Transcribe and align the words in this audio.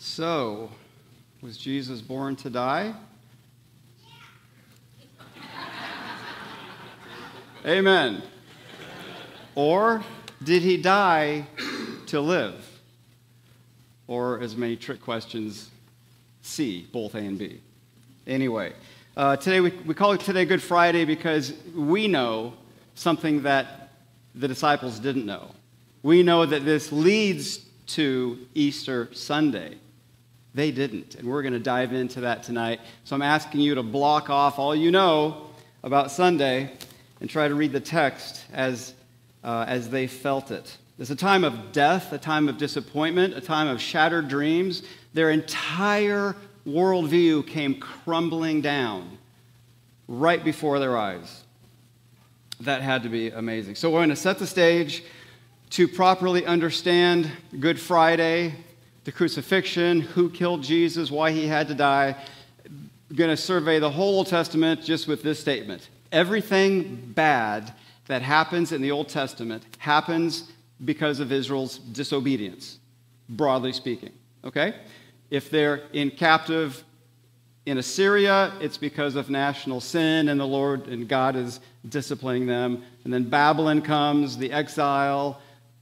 So, 0.00 0.70
was 1.42 1.58
Jesus 1.58 2.00
born 2.00 2.36
to 2.36 2.50
die? 2.50 2.94
Amen. 7.66 8.22
Or 9.56 10.04
did 10.44 10.62
he 10.62 10.76
die 10.76 11.48
to 12.06 12.20
live? 12.20 12.64
Or, 14.06 14.40
as 14.40 14.54
many 14.54 14.76
trick 14.76 15.02
questions, 15.02 15.68
C, 16.42 16.86
both 16.92 17.16
A 17.16 17.18
and 17.18 17.36
B. 17.36 17.60
Anyway, 18.24 18.74
uh, 19.16 19.34
today 19.34 19.60
we, 19.60 19.70
we 19.84 19.94
call 19.94 20.12
it 20.12 20.20
today 20.20 20.44
Good 20.44 20.62
Friday 20.62 21.06
because 21.06 21.52
we 21.74 22.06
know 22.06 22.54
something 22.94 23.42
that 23.42 23.90
the 24.36 24.46
disciples 24.46 25.00
didn't 25.00 25.26
know. 25.26 25.50
We 26.04 26.22
know 26.22 26.46
that 26.46 26.64
this 26.64 26.92
leads 26.92 27.58
to 27.88 28.38
Easter 28.54 29.08
Sunday. 29.12 29.78
They 30.58 30.72
didn't, 30.72 31.14
and 31.14 31.28
we're 31.28 31.42
going 31.42 31.52
to 31.52 31.60
dive 31.60 31.92
into 31.92 32.22
that 32.22 32.42
tonight. 32.42 32.80
So 33.04 33.14
I'm 33.14 33.22
asking 33.22 33.60
you 33.60 33.76
to 33.76 33.82
block 33.84 34.28
off 34.28 34.58
all 34.58 34.74
you 34.74 34.90
know 34.90 35.46
about 35.84 36.10
Sunday 36.10 36.72
and 37.20 37.30
try 37.30 37.46
to 37.46 37.54
read 37.54 37.70
the 37.70 37.78
text 37.78 38.44
as, 38.52 38.92
uh, 39.44 39.66
as 39.68 39.88
they 39.88 40.08
felt 40.08 40.50
it. 40.50 40.76
It's 40.98 41.10
a 41.10 41.14
time 41.14 41.44
of 41.44 41.70
death, 41.70 42.12
a 42.12 42.18
time 42.18 42.48
of 42.48 42.58
disappointment, 42.58 43.34
a 43.34 43.40
time 43.40 43.68
of 43.68 43.80
shattered 43.80 44.26
dreams. 44.26 44.82
Their 45.14 45.30
entire 45.30 46.34
worldview 46.66 47.46
came 47.46 47.78
crumbling 47.78 48.60
down 48.60 49.16
right 50.08 50.42
before 50.42 50.80
their 50.80 50.98
eyes. 50.98 51.44
That 52.62 52.82
had 52.82 53.04
to 53.04 53.08
be 53.08 53.30
amazing. 53.30 53.76
So 53.76 53.90
we're 53.90 54.00
going 54.00 54.08
to 54.08 54.16
set 54.16 54.40
the 54.40 54.46
stage 54.48 55.04
to 55.70 55.86
properly 55.86 56.44
understand 56.44 57.30
Good 57.60 57.78
Friday, 57.78 58.54
the 59.08 59.12
crucifixion, 59.12 60.02
who 60.02 60.28
killed 60.28 60.62
Jesus, 60.62 61.10
why 61.10 61.32
he 61.32 61.46
had 61.46 61.66
to 61.66 61.74
die. 61.74 62.14
Going 63.14 63.30
to 63.30 63.38
survey 63.38 63.78
the 63.78 63.88
whole 63.88 64.18
Old 64.18 64.26
Testament 64.26 64.82
just 64.82 65.08
with 65.08 65.22
this 65.22 65.40
statement 65.40 65.88
Everything 66.12 67.12
bad 67.14 67.72
that 68.06 68.20
happens 68.20 68.70
in 68.70 68.82
the 68.82 68.90
Old 68.90 69.08
Testament 69.08 69.64
happens 69.78 70.52
because 70.84 71.20
of 71.20 71.32
Israel's 71.32 71.78
disobedience, 71.78 72.80
broadly 73.30 73.72
speaking. 73.72 74.12
Okay? 74.44 74.74
If 75.30 75.48
they're 75.48 75.84
in 75.94 76.10
captive 76.10 76.84
in 77.64 77.78
Assyria, 77.78 78.52
it's 78.60 78.76
because 78.76 79.16
of 79.16 79.30
national 79.30 79.80
sin, 79.80 80.28
and 80.28 80.38
the 80.38 80.46
Lord 80.46 80.86
and 80.86 81.08
God 81.08 81.34
is 81.34 81.60
disciplining 81.88 82.44
them. 82.44 82.82
And 83.04 83.12
then 83.14 83.24
Babylon 83.24 83.80
comes, 83.80 84.36
the 84.36 84.52
exile, 84.52 85.40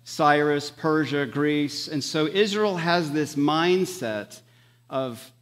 Cyrus, 0.09 0.71
Persia, 0.71 1.27
Greece. 1.27 1.89
And 1.89 2.03
so 2.03 2.29
Israel 2.29 2.77
has 2.77 3.11
this 3.11 3.35
mindset 3.35 4.41
of 4.89 5.33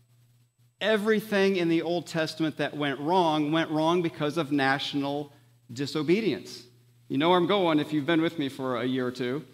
everything 0.81 1.57
in 1.57 1.69
the 1.69 1.83
Old 1.83 2.07
Testament 2.07 2.57
that 2.57 2.75
went 2.75 2.99
wrong 2.99 3.53
went 3.53 3.71
wrong 3.71 4.01
because 4.01 4.39
of 4.39 4.53
national 4.53 5.31
disobedience. 5.71 6.63
You 7.09 7.19
know 7.19 7.29
where 7.29 7.37
I'm 7.37 7.47
going 7.47 7.79
if 7.79 7.93
you've 7.93 8.07
been 8.07 8.23
with 8.23 8.39
me 8.39 8.49
for 8.49 8.81
a 8.81 8.87
year 8.87 9.07
or 9.07 9.11
two. 9.11 9.45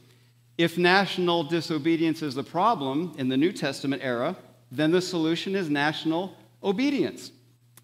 If 0.57 0.79
national 0.79 1.43
disobedience 1.43 2.23
is 2.23 2.37
the 2.37 2.45
problem 2.45 3.13
in 3.19 3.29
the 3.29 3.37
New 3.37 3.51
Testament 3.51 4.03
era, 4.05 4.37
then 4.71 4.93
the 4.93 5.03
solution 5.03 5.57
is 5.57 5.69
national 5.69 6.37
obedience. 6.63 7.33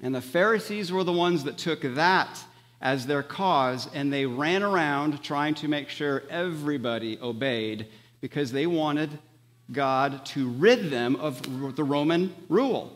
And 0.01 0.15
the 0.15 0.21
Pharisees 0.21 0.93
were 0.93 1.03
the 1.03 1.13
ones 1.13 1.43
that 1.43 1.59
took 1.59 1.81
that 1.83 2.39
as 2.81 3.07
their 3.07 3.23
cause, 3.23 3.89
and 3.95 4.13
they 4.13 4.27
ran 4.27 4.63
around 4.63 5.23
trying 5.23 5.55
to 5.55 5.69
make 5.69 5.89
sure 5.89 6.23
everybody 6.29 7.19
obeyed 7.21 7.87
because 8.21 8.53
they 8.53 8.67
wanted 8.67 9.19
God 9.73 10.25
to 10.27 10.49
rid 10.49 10.91
them 10.91 11.17
of 11.17 11.77
the 11.77 11.85
Roman 11.85 12.35
rule. 12.49 12.93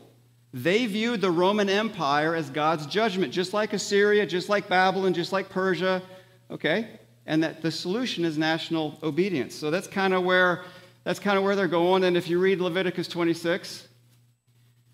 They 0.53 0.85
viewed 0.85 1.21
the 1.21 1.31
Roman 1.31 1.69
Empire 1.69 2.35
as 2.35 2.49
God's 2.49 2.85
judgment, 2.85 3.33
just 3.33 3.53
like 3.53 3.73
Assyria, 3.73 4.25
just 4.25 4.49
like 4.49 4.67
Babylon, 4.67 5.13
just 5.13 5.31
like 5.31 5.49
Persia, 5.49 6.01
okay? 6.49 6.99
And 7.25 7.43
that 7.43 7.61
the 7.61 7.71
solution 7.71 8.25
is 8.25 8.37
national 8.37 8.99
obedience. 9.01 9.55
So 9.55 9.71
that's 9.71 9.87
kind 9.87 10.13
of 10.13 10.23
where 10.23 10.65
that's 11.03 11.19
kind 11.19 11.37
of 11.37 11.43
where 11.43 11.55
they're 11.55 11.67
going. 11.67 12.03
And 12.03 12.15
if 12.15 12.27
you 12.27 12.39
read 12.39 12.61
Leviticus 12.61 13.07
26, 13.07 13.87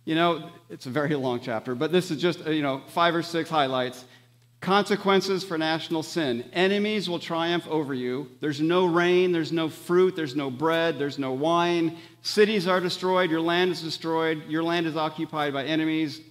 you 0.06 0.16
know, 0.16 0.50
it's 0.70 0.86
a 0.86 0.90
very 0.90 1.16
long 1.16 1.42
chapter, 1.42 1.76
but 1.76 1.92
this 1.92 2.12
is 2.12 2.22
just, 2.22 2.46
you 2.48 2.62
know, 2.62 2.82
five 2.88 3.14
or 3.14 3.22
six 3.22 3.50
highlights. 3.50 4.06
Consequences 4.60 5.44
for 5.44 5.58
national 5.58 6.02
sin. 6.02 6.50
Enemies 6.52 7.08
will 7.08 7.20
triumph 7.20 7.68
over 7.68 7.94
you. 7.94 8.32
There's 8.42 8.60
no 8.60 8.86
rain, 8.86 9.32
there's 9.32 9.52
no 9.52 9.70
fruit, 9.70 10.16
there's 10.16 10.36
no 10.36 10.50
bread, 10.50 10.98
there's 10.98 11.20
no 11.20 11.32
wine. 11.32 11.98
Cities 12.24 12.68
are 12.68 12.82
destroyed, 12.82 13.30
your 13.30 13.42
land 13.42 13.72
is 13.72 13.82
destroyed, 13.82 14.50
your 14.50 14.64
land 14.64 14.88
is 14.88 14.98
occupied 14.98 15.54
by 15.54 15.66
enemies, 15.66 16.22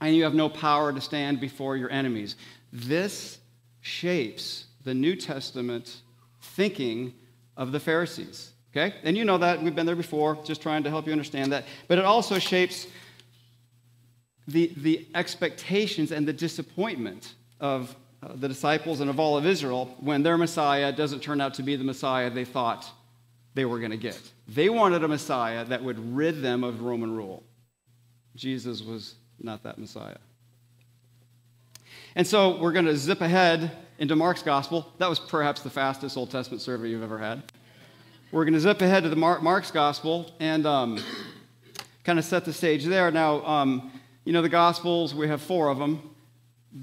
and 0.00 0.16
you 0.16 0.24
have 0.24 0.34
no 0.34 0.48
power 0.48 0.92
to 0.92 1.00
stand 1.00 1.40
before 1.40 1.76
your 1.76 1.90
enemies. 1.90 2.34
This 2.72 3.38
shapes 3.82 4.66
the 4.82 4.92
New 4.92 5.14
Testament 5.14 6.00
thinking 6.40 7.14
of 7.56 7.70
the 7.70 7.80
Pharisees. 7.80 8.50
Okay? 8.72 8.96
And 9.04 9.16
you 9.16 9.24
know 9.24 9.38
that. 9.38 9.62
We've 9.62 9.74
been 9.74 9.86
there 9.86 9.96
before, 9.96 10.36
just 10.44 10.60
trying 10.60 10.82
to 10.82 10.90
help 10.90 11.06
you 11.06 11.12
understand 11.12 11.52
that. 11.52 11.64
But 11.86 11.98
it 11.98 12.04
also 12.04 12.40
shapes 12.40 12.88
the, 14.48 14.72
the 14.76 15.06
expectations 15.14 16.10
and 16.10 16.26
the 16.26 16.32
disappointment 16.32 17.34
of 17.60 17.94
uh, 18.22 18.28
the 18.34 18.48
disciples 18.48 19.00
and 19.00 19.10
of 19.10 19.20
all 19.20 19.36
of 19.36 19.46
Israel 19.46 19.94
when 20.00 20.22
their 20.22 20.38
Messiah 20.38 20.92
doesn't 20.92 21.20
turn 21.20 21.40
out 21.40 21.54
to 21.54 21.62
be 21.62 21.76
the 21.76 21.84
Messiah 21.84 22.30
they 22.30 22.44
thought 22.44 22.90
they 23.54 23.64
were 23.64 23.78
going 23.78 23.90
to 23.90 23.96
get. 23.96 24.20
They 24.48 24.68
wanted 24.68 25.02
a 25.02 25.08
Messiah 25.08 25.64
that 25.64 25.82
would 25.82 26.14
rid 26.14 26.42
them 26.42 26.62
of 26.64 26.82
Roman 26.82 27.14
rule. 27.14 27.42
Jesus 28.34 28.82
was 28.82 29.14
not 29.40 29.62
that 29.62 29.78
Messiah. 29.78 30.18
And 32.14 32.26
so 32.26 32.58
we're 32.58 32.72
going 32.72 32.86
to 32.86 32.96
zip 32.96 33.20
ahead 33.20 33.70
into 33.98 34.16
Mark's 34.16 34.42
gospel. 34.42 34.92
That 34.98 35.08
was 35.08 35.18
perhaps 35.18 35.62
the 35.62 35.70
fastest 35.70 36.16
Old 36.16 36.30
Testament 36.30 36.62
survey 36.62 36.88
you've 36.88 37.02
ever 37.02 37.18
had. 37.18 37.42
We're 38.32 38.44
going 38.44 38.54
to 38.54 38.60
zip 38.60 38.80
ahead 38.82 39.04
to 39.04 39.08
the 39.08 39.16
Mark, 39.16 39.42
Mark's 39.42 39.70
gospel 39.70 40.34
and 40.40 40.66
um, 40.66 40.98
kind 42.04 42.18
of 42.18 42.24
set 42.24 42.44
the 42.44 42.52
stage 42.52 42.84
there. 42.84 43.10
Now, 43.10 43.44
um, 43.46 43.92
you 44.24 44.32
know, 44.32 44.42
the 44.42 44.48
Gospels, 44.48 45.14
we 45.14 45.28
have 45.28 45.40
four 45.40 45.68
of 45.68 45.78
them. 45.78 46.10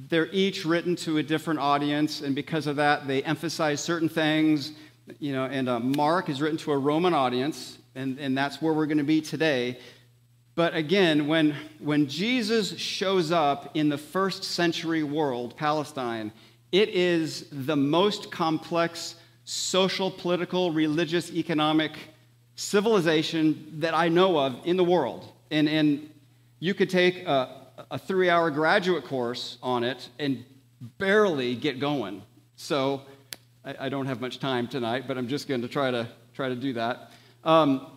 They're 0.09 0.29
each 0.31 0.65
written 0.65 0.95
to 0.97 1.19
a 1.19 1.23
different 1.23 1.59
audience, 1.59 2.21
and 2.21 2.33
because 2.33 2.65
of 2.65 2.77
that, 2.77 3.07
they 3.07 3.21
emphasize 3.23 3.79
certain 3.79 4.09
things. 4.09 4.71
You 5.19 5.33
know, 5.33 5.45
and 5.45 5.69
uh, 5.69 5.79
Mark 5.79 6.29
is 6.29 6.41
written 6.41 6.57
to 6.59 6.71
a 6.71 6.77
Roman 6.77 7.13
audience, 7.13 7.77
and, 7.93 8.17
and 8.17 8.35
that's 8.35 8.59
where 8.59 8.73
we're 8.73 8.87
going 8.87 8.97
to 8.97 9.03
be 9.03 9.21
today. 9.21 9.77
But 10.55 10.75
again, 10.75 11.27
when, 11.27 11.55
when 11.79 12.07
Jesus 12.07 12.77
shows 12.77 13.31
up 13.31 13.71
in 13.75 13.89
the 13.89 13.97
first 13.97 14.43
century 14.43 15.03
world, 15.03 15.57
Palestine, 15.57 16.31
it 16.71 16.89
is 16.89 17.47
the 17.51 17.75
most 17.75 18.31
complex 18.31 19.15
social, 19.45 20.09
political, 20.09 20.71
religious, 20.71 21.31
economic 21.31 21.91
civilization 22.55 23.73
that 23.79 23.93
I 23.93 24.09
know 24.09 24.39
of 24.39 24.55
in 24.65 24.77
the 24.77 24.83
world. 24.83 25.31
And, 25.51 25.67
and 25.69 26.09
you 26.59 26.73
could 26.73 26.89
take 26.89 27.27
a, 27.27 27.62
a 27.89 27.97
three 27.97 28.29
hour 28.29 28.51
graduate 28.51 29.05
course 29.05 29.57
on 29.63 29.83
it 29.83 30.09
and 30.19 30.43
barely 30.97 31.55
get 31.55 31.79
going. 31.79 32.21
So 32.55 33.01
I, 33.65 33.75
I, 33.81 33.89
don't 33.89 34.05
have 34.05 34.21
much 34.21 34.39
time 34.39 34.67
tonight, 34.67 35.05
but 35.07 35.17
I'm 35.17 35.27
just 35.27 35.47
going 35.47 35.61
to 35.61 35.67
try 35.67 35.91
to 35.91 36.07
try 36.33 36.49
to 36.49 36.55
do 36.55 36.73
that. 36.73 37.11
Um, 37.43 37.87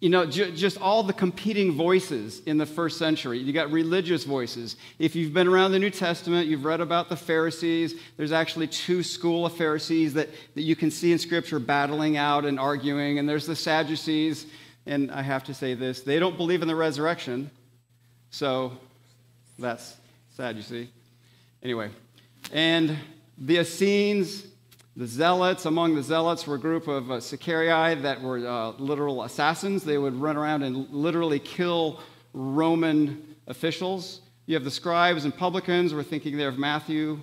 you 0.00 0.10
know, 0.10 0.26
ju- 0.26 0.52
just 0.52 0.78
all 0.80 1.02
the 1.02 1.12
competing 1.12 1.72
voices 1.72 2.40
in 2.40 2.58
the 2.58 2.66
first 2.66 2.98
century. 2.98 3.38
You 3.38 3.52
got 3.52 3.70
religious 3.70 4.24
voices. 4.24 4.76
If 4.98 5.16
you've 5.16 5.32
been 5.32 5.48
around 5.48 5.72
the 5.72 5.78
New 5.78 5.90
Testament, 5.90 6.46
you've 6.46 6.64
read 6.64 6.80
about 6.80 7.08
the 7.08 7.16
Pharisees. 7.16 7.94
There's 8.16 8.32
actually 8.32 8.66
two 8.66 9.02
school 9.02 9.46
of 9.46 9.56
Pharisees 9.56 10.12
that, 10.14 10.28
that 10.54 10.62
you 10.62 10.76
can 10.76 10.90
see 10.90 11.12
in 11.12 11.18
Scripture 11.18 11.58
battling 11.58 12.16
out 12.16 12.44
and 12.44 12.60
arguing. 12.60 13.18
And 13.18 13.28
there's 13.28 13.46
the 13.46 13.56
Sadducees 13.56 14.46
and 14.86 15.10
I 15.10 15.22
have 15.22 15.44
to 15.44 15.54
say 15.54 15.74
this 15.74 16.00
they 16.00 16.18
don't 16.18 16.36
believe 16.36 16.62
in 16.62 16.68
the 16.68 16.76
resurrection. 16.76 17.50
So 18.34 18.72
that's 19.60 19.94
sad, 20.36 20.56
you 20.56 20.62
see. 20.62 20.90
Anyway, 21.62 21.90
and 22.52 22.98
the 23.38 23.58
Essenes, 23.58 24.44
the 24.96 25.06
Zealots, 25.06 25.66
among 25.66 25.94
the 25.94 26.02
Zealots 26.02 26.44
were 26.44 26.56
a 26.56 26.58
group 26.58 26.88
of 26.88 27.12
uh, 27.12 27.20
Sicarii 27.20 27.94
that 27.94 28.20
were 28.20 28.44
uh, 28.44 28.70
literal 28.70 29.22
assassins. 29.22 29.84
They 29.84 29.98
would 29.98 30.16
run 30.16 30.36
around 30.36 30.64
and 30.64 30.90
literally 30.90 31.38
kill 31.38 32.00
Roman 32.32 33.36
officials. 33.46 34.22
You 34.46 34.56
have 34.56 34.64
the 34.64 34.70
scribes 34.72 35.24
and 35.24 35.36
publicans, 35.36 35.94
we're 35.94 36.02
thinking 36.02 36.36
there 36.36 36.48
of 36.48 36.58
Matthew. 36.58 37.20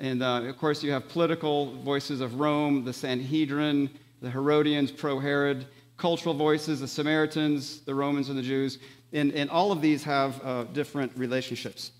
And 0.00 0.22
uh, 0.22 0.44
of 0.44 0.56
course, 0.56 0.82
you 0.82 0.92
have 0.92 1.10
political 1.10 1.74
voices 1.82 2.22
of 2.22 2.40
Rome, 2.40 2.86
the 2.86 2.94
Sanhedrin, 2.94 3.90
the 4.22 4.30
Herodians, 4.30 4.92
pro 4.92 5.20
Herod 5.20 5.66
cultural 5.98 6.34
voices, 6.34 6.80
the 6.80 6.88
Samaritans, 6.88 7.80
the 7.80 7.94
Romans, 7.94 8.28
and 8.30 8.38
the 8.38 8.42
Jews. 8.42 8.78
And, 9.12 9.32
and 9.32 9.48
all 9.50 9.72
of 9.72 9.80
these 9.80 10.04
have 10.04 10.44
uh, 10.44 10.64
different 10.64 11.12
relationships. 11.16 11.92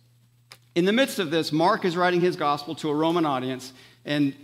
In 0.75 0.85
the 0.85 0.93
midst 0.93 1.19
of 1.19 1.31
this, 1.31 1.51
Mark 1.51 1.85
is 1.85 1.97
writing 1.97 2.21
his 2.21 2.37
gospel 2.37 2.75
to 2.77 2.91
a 2.91 2.95
Roman 2.95 3.27
audience, 3.27 3.73
and 4.05 4.35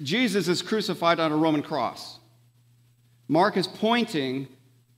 Jesus 0.00 0.48
is 0.48 0.62
crucified 0.62 1.20
on 1.20 1.32
a 1.32 1.36
Roman 1.36 1.62
cross. 1.62 2.18
Mark 3.28 3.56
is 3.56 3.66
pointing 3.66 4.48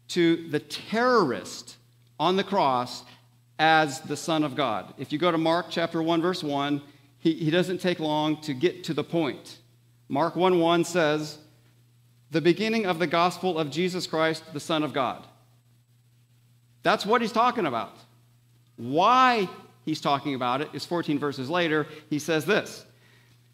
to 0.08 0.48
the 0.48 0.60
terrorist 0.60 1.76
on 2.20 2.36
the 2.36 2.44
cross 2.44 3.02
as 3.58 4.00
the 4.00 4.16
Son 4.16 4.44
of 4.44 4.54
God. 4.54 4.94
If 4.98 5.12
you 5.12 5.18
go 5.18 5.30
to 5.30 5.38
Mark 5.38 5.66
chapter 5.70 6.02
1, 6.02 6.22
verse 6.22 6.42
1, 6.42 6.82
he, 7.18 7.34
he 7.34 7.50
doesn't 7.50 7.78
take 7.78 8.00
long 8.00 8.40
to 8.42 8.54
get 8.54 8.84
to 8.84 8.94
the 8.94 9.04
point. 9.04 9.58
Mark 10.08 10.36
1 10.36 10.58
1 10.58 10.84
says, 10.84 11.38
The 12.30 12.40
beginning 12.40 12.86
of 12.86 12.98
the 12.98 13.06
gospel 13.06 13.58
of 13.58 13.70
Jesus 13.70 14.06
Christ, 14.06 14.44
the 14.52 14.60
Son 14.60 14.82
of 14.82 14.92
God. 14.92 15.26
That's 16.82 17.06
what 17.06 17.20
he's 17.20 17.32
talking 17.32 17.66
about. 17.66 17.96
Why 18.76 19.48
he's 19.84 20.00
talking 20.00 20.34
about 20.34 20.60
it 20.60 20.68
is 20.72 20.84
14 20.84 21.18
verses 21.18 21.48
later. 21.48 21.86
He 22.10 22.18
says 22.18 22.44
this 22.44 22.84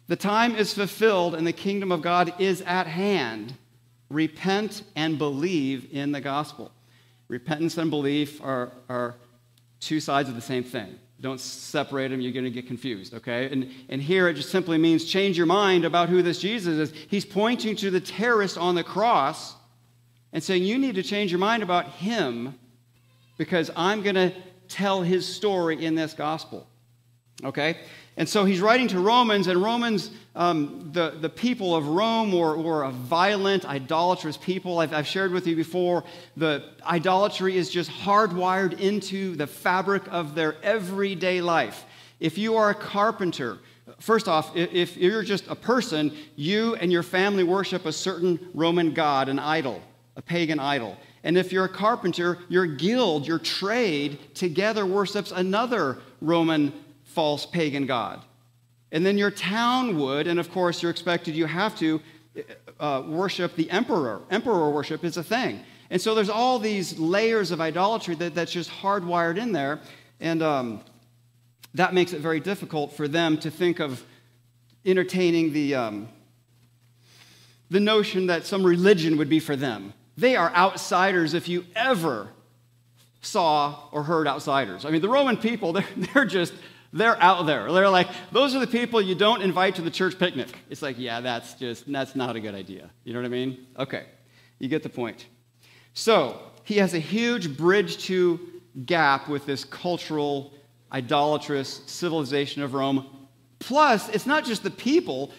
The 0.07 0.15
time 0.15 0.55
is 0.55 0.73
fulfilled 0.73 1.35
and 1.35 1.45
the 1.45 1.53
kingdom 1.53 1.91
of 1.91 2.01
God 2.01 2.33
is 2.39 2.61
at 2.61 2.87
hand. 2.87 3.53
Repent 4.09 4.83
and 4.95 5.17
believe 5.17 5.89
in 5.91 6.11
the 6.11 6.21
gospel. 6.21 6.71
Repentance 7.27 7.77
and 7.77 7.91
belief 7.91 8.41
are, 8.41 8.71
are 8.89 9.15
two 9.79 9.99
sides 9.99 10.29
of 10.29 10.35
the 10.35 10.41
same 10.41 10.63
thing. 10.63 10.99
Don't 11.21 11.39
separate 11.39 12.07
them, 12.07 12.21
you're 12.21 12.31
going 12.31 12.45
to 12.45 12.49
get 12.49 12.65
confused, 12.65 13.13
okay? 13.13 13.51
And, 13.51 13.69
and 13.89 14.01
here 14.01 14.29
it 14.29 14.35
just 14.35 14.49
simply 14.49 14.77
means 14.77 15.03
change 15.03 15.37
your 15.37 15.45
mind 15.45 15.83
about 15.83 16.07
who 16.07 16.21
this 16.21 16.39
Jesus 16.39 16.89
is. 16.89 16.97
He's 17.09 17.25
pointing 17.25 17.75
to 17.77 17.91
the 17.91 17.99
terrorist 17.99 18.57
on 18.57 18.73
the 18.73 18.83
cross 18.83 19.53
and 20.31 20.41
saying, 20.41 20.63
You 20.63 20.77
need 20.77 20.95
to 20.95 21.03
change 21.03 21.29
your 21.29 21.39
mind 21.39 21.61
about 21.61 21.89
him 21.89 22.57
because 23.39 23.71
I'm 23.73 24.03
going 24.03 24.15
to 24.15 24.33
tell 24.67 25.01
his 25.01 25.25
story 25.25 25.83
in 25.83 25.95
this 25.95 26.13
gospel. 26.13 26.67
Okay? 27.43 27.77
And 28.17 28.27
so 28.27 28.43
he's 28.43 28.59
writing 28.59 28.89
to 28.89 28.99
Romans, 28.99 29.47
and 29.47 29.63
Romans, 29.63 30.11
um, 30.35 30.89
the, 30.91 31.11
the 31.11 31.29
people 31.29 31.73
of 31.73 31.87
Rome 31.87 32.33
were, 32.33 32.57
were 32.57 32.83
a 32.83 32.91
violent, 32.91 33.63
idolatrous 33.63 34.35
people. 34.35 34.79
I've, 34.79 34.93
I've 34.93 35.07
shared 35.07 35.31
with 35.31 35.47
you 35.47 35.55
before, 35.55 36.03
the 36.35 36.65
idolatry 36.85 37.55
is 37.55 37.69
just 37.69 37.89
hardwired 37.89 38.77
into 38.77 39.37
the 39.37 39.47
fabric 39.47 40.03
of 40.11 40.35
their 40.35 40.57
everyday 40.61 41.39
life. 41.39 41.85
If 42.19 42.37
you 42.37 42.57
are 42.57 42.71
a 42.71 42.75
carpenter, 42.75 43.59
first 44.01 44.27
off, 44.27 44.53
if 44.53 44.97
you're 44.97 45.23
just 45.23 45.47
a 45.47 45.55
person, 45.55 46.11
you 46.35 46.75
and 46.75 46.91
your 46.91 47.03
family 47.03 47.45
worship 47.45 47.85
a 47.85 47.93
certain 47.93 48.37
Roman 48.53 48.93
god, 48.93 49.29
an 49.29 49.39
idol, 49.39 49.81
a 50.17 50.21
pagan 50.21 50.59
idol. 50.59 50.97
And 51.23 51.37
if 51.37 51.51
you're 51.51 51.65
a 51.65 51.69
carpenter, 51.69 52.39
your 52.47 52.65
guild, 52.65 53.27
your 53.27 53.39
trade, 53.39 54.35
together 54.35 54.85
worships 54.85 55.31
another 55.31 55.97
Roman 56.21 56.73
false 57.03 57.45
pagan 57.45 57.85
god. 57.85 58.23
And 58.91 59.05
then 59.05 59.17
your 59.17 59.31
town 59.31 59.99
would, 59.99 60.27
and 60.27 60.39
of 60.39 60.51
course 60.51 60.81
you're 60.81 60.91
expected, 60.91 61.35
you 61.35 61.45
have 61.45 61.77
to 61.79 62.01
uh, 62.79 63.03
worship 63.05 63.55
the 63.55 63.69
emperor. 63.69 64.21
Emperor 64.31 64.69
worship 64.69 65.03
is 65.03 65.17
a 65.17 65.23
thing. 65.23 65.63
And 65.89 66.01
so 66.01 66.15
there's 66.15 66.29
all 66.29 66.59
these 66.59 66.97
layers 66.97 67.51
of 67.51 67.59
idolatry 67.59 68.15
that, 68.15 68.35
that's 68.35 68.51
just 68.51 68.69
hardwired 68.69 69.37
in 69.37 69.51
there. 69.51 69.79
And 70.19 70.41
um, 70.41 70.81
that 71.73 71.93
makes 71.93 72.13
it 72.13 72.21
very 72.21 72.39
difficult 72.39 72.93
for 72.93 73.07
them 73.07 73.37
to 73.39 73.51
think 73.51 73.79
of 73.79 74.03
entertaining 74.85 75.51
the, 75.53 75.75
um, 75.75 76.09
the 77.69 77.79
notion 77.79 78.27
that 78.27 78.45
some 78.45 78.63
religion 78.63 79.17
would 79.17 79.29
be 79.29 79.39
for 79.39 79.55
them. 79.55 79.93
They 80.19 80.35
are 80.35 80.53
outsiders 80.53 81.33
if 81.33 81.47
you 81.47 81.65
ever 81.75 82.29
saw 83.21 83.87
or 83.91 84.03
heard 84.03 84.27
outsiders. 84.27 84.83
I 84.83 84.91
mean, 84.91 85.01
the 85.01 85.09
Roman 85.09 85.37
people, 85.37 85.71
they're, 85.73 85.87
they're 86.13 86.25
just, 86.25 86.53
they're 86.91 87.21
out 87.21 87.45
there. 87.45 87.71
They're 87.71 87.89
like, 87.89 88.09
those 88.31 88.53
are 88.53 88.59
the 88.59 88.67
people 88.67 89.01
you 89.01 89.15
don't 89.15 89.41
invite 89.41 89.75
to 89.75 89.81
the 89.81 89.91
church 89.91 90.19
picnic. 90.19 90.49
It's 90.69 90.81
like, 90.81 90.99
yeah, 90.99 91.21
that's 91.21 91.53
just, 91.53 91.89
that's 91.91 92.15
not 92.15 92.35
a 92.35 92.41
good 92.41 92.53
idea. 92.53 92.89
You 93.05 93.13
know 93.13 93.19
what 93.19 93.27
I 93.27 93.29
mean? 93.29 93.65
Okay, 93.77 94.05
you 94.59 94.67
get 94.67 94.83
the 94.83 94.89
point. 94.89 95.25
So, 95.93 96.41
he 96.65 96.75
has 96.75 96.93
a 96.93 96.99
huge 96.99 97.57
bridge 97.57 97.97
to 98.05 98.39
gap 98.85 99.29
with 99.29 99.45
this 99.45 99.63
cultural, 99.63 100.53
idolatrous 100.91 101.81
civilization 101.85 102.61
of 102.61 102.73
Rome. 102.73 103.27
Plus, 103.59 104.09
it's 104.09 104.25
not 104.25 104.45
just 104.45 104.63
the 104.63 104.71
people, 104.71 105.31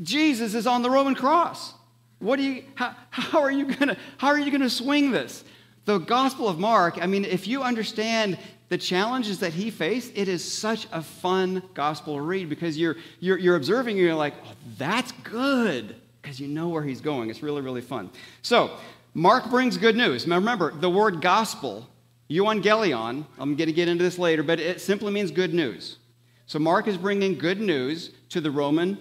Jesus 0.00 0.54
is 0.54 0.66
on 0.66 0.82
the 0.82 0.90
Roman 0.90 1.14
cross. 1.14 1.74
What 2.22 2.36
do 2.36 2.44
you, 2.44 2.62
how, 2.76 2.94
how 3.10 3.40
are 3.40 3.50
you 3.50 3.74
gonna, 3.74 3.96
how 4.16 4.28
are 4.28 4.38
you 4.38 4.52
gonna 4.52 4.70
swing 4.70 5.10
this? 5.10 5.42
The 5.86 5.98
Gospel 5.98 6.48
of 6.48 6.60
Mark, 6.60 7.02
I 7.02 7.06
mean, 7.06 7.24
if 7.24 7.48
you 7.48 7.64
understand 7.64 8.38
the 8.68 8.78
challenges 8.78 9.40
that 9.40 9.52
he 9.52 9.72
faced, 9.72 10.12
it 10.14 10.28
is 10.28 10.42
such 10.44 10.86
a 10.92 11.02
fun 11.02 11.64
gospel 11.74 12.20
read 12.20 12.48
because 12.48 12.78
you're, 12.78 12.96
you're, 13.18 13.38
you're 13.38 13.56
observing 13.56 13.96
and 13.96 14.06
you're 14.06 14.14
like, 14.14 14.34
oh, 14.46 14.52
that's 14.78 15.10
good 15.24 15.96
because 16.22 16.38
you 16.38 16.46
know 16.46 16.68
where 16.68 16.84
he's 16.84 17.00
going. 17.00 17.28
It's 17.28 17.42
really, 17.42 17.60
really 17.60 17.80
fun. 17.80 18.08
So, 18.42 18.78
Mark 19.14 19.50
brings 19.50 19.76
good 19.76 19.96
news. 19.96 20.24
Now, 20.24 20.36
remember, 20.36 20.72
the 20.72 20.88
word 20.88 21.20
gospel, 21.20 21.88
euangelion, 22.30 23.26
I'm 23.36 23.56
going 23.56 23.68
to 23.68 23.74
get 23.74 23.88
into 23.88 24.04
this 24.04 24.16
later, 24.16 24.44
but 24.44 24.60
it 24.60 24.80
simply 24.80 25.12
means 25.12 25.32
good 25.32 25.52
news. 25.52 25.98
So, 26.46 26.60
Mark 26.60 26.86
is 26.86 26.96
bringing 26.96 27.36
good 27.36 27.60
news 27.60 28.12
to 28.28 28.40
the 28.40 28.50
Roman, 28.52 28.96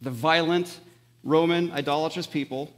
the 0.00 0.10
violent, 0.10 0.80
Roman 1.28 1.70
idolatrous 1.72 2.26
people 2.26 2.72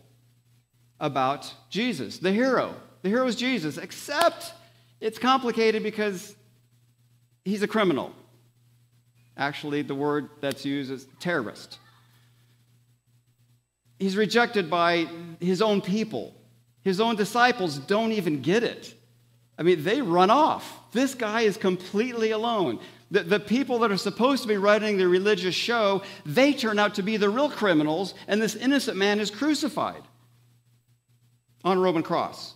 about 0.99 1.53
Jesus, 1.71 2.19
the 2.19 2.33
hero. 2.33 2.75
The 3.03 3.09
hero 3.09 3.27
is 3.27 3.37
Jesus, 3.37 3.79
except 3.79 4.53
it's 5.01 5.19
complicated 5.19 5.83
because 5.83 6.35
he's 7.45 7.63
a 7.63 7.69
criminal. 7.69 8.13
Actually, 9.37 9.83
the 9.83 9.95
word 9.95 10.29
that's 10.41 10.65
used 10.65 10.91
is 10.91 11.07
terrorist. 11.21 11.79
He's 13.99 14.17
rejected 14.17 14.69
by 14.69 15.07
his 15.41 15.63
own 15.63 15.81
people. 15.81 16.35
His 16.83 17.01
own 17.01 17.17
disciples 17.17 17.79
don't 17.79 18.13
even 18.13 18.43
get 18.43 18.63
it. 18.63 18.95
I 19.59 19.63
mean, 19.63 19.85
they 19.85 20.03
run 20.03 20.31
off. 20.31 20.91
This 20.93 21.15
guy 21.15 21.43
is 21.43 21.57
completely 21.57 22.33
alone. 22.33 22.81
The, 23.11 23.25
the 23.25 23.41
people 23.41 23.81
that 23.81 23.91
are 23.91 23.97
supposed 23.97 24.43
to 24.43 24.49
be 24.49 24.57
running 24.57 24.97
the 24.97 25.09
religious 25.09 25.55
show, 25.55 26.03
they 26.25 26.53
turn 26.53 26.79
out 26.79 26.95
to 26.95 27.03
be 27.03 27.17
the 27.17 27.29
real 27.29 27.51
criminals, 27.51 28.15
and 28.29 28.41
this 28.41 28.55
innocent 28.55 28.97
man 28.97 29.19
is 29.19 29.31
crucified 29.31 30.03
on 31.65 31.79
a 31.79 31.81
Roman 31.81 32.03
cross. 32.03 32.55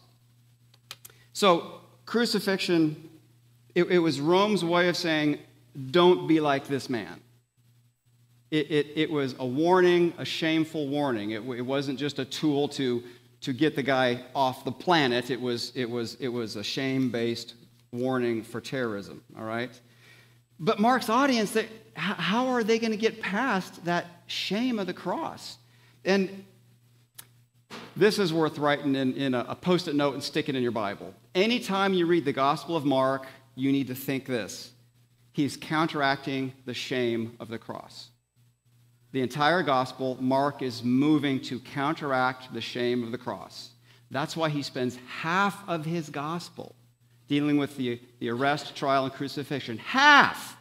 So, 1.33 1.81
crucifixion, 2.07 3.11
it, 3.75 3.91
it 3.91 3.99
was 3.99 4.21
Rome's 4.21 4.65
way 4.65 4.89
of 4.89 4.97
saying, 4.97 5.39
don't 5.91 6.29
be 6.29 6.41
like 6.41 6.69
this 6.69 6.89
man. 6.89 7.21
It, 8.51 8.71
it, 8.71 8.87
it, 8.95 9.11
was 9.11 9.35
a 9.41 9.47
warning, 9.47 10.13
a 10.17 10.25
shameful 10.25 10.87
warning. 10.87 11.33
It, 11.33 11.43
it, 11.43 11.63
wasn't 11.63 11.99
just 11.99 12.21
a 12.21 12.25
tool 12.25 12.69
to, 12.69 13.03
to 13.41 13.53
get 13.53 13.75
the 13.75 13.83
guy 13.83 14.23
off 14.33 14.65
the 14.65 14.71
planet. 14.71 15.31
It 15.31 15.41
was, 15.41 15.73
it 15.75 15.91
was, 15.91 16.15
it 16.21 16.29
was 16.29 16.55
a 16.55 16.63
shame 16.63 17.11
based 17.11 17.55
warning 17.91 18.45
for 18.45 18.61
terrorism, 18.61 19.25
all 19.37 19.45
right? 19.45 19.73
But 20.59 20.79
Mark's 20.79 21.09
audience, 21.09 21.57
how 21.95 22.49
are 22.49 22.65
they 22.65 22.79
going 22.79 22.93
to 22.93 22.97
get 22.97 23.21
past 23.21 23.85
that 23.85 24.07
shame 24.27 24.79
of 24.79 24.87
the 24.87 24.95
cross? 24.95 25.59
And 26.05 26.45
this 27.97 28.19
is 28.19 28.33
worth 28.33 28.59
writing 28.59 28.95
in, 28.95 29.15
in 29.15 29.35
a, 29.35 29.45
a 29.49 29.55
post 29.55 29.89
it 29.89 29.95
note 29.95 30.15
and 30.15 30.23
sticking 30.23 30.55
in 30.55 30.63
your 30.63 30.73
Bible. 30.73 31.15
Anytime 31.35 31.95
you 31.95 32.07
read 32.07 32.25
the 32.25 32.33
Gospel 32.33 32.77
of 32.77 32.85
Mark, 32.85 33.27
you 33.55 33.73
need 33.73 33.89
to 33.89 33.95
think 33.95 34.27
this 34.27 34.73
He's 35.33 35.57
counteracting 35.57 36.53
the 36.65 36.75
shame 36.75 37.37
of 37.41 37.49
the 37.49 37.59
cross. 37.59 38.11
The 39.11 39.21
entire 39.21 39.63
Gospel, 39.63 40.17
Mark 40.21 40.63
is 40.63 40.83
moving 40.83 41.41
to 41.43 41.59
counteract 41.59 42.53
the 42.53 42.61
shame 42.61 43.03
of 43.03 43.11
the 43.13 43.19
cross. 43.19 43.71
That's 44.11 44.37
why 44.37 44.49
he 44.49 44.63
spends 44.63 44.97
half 45.09 45.69
of 45.69 45.85
his 45.85 46.09
Gospel 46.11 46.77
dealing 47.29 47.57
with 47.57 47.77
the, 47.77 48.01
the 48.19 48.31
arrest, 48.31 48.75
trial, 48.77 49.05
and 49.05 49.13
crucifixion. 49.13 49.79
Half! 49.79 50.57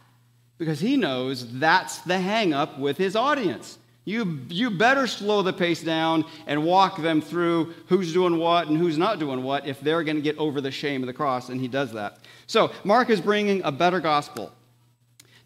Because 0.58 0.80
he 0.80 0.96
knows 0.96 1.58
that's 1.58 1.98
the 1.98 2.14
hangup 2.14 2.78
with 2.78 2.96
his 2.96 3.16
audience. 3.16 3.78
You, 4.04 4.40
you 4.48 4.70
better 4.70 5.06
slow 5.06 5.42
the 5.42 5.52
pace 5.52 5.82
down 5.82 6.24
and 6.46 6.64
walk 6.64 7.00
them 7.00 7.22
through 7.22 7.72
who's 7.88 8.12
doing 8.12 8.36
what 8.38 8.68
and 8.68 8.76
who's 8.76 8.98
not 8.98 9.18
doing 9.18 9.42
what 9.42 9.66
if 9.66 9.80
they're 9.80 10.04
going 10.04 10.16
to 10.16 10.22
get 10.22 10.36
over 10.36 10.60
the 10.60 10.70
shame 10.70 11.02
of 11.02 11.06
the 11.06 11.12
cross, 11.12 11.48
and 11.48 11.60
he 11.60 11.68
does 11.68 11.92
that. 11.92 12.18
So, 12.46 12.70
Mark 12.84 13.08
is 13.08 13.20
bringing 13.20 13.62
a 13.64 13.72
better 13.72 14.00
gospel. 14.00 14.52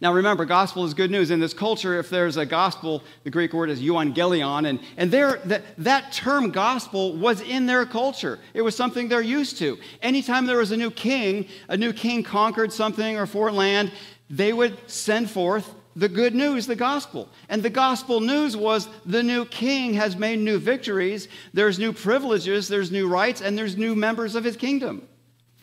Now, 0.01 0.13
remember, 0.13 0.45
gospel 0.45 0.85
is 0.85 0.95
good 0.95 1.11
news. 1.11 1.33
In 1.33 1.41
this 1.41 1.53
culture, 1.53 1.99
if 1.99 2.09
there's 2.09 2.37
a 2.37 2.47
gospel, 2.47 3.03
the 3.25 3.31
Greek 3.31 3.53
word 3.53 3.69
is 3.69 3.81
euangelion, 3.81 4.69
and, 4.69 4.79
and 4.97 5.11
there, 5.11 5.41
that, 5.47 5.63
that 5.79 6.13
term 6.13 6.53
gospel 6.53 7.17
was 7.17 7.41
in 7.41 7.67
their 7.67 7.85
culture. 7.85 8.39
It 8.55 8.63
was 8.63 8.77
something 8.77 9.09
they're 9.09 9.21
used 9.21 9.59
to. 9.59 9.77
Anytime 10.01 10.47
there 10.47 10.59
was 10.59 10.71
a 10.71 10.77
new 10.77 10.93
king, 10.93 11.49
a 11.69 11.77
new 11.77 11.93
king 11.93 12.23
conquered 12.23 12.73
something 12.73 13.17
or 13.17 13.27
foreign 13.27 13.57
land, 13.57 13.91
they 14.31 14.53
would 14.53 14.79
send 14.89 15.31
forth 15.31 15.75
the 15.97 16.09
good 16.09 16.33
news, 16.33 16.69
the 16.69 16.77
gospel. 16.77 17.29
And 17.49 17.61
the 17.61 17.71
gospel 17.71 18.21
news 18.21 18.57
was 18.57 18.89
the 19.05 19.25
new 19.25 19.45
king 19.47 19.95
has 19.95 20.17
made 20.17 20.39
new 20.39 20.61
victories, 20.61 21.27
there's 21.53 21.81
new 21.81 21.93
privileges, 21.93 22.69
there's 22.69 22.93
new 22.93 23.09
rights, 23.09 23.41
and 23.41 23.59
there's 23.59 23.77
new 23.77 23.97
members 23.97 24.37
of 24.37 24.45
his 24.45 24.57
kingdom. 24.57 25.09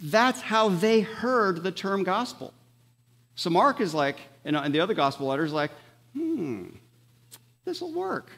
That's 0.01 0.41
how 0.41 0.67
they 0.67 0.99
heard 0.99 1.63
the 1.63 1.71
term 1.71 2.03
gospel. 2.03 2.53
So 3.35 3.49
Mark 3.49 3.81
is 3.81 3.93
like, 3.93 4.17
and 4.43 4.73
the 4.73 4.79
other 4.79 4.93
gospel 4.93 5.27
letters 5.27 5.51
like, 5.51 5.71
hmm, 6.13 6.67
this 7.65 7.81
will 7.81 7.93
work, 7.93 8.31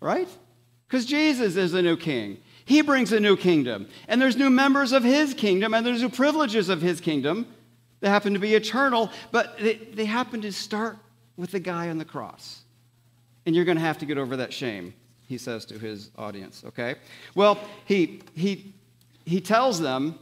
right? 0.00 0.28
Because 0.86 1.06
Jesus 1.06 1.56
is 1.56 1.72
the 1.72 1.82
new 1.82 1.96
king. 1.96 2.38
He 2.64 2.82
brings 2.82 3.12
a 3.12 3.20
new 3.20 3.36
kingdom. 3.36 3.88
And 4.06 4.20
there's 4.20 4.36
new 4.36 4.50
members 4.50 4.92
of 4.92 5.02
his 5.02 5.34
kingdom, 5.34 5.72
and 5.72 5.84
there's 5.84 6.02
new 6.02 6.08
privileges 6.08 6.68
of 6.68 6.82
his 6.82 7.00
kingdom 7.00 7.46
that 8.00 8.10
happen 8.10 8.34
to 8.34 8.38
be 8.38 8.54
eternal, 8.54 9.10
but 9.30 9.58
they, 9.58 9.74
they 9.74 10.04
happen 10.04 10.42
to 10.42 10.52
start 10.52 10.98
with 11.36 11.52
the 11.52 11.60
guy 11.60 11.88
on 11.88 11.98
the 11.98 12.04
cross. 12.04 12.62
And 13.46 13.56
you're 13.56 13.64
going 13.64 13.78
to 13.78 13.82
have 13.82 13.98
to 13.98 14.06
get 14.06 14.18
over 14.18 14.36
that 14.36 14.52
shame, 14.52 14.94
he 15.26 15.38
says 15.38 15.64
to 15.66 15.78
his 15.78 16.10
audience, 16.18 16.62
okay? 16.66 16.96
Well, 17.34 17.58
he, 17.86 18.22
he, 18.34 18.74
he 19.24 19.40
tells 19.40 19.80
them 19.80 20.18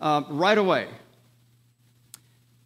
uh, 0.00 0.22
right 0.28 0.58
away 0.58 0.88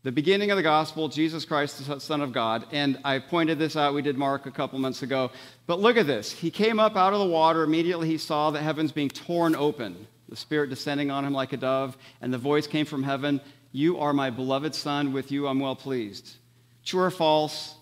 the 0.09 0.13
beginning 0.13 0.51
of 0.51 0.57
the 0.57 0.63
gospel, 0.63 1.07
Jesus 1.11 1.45
Christ, 1.45 1.87
the 1.87 2.01
Son 2.01 2.23
of 2.23 2.33
God. 2.33 2.65
And 2.73 2.99
I 3.05 3.19
pointed 3.19 3.59
this 3.59 3.77
out, 3.77 3.93
we 3.93 4.01
did 4.01 4.17
Mark 4.17 4.47
a 4.47 4.51
couple 4.51 4.79
months 4.79 5.03
ago. 5.03 5.31
But 5.67 5.81
look 5.81 5.99
at 5.99 6.07
this. 6.07 6.33
He 6.33 6.51
came 6.51 6.81
up 6.81 6.97
out 6.97 7.13
of 7.13 7.19
the 7.19 7.27
water. 7.27 7.63
Immediately 7.63 8.09
he 8.09 8.17
saw 8.17 8.51
the 8.51 8.59
heavens 8.59 8.91
being 8.91 9.11
torn 9.11 9.55
open, 9.55 10.07
the 10.31 10.35
Spirit 10.35 10.71
descending 10.71 11.11
on 11.11 11.27
him 11.27 11.35
like 11.35 11.53
a 11.53 11.59
dove, 11.59 11.95
and 12.23 12.33
the 12.33 12.39
voice 12.39 12.67
came 12.67 12.87
from 12.87 13.03
heaven 13.03 13.43
You 13.71 13.99
are 13.99 14.15
my 14.15 14.31
beloved 14.31 14.75
Son, 14.75 15.13
with 15.13 15.31
you 15.31 15.47
I'm 15.47 15.61
well 15.61 15.77
pleased. 15.77 16.37
True 16.87 17.03
or 17.03 17.11
false, 17.11 17.75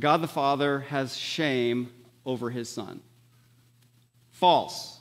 God 0.00 0.22
the 0.22 0.26
Father 0.26 0.80
has 0.88 1.14
shame 1.14 1.92
over 2.24 2.48
his 2.48 2.70
Son. 2.70 3.02
False. 4.32 5.00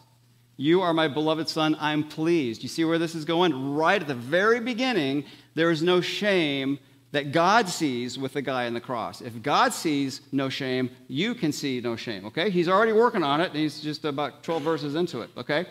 You 0.57 0.81
are 0.81 0.93
my 0.93 1.07
beloved 1.07 1.47
Son, 1.47 1.77
I'm 1.79 2.03
pleased. 2.03 2.61
You 2.61 2.67
see 2.67 2.83
where 2.83 2.99
this 2.99 3.15
is 3.15 3.23
going? 3.23 3.73
Right 3.73 4.01
at 4.01 4.07
the 4.07 4.13
very 4.13 4.59
beginning, 4.59 5.23
there 5.55 5.71
is 5.71 5.81
no 5.81 6.01
shame 6.01 6.79
that 7.13 7.31
God 7.31 7.69
sees 7.69 8.17
with 8.17 8.33
the 8.33 8.41
guy 8.41 8.65
on 8.65 8.73
the 8.73 8.81
cross. 8.81 9.21
If 9.21 9.41
God 9.43 9.71
sees 9.71 10.21
no 10.31 10.49
shame, 10.49 10.89
you 11.07 11.35
can 11.35 11.51
see 11.51 11.79
no 11.79 11.95
shame, 11.95 12.25
okay? 12.25 12.49
He's 12.49 12.67
already 12.67 12.91
working 12.91 13.21
on 13.21 13.39
it, 13.39 13.51
and 13.51 13.55
he's 13.55 13.81
just 13.81 14.03
about 14.03 14.43
12 14.43 14.63
verses 14.63 14.95
into 14.95 15.21
it, 15.21 15.29
okay? 15.37 15.67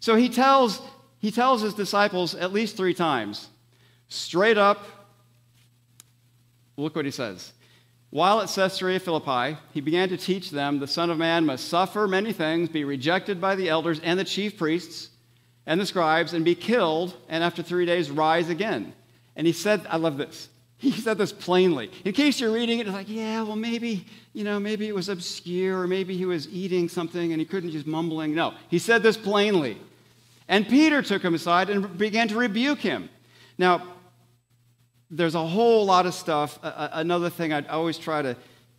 So 0.00 0.16
he 0.16 0.28
tells, 0.28 0.82
he 1.20 1.30
tells 1.30 1.62
his 1.62 1.74
disciples 1.74 2.34
at 2.34 2.52
least 2.52 2.76
three 2.76 2.92
times, 2.92 3.48
straight 4.08 4.58
up, 4.58 4.84
look 6.76 6.96
what 6.96 7.04
he 7.04 7.12
says. 7.12 7.52
While 8.10 8.40
at 8.40 8.48
Caesarea 8.48 8.98
Philippi, 8.98 9.56
he 9.72 9.80
began 9.80 10.08
to 10.08 10.16
teach 10.16 10.50
them 10.50 10.80
the 10.80 10.88
Son 10.88 11.10
of 11.10 11.18
Man 11.18 11.46
must 11.46 11.68
suffer 11.68 12.08
many 12.08 12.32
things, 12.32 12.68
be 12.68 12.82
rejected 12.82 13.40
by 13.40 13.54
the 13.54 13.68
elders 13.68 14.00
and 14.00 14.18
the 14.18 14.24
chief 14.24 14.58
priests 14.58 15.10
and 15.66 15.80
the 15.80 15.86
scribes, 15.86 16.32
and 16.32 16.44
be 16.44 16.56
killed, 16.56 17.14
and 17.28 17.44
after 17.44 17.62
three 17.62 17.86
days 17.86 18.10
rise 18.10 18.48
again. 18.48 18.92
And 19.36 19.46
he 19.46 19.52
said, 19.52 19.86
I 19.88 19.96
love 19.96 20.16
this. 20.18 20.48
He 20.76 20.92
said 20.92 21.18
this 21.18 21.32
plainly. 21.32 21.90
In 22.04 22.12
case 22.12 22.40
you're 22.40 22.52
reading 22.52 22.78
it, 22.78 22.86
it's 22.86 22.94
like, 22.94 23.08
yeah, 23.08 23.42
well, 23.42 23.56
maybe, 23.56 24.06
you 24.32 24.44
know, 24.44 24.58
maybe 24.58 24.88
it 24.88 24.94
was 24.94 25.10
obscure, 25.10 25.82
or 25.82 25.86
maybe 25.86 26.16
he 26.16 26.24
was 26.24 26.48
eating 26.48 26.88
something 26.88 27.32
and 27.32 27.40
he 27.40 27.44
couldn't 27.44 27.70
just 27.70 27.86
mumbling. 27.86 28.34
No, 28.34 28.54
he 28.68 28.78
said 28.78 29.02
this 29.02 29.16
plainly. 29.16 29.78
And 30.48 30.66
Peter 30.66 31.02
took 31.02 31.22
him 31.22 31.34
aside 31.34 31.68
and 31.68 31.98
began 31.98 32.28
to 32.28 32.36
rebuke 32.36 32.78
him. 32.78 33.10
Now, 33.58 33.82
there's 35.10 35.34
a 35.34 35.46
whole 35.46 35.84
lot 35.84 36.06
of 36.06 36.14
stuff. 36.14 36.58
Another 36.62 37.28
thing 37.28 37.52
I'd 37.52 37.66
always 37.66 37.98
try 37.98 38.22
to 38.22 38.36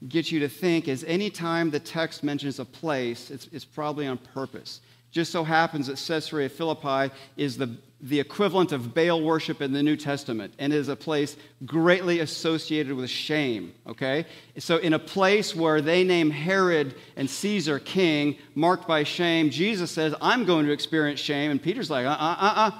get 0.07 0.31
you 0.31 0.39
to 0.39 0.49
think 0.49 0.87
is 0.87 1.03
anytime 1.03 1.69
the 1.69 1.79
text 1.79 2.23
mentions 2.23 2.57
a 2.59 2.65
place, 2.65 3.29
it's, 3.29 3.47
it's 3.51 3.65
probably 3.65 4.07
on 4.07 4.17
purpose. 4.17 4.81
Just 5.11 5.31
so 5.31 5.43
happens 5.43 5.87
that 5.87 5.97
Caesarea 5.97 6.49
Philippi 6.49 7.13
is 7.37 7.57
the, 7.57 7.75
the 8.01 8.19
equivalent 8.19 8.71
of 8.71 8.95
Baal 8.95 9.21
worship 9.21 9.61
in 9.61 9.73
the 9.73 9.83
New 9.83 9.95
Testament 9.95 10.53
and 10.57 10.73
is 10.73 10.87
a 10.87 10.95
place 10.95 11.37
greatly 11.65 12.19
associated 12.19 12.93
with 12.93 13.09
shame, 13.09 13.73
okay? 13.85 14.25
So, 14.57 14.77
in 14.77 14.93
a 14.93 14.99
place 14.99 15.55
where 15.55 15.81
they 15.81 16.03
name 16.03 16.31
Herod 16.31 16.95
and 17.15 17.29
Caesar 17.29 17.77
king, 17.77 18.37
marked 18.55 18.87
by 18.87 19.03
shame, 19.03 19.51
Jesus 19.51 19.91
says, 19.91 20.15
I'm 20.19 20.45
going 20.45 20.65
to 20.65 20.71
experience 20.71 21.19
shame. 21.19 21.51
And 21.51 21.61
Peter's 21.61 21.89
like, 21.89 22.05
uh 22.05 22.09
uh 22.09 22.35
uh 22.39 22.53
uh. 22.55 22.71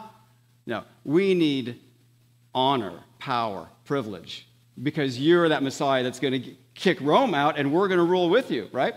No, 0.66 0.84
we 1.04 1.36
need 1.36 1.80
honor, 2.54 3.00
power, 3.20 3.70
privilege, 3.86 4.48
because 4.82 5.20
you're 5.20 5.50
that 5.50 5.62
Messiah 5.62 6.02
that's 6.02 6.20
going 6.20 6.42
to 6.42 6.56
kick 6.74 7.00
Rome 7.00 7.36
out 7.36 7.60
and 7.60 7.72
we're 7.72 7.88
going 7.88 8.00
to 8.00 8.04
rule 8.04 8.30
with 8.30 8.50
you, 8.50 8.70
right? 8.72 8.96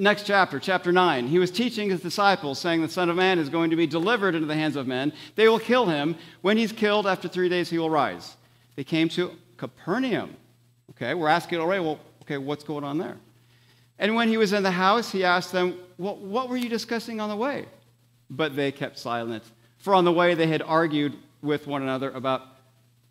Next 0.00 0.24
chapter, 0.24 0.58
chapter 0.58 0.90
9, 0.90 1.28
he 1.28 1.38
was 1.38 1.50
teaching 1.50 1.90
his 1.90 2.00
disciples, 2.00 2.58
saying, 2.58 2.80
The 2.80 2.88
Son 2.88 3.10
of 3.10 3.16
Man 3.16 3.38
is 3.38 3.48
going 3.48 3.70
to 3.70 3.76
be 3.76 3.86
delivered 3.86 4.34
into 4.34 4.46
the 4.46 4.54
hands 4.54 4.76
of 4.76 4.86
men. 4.86 5.12
They 5.36 5.48
will 5.48 5.58
kill 5.58 5.86
him. 5.86 6.16
When 6.40 6.56
he's 6.56 6.72
killed, 6.72 7.06
after 7.06 7.28
three 7.28 7.48
days, 7.48 7.70
he 7.70 7.78
will 7.78 7.90
rise. 7.90 8.36
They 8.76 8.84
came 8.84 9.08
to 9.10 9.32
Capernaum. 9.56 10.34
Okay, 10.92 11.14
we're 11.14 11.28
asking 11.28 11.60
already, 11.60 11.84
well, 11.84 12.00
okay, 12.22 12.38
what's 12.38 12.64
going 12.64 12.84
on 12.84 12.98
there? 12.98 13.18
And 13.98 14.14
when 14.14 14.28
he 14.28 14.38
was 14.38 14.52
in 14.52 14.62
the 14.62 14.70
house, 14.70 15.12
he 15.12 15.24
asked 15.24 15.52
them, 15.52 15.78
well, 15.98 16.16
What 16.16 16.48
were 16.48 16.56
you 16.56 16.68
discussing 16.68 17.20
on 17.20 17.28
the 17.28 17.36
way? 17.36 17.66
But 18.30 18.56
they 18.56 18.72
kept 18.72 18.98
silent, 18.98 19.44
for 19.78 19.94
on 19.94 20.04
the 20.04 20.12
way 20.12 20.34
they 20.34 20.46
had 20.46 20.62
argued 20.62 21.14
with 21.42 21.66
one 21.66 21.82
another 21.82 22.10
about 22.10 22.42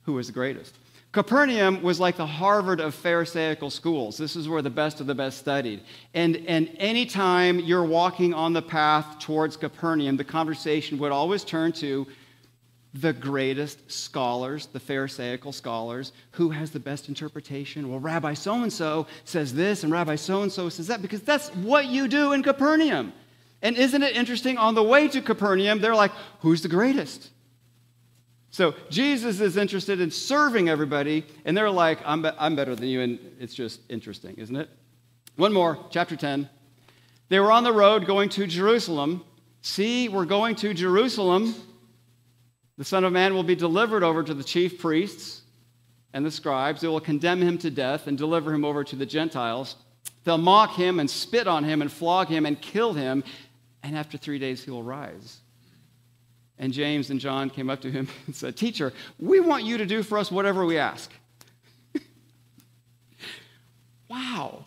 who 0.04 0.14
was 0.14 0.28
the 0.28 0.34
greatest. 0.34 0.76
Capernaum 1.12 1.82
was 1.82 2.00
like 2.00 2.18
the 2.18 2.26
Harvard 2.26 2.80
of 2.80 2.94
Pharisaical 2.94 3.72
schools. 3.72 4.16
This 4.16 4.36
is 4.36 4.48
where 4.48 4.62
the 4.62 4.70
best 4.70 5.02
of 5.02 5.08
the 5.08 5.16
best 5.16 5.40
studied. 5.40 5.82
And, 6.14 6.36
and 6.48 6.70
anytime 6.78 7.60
you're 7.60 7.84
walking 7.84 8.34
on 8.34 8.54
the 8.54 8.62
path 8.62 9.18
towards 9.18 9.58
Capernaum, 9.58 10.18
the 10.18 10.24
conversation 10.24 11.00
would 11.00 11.12
always 11.12 11.44
turn 11.44 11.72
to 11.74 12.06
the 12.94 13.14
greatest 13.14 13.92
scholars, 13.92 14.68
the 14.68 14.80
Pharisaical 14.80 15.52
scholars, 15.52 16.12
who 16.32 16.52
has 16.52 16.70
the 16.70 16.80
best 16.80 17.08
interpretation. 17.08 17.90
Well, 17.90 18.00
Rabbi 18.00 18.36
so 18.36 18.62
and 18.62 18.72
so 18.74 19.08
says 19.26 19.54
this, 19.54 19.84
and 19.84 19.92
Rabbi 19.92 20.16
so 20.16 20.44
and 20.44 20.52
so 20.52 20.70
says 20.70 20.88
that, 20.88 21.02
because 21.02 21.22
that's 21.22 21.50
what 21.56 21.88
you 21.88 22.08
do 22.08 22.34
in 22.34 22.44
Capernaum. 22.44 23.14
And 23.64 23.76
isn't 23.78 24.04
it 24.04 24.16
interesting? 24.16 24.58
On 24.58 24.76
the 24.76 24.84
way 24.84 25.08
to 25.08 25.22
Capernaum, 25.22 25.80
they're 25.80 25.96
like, 25.96 26.12
who's 26.42 26.62
the 26.62 26.68
greatest? 26.68 27.30
So 28.52 28.74
Jesus 28.90 29.40
is 29.42 29.58
interested 29.58 30.02
in 30.02 30.10
serving 30.10 30.70
everybody, 30.70 31.26
and 31.46 31.56
they're 31.56 31.70
like, 31.70 32.00
I'm, 32.06 32.24
be- 32.24 32.32
I'm 32.38 32.56
better 32.56 32.76
than 32.76 32.88
you, 32.88 33.02
and 33.02 33.20
it's 33.40 33.54
just 33.54 33.82
interesting, 33.90 34.36
isn't 34.38 34.56
it? 34.56 34.70
One 35.36 35.54
more, 35.54 35.78
chapter 35.92 36.16
10. 36.16 36.50
They 37.30 37.40
were 37.40 37.52
on 37.52 37.64
the 37.64 37.72
road 37.72 38.08
going 38.08 38.30
to 38.30 38.48
Jerusalem. 38.48 39.24
See, 39.62 40.10
we're 40.10 40.26
going 40.26 40.56
to 40.58 40.74
Jerusalem. 40.74 41.54
The 42.78 42.84
Son 42.84 43.04
of 43.04 43.14
Man 43.14 43.36
will 43.36 43.44
be 43.44 43.56
delivered 43.56 44.04
over 44.04 44.24
to 44.24 44.34
the 44.34 44.44
chief 44.44 44.80
priests 44.80 45.42
and 46.14 46.26
the 46.26 46.32
scribes. 46.32 46.82
They 46.82 46.88
will 46.88 47.00
condemn 47.00 47.42
him 47.42 47.58
to 47.60 47.70
death 47.70 48.08
and 48.08 48.18
deliver 48.18 48.54
him 48.54 48.66
over 48.66 48.84
to 48.84 48.96
the 48.96 49.06
Gentiles. 49.06 49.76
They'll 50.24 50.38
mock 50.38 50.76
him 50.76 51.00
and 51.00 51.10
spit 51.10 51.48
on 51.48 51.64
him 51.64 51.82
and 51.82 51.92
flog 51.92 52.28
him 52.30 52.46
and 52.46 52.60
kill 52.60 52.94
him, 52.94 53.24
and 53.84 53.96
after 53.96 54.18
three 54.18 54.40
days 54.40 54.64
he 54.64 54.72
will 54.72 54.84
rise. 54.84 55.40
And 56.60 56.74
James 56.74 57.10
and 57.10 57.22
John 57.22 57.50
came 57.50 57.70
up 57.70 57.82
to 57.82 57.92
him 57.92 58.10
and 58.28 58.36
said, 58.36 58.58
Teacher, 58.58 58.92
we 59.18 59.40
want 59.40 59.64
you 59.64 59.78
to 59.78 59.86
do 59.86 60.04
for 60.04 60.18
us 60.18 60.30
whatever 60.30 60.66
we 60.66 60.78
ask. 60.78 61.10
wow. 64.10 64.66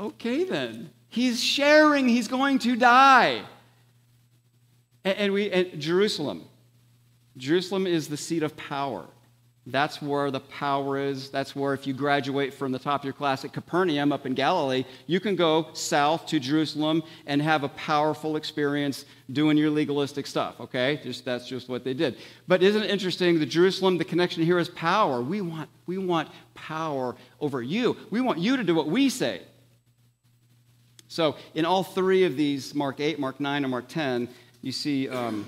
Okay, 0.00 0.42
then. 0.42 0.90
He's 1.08 1.42
sharing, 1.42 2.08
he's 2.08 2.26
going 2.26 2.58
to 2.60 2.74
die. 2.74 3.42
And, 5.04 5.32
we, 5.32 5.50
and 5.50 5.80
Jerusalem. 5.80 6.44
Jerusalem 7.36 7.86
is 7.86 8.08
the 8.08 8.16
seat 8.16 8.42
of 8.42 8.56
power. 8.56 9.06
That's 9.66 10.02
where 10.02 10.32
the 10.32 10.40
power 10.40 10.98
is. 10.98 11.30
That's 11.30 11.54
where, 11.54 11.72
if 11.72 11.86
you 11.86 11.94
graduate 11.94 12.52
from 12.52 12.72
the 12.72 12.80
top 12.80 13.02
of 13.02 13.04
your 13.04 13.12
class 13.12 13.44
at 13.44 13.52
Capernaum 13.52 14.10
up 14.10 14.26
in 14.26 14.34
Galilee, 14.34 14.84
you 15.06 15.20
can 15.20 15.36
go 15.36 15.68
south 15.72 16.26
to 16.26 16.40
Jerusalem 16.40 17.04
and 17.26 17.40
have 17.40 17.62
a 17.62 17.68
powerful 17.68 18.34
experience 18.34 19.04
doing 19.30 19.56
your 19.56 19.70
legalistic 19.70 20.26
stuff, 20.26 20.60
okay? 20.60 20.98
Just, 21.04 21.24
that's 21.24 21.46
just 21.46 21.68
what 21.68 21.84
they 21.84 21.94
did. 21.94 22.16
But 22.48 22.64
isn't 22.64 22.82
it 22.82 22.90
interesting? 22.90 23.38
The 23.38 23.46
Jerusalem, 23.46 23.98
the 23.98 24.04
connection 24.04 24.42
here 24.42 24.58
is 24.58 24.68
power. 24.68 25.22
We 25.22 25.42
want, 25.42 25.70
we 25.86 25.96
want 25.96 26.28
power 26.54 27.14
over 27.38 27.62
you. 27.62 27.96
We 28.10 28.20
want 28.20 28.40
you 28.40 28.56
to 28.56 28.64
do 28.64 28.74
what 28.74 28.88
we 28.88 29.08
say. 29.08 29.42
So, 31.06 31.36
in 31.54 31.66
all 31.66 31.84
three 31.84 32.24
of 32.24 32.36
these, 32.36 32.74
Mark 32.74 32.98
8, 32.98 33.20
Mark 33.20 33.38
9, 33.38 33.62
and 33.62 33.70
Mark 33.70 33.86
10, 33.86 34.28
you 34.60 34.72
see. 34.72 35.08
Um, 35.08 35.44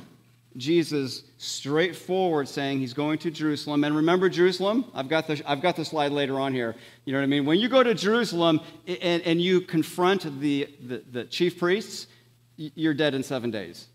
Jesus 0.57 1.25
straightforward 1.39 2.49
saying 2.49 2.79
he's 2.79 2.95
going 2.95 3.19
to 3.19 3.31
Jerusalem. 3.31 3.83
And 3.85 3.97
remember 3.97 4.29
Jerusalem? 4.29 4.85
I've 4.95 5.09
got 5.09 5.27
the, 5.27 5.43
I've 5.47 5.61
got 5.61 5.77
the 5.77 5.85
slide 5.85 6.13
later 6.13 6.39
on 6.39 6.55
here. 6.55 6.77
You 7.05 7.13
know 7.13 7.19
what 7.19 7.25
I 7.25 7.27
mean? 7.27 7.45
When 7.45 7.59
you 7.59 7.69
go 7.69 7.83
to 7.83 7.95
Jerusalem 7.95 8.61
and, 8.87 9.23
and 9.23 9.41
you 9.41 9.61
confront 9.61 10.41
the, 10.41 10.69
the, 10.81 11.03
the 11.11 11.25
chief 11.25 11.59
priests, 11.59 12.07
you're 12.57 12.95
dead 12.95 13.15
in 13.15 13.23
seven 13.23 13.51
days. 13.51 13.89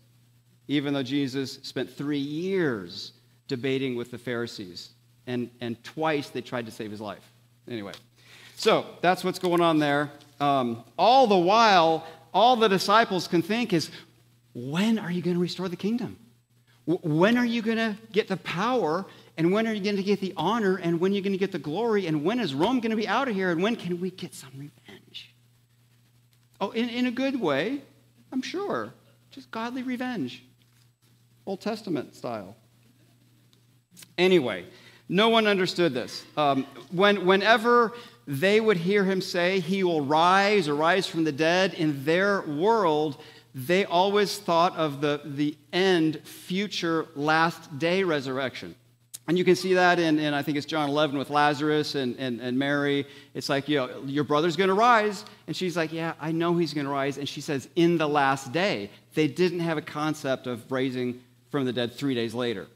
Even 0.68 0.92
though 0.92 1.02
Jesus 1.02 1.58
spent 1.62 1.90
three 1.90 2.18
years 2.18 3.12
debating 3.48 3.96
with 3.96 4.10
the 4.10 4.18
Pharisees. 4.18 4.90
And, 5.26 5.50
and 5.60 5.82
twice 5.82 6.28
they 6.28 6.40
tried 6.40 6.66
to 6.66 6.72
save 6.72 6.90
his 6.90 7.00
life. 7.00 7.22
Anyway, 7.68 7.92
so 8.56 8.84
that's 9.00 9.24
what's 9.24 9.38
going 9.38 9.60
on 9.60 9.78
there. 9.78 10.10
Um, 10.40 10.84
all 10.98 11.26
the 11.26 11.38
while, 11.38 12.06
all 12.34 12.56
the 12.56 12.68
disciples 12.68 13.28
can 13.28 13.42
think 13.42 13.72
is, 13.72 13.90
when 14.54 14.98
are 14.98 15.10
you 15.10 15.22
going 15.22 15.36
to 15.36 15.40
restore 15.40 15.68
the 15.68 15.76
kingdom? 15.76 16.16
When 17.02 17.38
are 17.38 17.44
you 17.44 17.62
going 17.62 17.76
to 17.76 17.96
get 18.12 18.28
the 18.28 18.36
power? 18.38 19.06
And 19.36 19.52
when 19.52 19.66
are 19.68 19.72
you 19.72 19.82
going 19.82 19.96
to 19.96 20.02
get 20.02 20.20
the 20.20 20.34
honor? 20.36 20.76
And 20.76 21.00
when 21.00 21.12
are 21.12 21.14
you 21.14 21.22
going 21.22 21.32
to 21.32 21.38
get 21.38 21.52
the 21.52 21.58
glory? 21.58 22.06
And 22.06 22.24
when 22.24 22.40
is 22.40 22.54
Rome 22.54 22.80
going 22.80 22.90
to 22.90 22.96
be 22.96 23.08
out 23.08 23.28
of 23.28 23.34
here? 23.34 23.50
And 23.50 23.62
when 23.62 23.76
can 23.76 24.00
we 24.00 24.10
get 24.10 24.34
some 24.34 24.50
revenge? 24.52 25.34
Oh, 26.60 26.70
in, 26.70 26.88
in 26.88 27.06
a 27.06 27.10
good 27.10 27.40
way. 27.40 27.82
I'm 28.32 28.42
sure. 28.42 28.92
Just 29.30 29.50
godly 29.50 29.82
revenge. 29.82 30.42
Old 31.46 31.60
Testament 31.60 32.14
style. 32.14 32.56
Anyway, 34.18 34.66
no 35.08 35.28
one 35.28 35.46
understood 35.46 35.94
this. 35.94 36.24
Um, 36.36 36.66
when, 36.90 37.26
whenever 37.26 37.92
they 38.26 38.60
would 38.60 38.76
hear 38.76 39.04
him 39.04 39.20
say, 39.20 39.60
He 39.60 39.82
will 39.82 40.02
rise 40.02 40.68
or 40.68 40.74
rise 40.74 41.06
from 41.06 41.24
the 41.24 41.32
dead, 41.32 41.74
in 41.74 42.04
their 42.04 42.42
world, 42.42 43.20
they 43.54 43.84
always 43.84 44.38
thought 44.38 44.76
of 44.76 45.00
the, 45.00 45.20
the 45.24 45.56
end, 45.72 46.20
future, 46.24 47.06
last 47.14 47.78
day 47.78 48.02
resurrection. 48.02 48.74
And 49.28 49.38
you 49.38 49.44
can 49.44 49.54
see 49.54 49.74
that 49.74 49.98
in, 49.98 50.18
in, 50.18 50.34
I 50.34 50.42
think 50.42 50.56
it's 50.56 50.66
John 50.66 50.88
11 50.88 51.16
with 51.16 51.30
Lazarus 51.30 51.94
and, 51.94 52.16
and, 52.18 52.40
and 52.40 52.58
Mary. 52.58 53.06
It's 53.32 53.48
like, 53.48 53.68
you 53.68 53.76
know, 53.76 54.02
your 54.04 54.24
brother's 54.24 54.56
going 54.56 54.68
to 54.68 54.74
rise. 54.74 55.24
And 55.46 55.54
she's 55.54 55.76
like, 55.76 55.92
yeah, 55.92 56.14
I 56.20 56.32
know 56.32 56.56
he's 56.56 56.74
going 56.74 56.86
to 56.86 56.90
rise. 56.90 57.16
And 57.16 57.28
she 57.28 57.40
says, 57.40 57.68
in 57.76 57.96
the 57.96 58.08
last 58.08 58.52
day. 58.52 58.90
They 59.14 59.28
didn't 59.28 59.60
have 59.60 59.78
a 59.78 59.82
concept 59.82 60.46
of 60.46 60.70
raising 60.70 61.20
from 61.50 61.64
the 61.64 61.72
dead 61.72 61.94
three 61.94 62.14
days 62.14 62.34
later, 62.34 62.68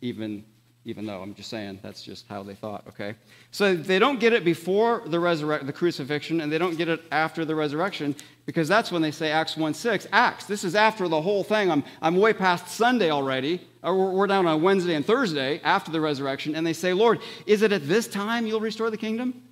even 0.00 0.44
even 0.86 1.04
though 1.04 1.20
I'm 1.20 1.34
just 1.34 1.50
saying 1.50 1.80
that's 1.82 2.00
just 2.00 2.28
how 2.28 2.44
they 2.44 2.54
thought, 2.54 2.84
okay? 2.88 3.16
So 3.50 3.74
they 3.74 3.98
don't 3.98 4.20
get 4.20 4.32
it 4.32 4.44
before 4.44 5.02
the, 5.04 5.16
resurre- 5.16 5.66
the 5.66 5.72
crucifixion, 5.72 6.40
and 6.40 6.50
they 6.50 6.58
don't 6.58 6.78
get 6.78 6.88
it 6.88 7.02
after 7.10 7.44
the 7.44 7.56
resurrection, 7.56 8.14
because 8.46 8.68
that's 8.68 8.92
when 8.92 9.02
they 9.02 9.10
say 9.10 9.32
Acts 9.32 9.56
1 9.56 9.74
6. 9.74 10.06
Acts, 10.12 10.46
this 10.46 10.62
is 10.62 10.76
after 10.76 11.08
the 11.08 11.20
whole 11.20 11.42
thing. 11.42 11.72
I'm, 11.72 11.82
I'm 12.00 12.16
way 12.16 12.32
past 12.32 12.68
Sunday 12.68 13.10
already, 13.10 13.66
or 13.82 14.12
we're 14.12 14.28
down 14.28 14.46
on 14.46 14.62
Wednesday 14.62 14.94
and 14.94 15.04
Thursday 15.04 15.60
after 15.64 15.90
the 15.90 16.00
resurrection, 16.00 16.54
and 16.54 16.64
they 16.64 16.72
say, 16.72 16.92
Lord, 16.92 17.18
is 17.46 17.62
it 17.62 17.72
at 17.72 17.88
this 17.88 18.06
time 18.06 18.46
you'll 18.46 18.60
restore 18.60 18.88
the 18.88 18.96
kingdom? 18.96 19.42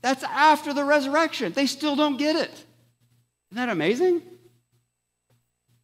That's 0.00 0.22
after 0.22 0.72
the 0.72 0.84
resurrection. 0.84 1.54
They 1.54 1.66
still 1.66 1.96
don't 1.96 2.18
get 2.18 2.36
it. 2.36 2.52
Isn't 3.50 3.56
that 3.56 3.68
amazing? 3.68 4.22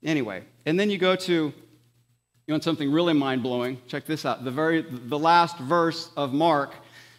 Anyway, 0.04 0.45
and 0.64 0.78
then 0.78 0.88
you 0.88 0.99
go 0.99 1.16
to 1.16 1.52
you 2.46 2.54
want 2.54 2.64
something 2.64 2.90
really 2.90 3.14
mind 3.14 3.42
blowing? 3.42 3.80
Check 3.87 4.04
this 4.04 4.26
out. 4.26 4.44
The 4.44 4.50
very 4.50 4.82
the 4.82 5.18
last 5.18 5.58
verse 5.58 6.11
of 6.16 6.32
Mark, 6.32 6.75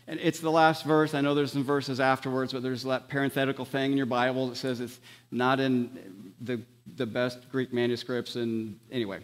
and 0.07 0.19
it's 0.19 0.39
the 0.39 0.51
last 0.51 0.83
verse. 0.83 1.13
I 1.13 1.21
know 1.21 1.33
there's 1.33 1.53
some 1.53 1.63
verses 1.63 1.99
afterwards, 1.99 2.51
but 2.53 2.61
there's 2.61 2.83
that 2.83 3.07
parenthetical 3.07 3.65
thing 3.65 3.91
in 3.91 3.97
your 3.97 4.05
Bible 4.05 4.49
that 4.49 4.57
says 4.57 4.81
it's 4.81 4.99
not 5.31 5.59
in 5.59 6.33
the, 6.41 6.61
the 6.97 7.05
best 7.05 7.49
Greek 7.51 7.71
manuscripts. 7.71 8.35
And 8.35 8.77
anyway, 8.91 9.19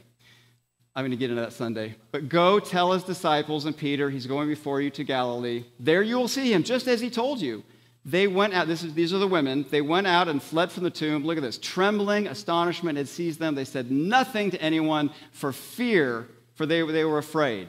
I'm 0.96 1.04
going 1.04 1.12
to 1.12 1.18
get 1.18 1.30
into 1.30 1.42
that 1.42 1.54
Sunday. 1.54 1.96
But 2.12 2.30
go 2.30 2.60
tell 2.60 2.94
his 2.94 3.04
disciples 3.04 3.66
and 3.66 3.76
Peter, 3.76 4.10
he's 4.10 4.26
going 4.26 4.48
before 4.48 4.82
you 4.82 4.90
to 4.92 5.04
Galilee. 5.04 5.66
There 5.80 6.02
you 6.02 6.18
will 6.18 6.28
see 6.30 6.54
him, 6.54 6.64
just 6.64 6.88
as 6.88 7.02
he 7.02 7.10
told 7.10 7.42
you. 7.42 7.64
They 8.06 8.28
went 8.28 8.54
out, 8.54 8.70
is, 8.70 8.94
these 8.94 9.14
are 9.14 9.18
the 9.18 9.28
women, 9.28 9.66
they 9.70 9.82
went 9.82 10.08
out 10.08 10.28
and 10.28 10.42
fled 10.42 10.72
from 10.72 10.84
the 10.84 10.90
tomb. 10.90 11.26
Look 11.26 11.38
at 11.38 11.44
this. 11.44 11.58
Trembling, 11.58 12.28
astonishment 12.28 12.98
had 12.98 13.08
seized 13.08 13.40
them. 13.40 13.56
They 13.56 13.66
said 13.66 13.92
nothing 13.92 14.52
to 14.52 14.62
anyone 14.62 15.12
for 15.32 15.52
fear, 15.52 16.28
for 16.56 16.66
they, 16.66 16.82
they 16.82 17.04
were 17.04 17.18
afraid. 17.18 17.68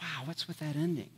Wow, 0.00 0.22
what's 0.24 0.46
with 0.46 0.58
that 0.60 0.76
ending? 0.76 1.10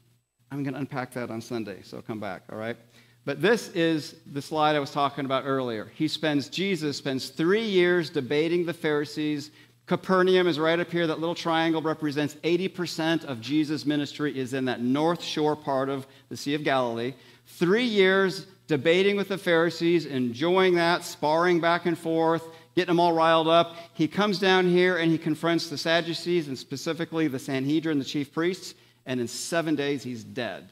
I'm 0.51 0.63
going 0.63 0.75
to 0.75 0.81
unpack 0.81 1.13
that 1.15 1.31
on 1.31 1.41
Sunday, 1.41 1.81
so 1.83 2.01
come 2.01 2.21
back, 2.21 2.43
all 2.51 2.59
right? 2.59 2.77
But 3.25 3.41
this 3.41 3.69
is 3.71 4.17
the 4.33 4.43
slide 4.43 4.77
I 4.77 4.81
was 4.81 4.91
talking 4.91 5.25
about 5.25 5.45
earlier. 5.47 5.91
He 5.95 6.09
spends, 6.09 6.49
Jesus 6.49 6.99
spends 6.99 7.31
three 7.31 7.65
years 7.65 8.11
debating 8.11 8.67
the 8.67 8.75
Pharisees. 8.75 9.51
Capernaum 9.87 10.47
is 10.47 10.59
right 10.59 10.79
up 10.79 10.91
here. 10.91 11.07
That 11.07 11.21
little 11.21 11.35
triangle 11.35 11.81
represents 11.81 12.35
80% 12.37 13.25
of 13.25 13.41
Jesus' 13.41 13.87
ministry 13.87 14.39
is 14.39 14.53
in 14.53 14.67
that 14.67 14.81
north 14.81 15.23
shore 15.23 15.57
part 15.57 15.89
of 15.89 16.07
the 16.29 16.37
Sea 16.37 16.55
of 16.55 16.65
Galilee. 16.65 17.15
Three 17.47 17.85
years 17.85 18.47
debating 18.67 19.17
with 19.17 19.29
the 19.29 19.39
Pharisees, 19.39 20.07
enjoying 20.07 20.75
that, 20.77 21.05
sparring 21.05 21.61
back 21.61 21.87
and 21.87 21.99
forth, 21.99 22.43
getting 22.75 22.89
them 22.89 23.01
all 23.01 23.13
riled 23.13 23.49
up. 23.49 23.77
He 23.93 24.09
comes 24.09 24.39
down 24.39 24.69
here 24.69 24.97
and 24.97 25.11
he 25.11 25.19
confronts 25.19 25.69
the 25.69 25.79
Sadducees 25.79 26.49
and 26.49 26.59
specifically 26.59 27.29
the 27.29 27.39
Sanhedrin, 27.39 27.99
the 27.99 28.05
chief 28.05 28.33
priests, 28.33 28.75
and 29.07 29.21
in 29.21 29.29
seven 29.29 29.75
days 29.75 30.03
he's 30.03 30.25
dead. 30.25 30.71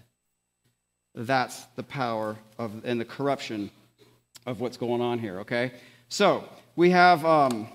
That's 1.15 1.65
the 1.77 1.83
power 1.83 2.37
of 2.59 2.85
and 2.85 2.99
the 2.99 3.05
corruption 3.05 3.71
of 4.47 4.61
what's 4.61 4.79
going 4.79 5.03
on 5.03 5.19
here, 5.19 5.41
okay? 5.41 5.73
So 6.09 6.49
we 6.75 6.91
have, 6.91 7.25
um, 7.25 7.69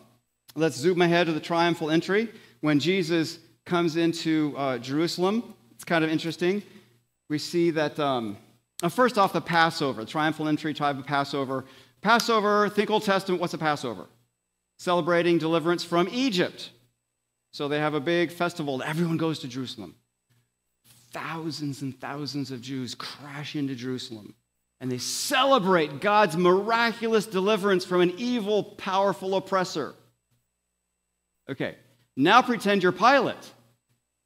let's 0.56 0.76
zoom 0.76 1.02
ahead 1.02 1.28
to 1.28 1.34
the 1.34 1.40
triumphal 1.40 1.92
entry. 1.92 2.30
When 2.62 2.80
Jesus 2.80 3.38
comes 3.66 3.96
into 3.96 4.56
uh, 4.58 4.80
Jerusalem, 4.80 5.54
it's 5.76 5.84
kind 5.84 6.04
of 6.04 6.10
interesting. 6.10 6.64
We 7.30 7.38
see 7.38 7.70
that. 7.72 8.00
Um, 8.00 8.38
first 8.90 9.18
off, 9.18 9.34
the 9.34 9.42
Passover, 9.42 10.02
the 10.02 10.10
triumphal 10.10 10.48
entry 10.48 10.74
type 10.74 10.98
of 10.98 11.06
Passover. 11.06 11.66
Passover, 12.02 12.70
think 12.70 12.90
Old 12.90 13.04
Testament, 13.04 13.42
what's 13.42 13.54
a 13.54 13.58
Passover? 13.58 14.06
Celebrating 14.78 15.38
deliverance 15.38 15.84
from 15.84 16.08
Egypt. 16.12 16.72
So 17.52 17.68
they 17.68 17.80
have 17.80 17.96
a 17.96 18.00
big 18.00 18.32
festival. 18.32 18.84
Everyone 18.84 19.18
goes 19.18 19.40
to 19.40 19.48
Jerusalem. 19.48 19.96
Thousands 21.12 21.82
and 21.82 22.00
thousands 22.00 22.52
of 22.52 22.62
Jews 22.62 22.94
crash 22.94 23.56
into 23.56 23.74
Jerusalem 23.74 24.36
and 24.80 24.92
they 24.92 25.00
celebrate 25.00 26.02
God's 26.02 26.38
miraculous 26.38 27.26
deliverance 27.26 27.84
from 27.84 28.02
an 28.02 28.14
evil, 28.18 28.64
powerful 28.64 29.36
oppressor. 29.36 29.96
Okay, 31.50 31.76
now 32.16 32.42
pretend 32.42 32.84
you're 32.84 32.92
Pilate. 32.92 33.36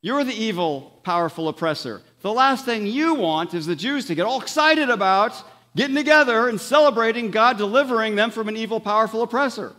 You're 0.02 0.24
the 0.24 0.34
evil, 0.34 1.00
powerful 1.04 1.48
oppressor. 1.48 2.02
The 2.22 2.34
last 2.34 2.66
thing 2.66 2.88
you 2.88 3.14
want 3.16 3.54
is 3.54 3.66
the 3.66 3.76
Jews 3.76 4.06
to 4.08 4.16
get 4.16 4.26
all 4.26 4.42
excited 4.42 4.90
about 4.90 5.34
getting 5.76 5.96
together 5.96 6.50
and 6.50 6.60
celebrating 6.60 7.32
God 7.32 7.58
delivering 7.58 8.16
them 8.16 8.32
from 8.32 8.50
an 8.50 8.58
evil, 8.58 8.80
powerful 8.80 9.22
oppressor. 9.22 9.74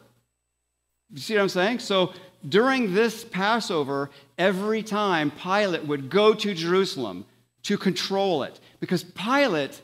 You 1.13 1.21
see 1.21 1.35
what 1.35 1.43
I'm 1.43 1.49
saying? 1.49 1.81
So 1.81 2.13
during 2.49 2.95
this 2.95 3.25
Passover, 3.25 4.11
every 4.39 4.83
time 4.83 5.31
Pilate 5.31 5.87
would 5.87 6.09
go 6.09 6.35
to 6.35 6.55
Jerusalem 6.55 7.27
to 7.65 7.77
control 7.77 8.43
it, 8.43 8.59
because 8.81 9.05
Pilate 9.05 9.81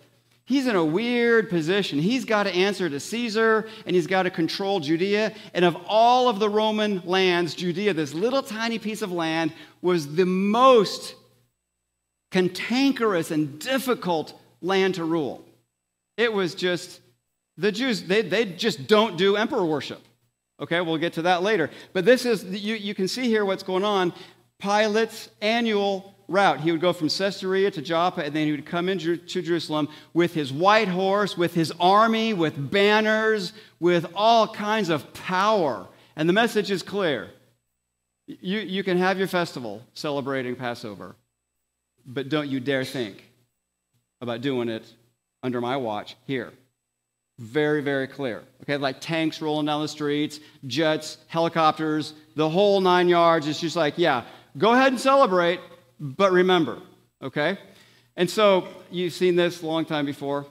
he's 0.49 0.67
in 0.67 0.75
a 0.75 0.85
weird 0.85 1.51
position. 1.51 1.99
He's 1.99 2.25
got 2.25 2.45
to 2.45 2.55
answer 2.55 2.89
to 2.89 2.99
Caesar 2.99 3.69
and 3.87 3.95
he's 3.95 4.07
got 4.07 4.23
to 4.23 4.31
control 4.31 4.81
Judea. 4.81 5.35
And 5.53 5.65
of 5.65 5.77
all 5.87 6.29
of 6.29 6.39
the 6.41 6.49
Roman 6.49 7.03
lands, 7.05 7.55
Judea, 7.55 7.93
this 7.93 8.15
little 8.15 8.43
tiny 8.43 8.79
piece 8.79 9.03
of 9.03 9.13
land, 9.13 9.53
was 9.83 10.15
the 10.15 10.25
most 10.27 11.15
cantankerous 12.33 13.31
and 13.31 13.59
difficult 13.61 14.39
land 14.63 14.95
to 14.97 15.05
rule. 15.05 15.45
It 16.17 16.33
was 16.33 16.55
just, 16.55 17.01
the 17.59 17.71
Jews, 17.71 18.03
they, 18.03 18.23
they 18.23 18.47
just 18.47 18.87
don't 18.87 19.19
do 19.19 19.37
emperor 19.37 19.65
worship. 19.65 20.01
Okay, 20.61 20.81
we'll 20.81 20.99
get 20.99 21.13
to 21.13 21.23
that 21.23 21.43
later. 21.43 21.71
But 21.93 22.05
this 22.05 22.25
is, 22.25 22.43
you, 22.45 22.75
you 22.75 22.95
can 22.95 23.07
see 23.07 23.29
here 23.29 23.45
what's 23.45 23.63
going 23.63 23.85
on. 23.85 24.13
Pilate's 24.59 25.29
annual 25.41 26.15
route. 26.29 26.61
He 26.61 26.71
would 26.71 26.81
go 26.81 26.93
from 26.93 27.09
Caesarea 27.09 27.71
to 27.73 27.83
Joppa, 27.83 28.23
and 28.23 28.35
then 28.37 28.47
he 28.47 28.53
would 28.53 28.67
come 28.67 28.89
into 28.89 29.17
Jerusalem 29.17 29.89
with 30.13 30.35
his 30.35 30.53
white 30.53 30.89
horse, 30.89 31.37
with 31.37 31.55
his 31.55 31.73
army, 31.81 32.35
with 32.35 32.71
banners, 32.71 33.53
with 33.81 34.07
all 34.15 34.47
kinds 34.47 34.91
of 34.91 35.13
power. 35.15 35.87
And 36.15 36.29
the 36.29 36.35
message 36.35 36.71
is 36.71 36.83
clear. 36.83 37.31
You, 38.27 38.59
you 38.59 38.85
can 38.85 38.99
have 38.99 39.19
your 39.19 39.29
festival 39.29 39.83
celebrating 39.95 40.55
Passover, 40.55 41.17
but 42.05 42.29
don't 42.29 42.49
you 42.49 42.61
dare 42.61 42.85
think 42.85 43.25
about 44.21 44.43
doing 44.43 44.69
it 44.69 44.85
under 45.43 45.61
my 45.61 45.77
watch 45.77 46.17
here. 46.27 46.53
Very, 47.39 47.81
very 47.81 48.09
clear. 48.09 48.43
Okay, 48.63 48.77
like 48.77 49.01
tanks 49.01 49.41
rolling 49.41 49.67
down 49.67 49.81
the 49.81 49.89
streets, 49.89 50.41
jets, 50.67 51.19
helicopters, 51.29 52.13
the 52.35 52.49
whole 52.49 52.81
nine 52.81 53.09
yards. 53.09 53.47
It's 53.47 53.61
just 53.61 53.77
like, 53.77 53.95
yeah, 53.97 54.25
go 54.59 54.73
ahead 54.73 54.89
and 54.89 55.01
celebrate, 55.01 55.61
but 56.01 56.33
remember, 56.33 56.79
okay? 57.23 57.59
And 58.17 58.29
so 58.29 58.69
you've 58.91 59.13
seen 59.13 59.37
this 59.37 59.63
a 59.63 59.67
long 59.67 59.85
time 59.85 60.07
before. 60.07 60.47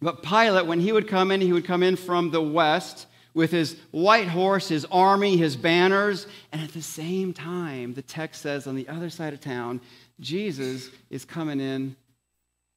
But 0.00 0.22
Pilate, 0.22 0.66
when 0.66 0.80
he 0.80 0.92
would 0.92 1.08
come 1.08 1.30
in, 1.30 1.40
he 1.40 1.52
would 1.52 1.64
come 1.64 1.82
in 1.82 1.96
from 1.96 2.30
the 2.30 2.42
west 2.42 3.06
with 3.34 3.50
his 3.50 3.76
white 3.92 4.28
horse, 4.28 4.68
his 4.68 4.84
army, 4.86 5.36
his 5.36 5.56
banners. 5.56 6.26
And 6.52 6.60
at 6.60 6.72
the 6.72 6.82
same 6.82 7.32
time, 7.32 7.94
the 7.94 8.02
text 8.02 8.42
says 8.42 8.66
on 8.66 8.74
the 8.74 8.88
other 8.88 9.10
side 9.10 9.32
of 9.32 9.40
town, 9.40 9.80
Jesus 10.20 10.90
is 11.08 11.24
coming 11.24 11.60
in 11.60 11.96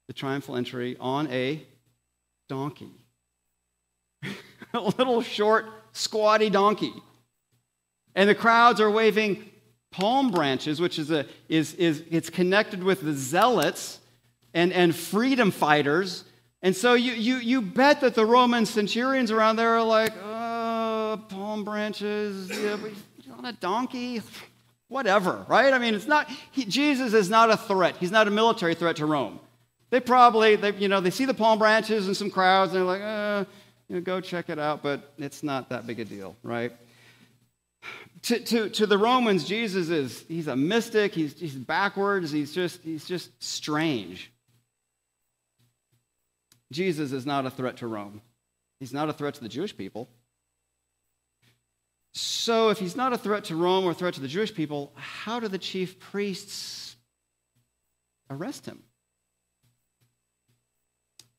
the 0.08 0.14
triumphal 0.14 0.56
entry 0.56 0.96
on 1.00 1.28
a 1.32 1.66
donkey. 2.48 2.92
a 4.74 4.80
little 4.80 5.22
short, 5.22 5.66
squatty 5.94 6.50
donkey. 6.50 6.94
And 8.14 8.30
the 8.30 8.36
crowds 8.36 8.80
are 8.80 8.90
waving 8.90 9.50
palm 9.96 10.30
branches, 10.30 10.82
which 10.82 11.00
is, 11.00 11.10
a, 11.10 11.26
is, 11.48 11.74
is 11.76 12.04
it's 12.12 12.30
connected 12.30 12.84
with 12.84 13.02
the 13.02 13.14
zealots 13.14 14.00
and, 14.54 14.74
and 14.74 14.94
freedom 14.94 15.52
fighters. 15.52 16.26
And 16.62 16.76
so 16.76 16.96
you, 16.96 17.14
you, 17.14 17.38
you 17.38 17.62
bet 17.62 18.02
that 18.02 18.14
the 18.14 18.26
Roman 18.26 18.66
centurions 18.66 19.32
around 19.32 19.56
there 19.56 19.70
are 19.70 19.84
like, 19.84 20.12
oh, 20.22 21.22
palm 21.30 21.64
branches, 21.64 22.50
yeah, 22.50 22.78
on 23.38 23.46
a 23.46 23.54
donkey, 23.54 24.22
whatever, 24.90 25.46
right? 25.48 25.72
I 25.74 25.80
mean, 25.80 25.96
it's 25.96 26.08
not, 26.08 26.30
he, 26.52 26.66
Jesus 26.66 27.14
is 27.14 27.30
not 27.30 27.50
a 27.50 27.58
threat. 27.58 27.96
He's 27.98 28.12
not 28.12 28.28
a 28.28 28.32
military 28.32 28.76
threat 28.76 28.98
to 28.98 29.06
Rome. 29.06 29.40
They 29.92 30.02
probably, 30.02 30.58
they, 30.58 30.74
you 30.74 30.90
know, 30.90 31.00
they 31.00 31.12
see 31.12 31.26
the 31.26 31.34
palm 31.34 31.58
branches 31.58 32.08
and 32.08 32.18
some 32.18 32.30
crowds, 32.30 32.74
and 32.74 32.80
they're 32.80 32.86
like, 32.86 33.02
uh, 33.02 33.46
You 33.88 33.96
know, 33.96 34.02
go 34.02 34.20
check 34.20 34.50
it 34.50 34.60
out, 34.60 34.84
but 34.84 35.14
it's 35.18 35.42
not 35.42 35.70
that 35.70 35.88
big 35.88 36.02
a 36.02 36.06
deal, 36.06 36.36
right? 36.44 36.74
To, 38.24 38.40
to, 38.40 38.70
to 38.70 38.88
the 38.88 38.98
Romans, 38.98 39.46
Jesus 39.46 39.90
is 39.90 40.26
he's 40.28 40.48
a 40.48 40.56
mystic, 40.56 41.14
he's, 41.14 41.40
he's 41.40 41.56
backwards, 41.56 42.32
he's 42.32 42.54
just, 42.54 42.82
he's 42.82 43.06
just 43.06 43.32
strange. 43.44 44.32
Jesus 46.72 47.12
is 47.12 47.26
not 47.26 47.46
a 47.46 47.50
threat 47.50 47.78
to 47.78 47.88
Rome. 47.88 48.22
He's 48.80 48.94
not 48.94 49.10
a 49.10 49.14
threat 49.14 49.36
to 49.36 49.42
the 49.42 49.50
Jewish 49.50 49.76
people. 49.76 50.10
So, 52.14 52.70
if 52.70 52.80
he's 52.80 52.96
not 52.96 53.14
a 53.14 53.18
threat 53.18 53.46
to 53.46 53.56
Rome 53.56 53.86
or 53.86 53.92
a 53.92 53.94
threat 53.94 54.14
to 54.14 54.22
the 54.22 54.28
Jewish 54.28 54.54
people, 54.54 54.94
how 54.96 55.40
do 55.40 55.48
the 55.48 55.58
chief 55.58 56.00
priests 56.00 56.96
arrest 58.30 58.66
him? 58.66 58.84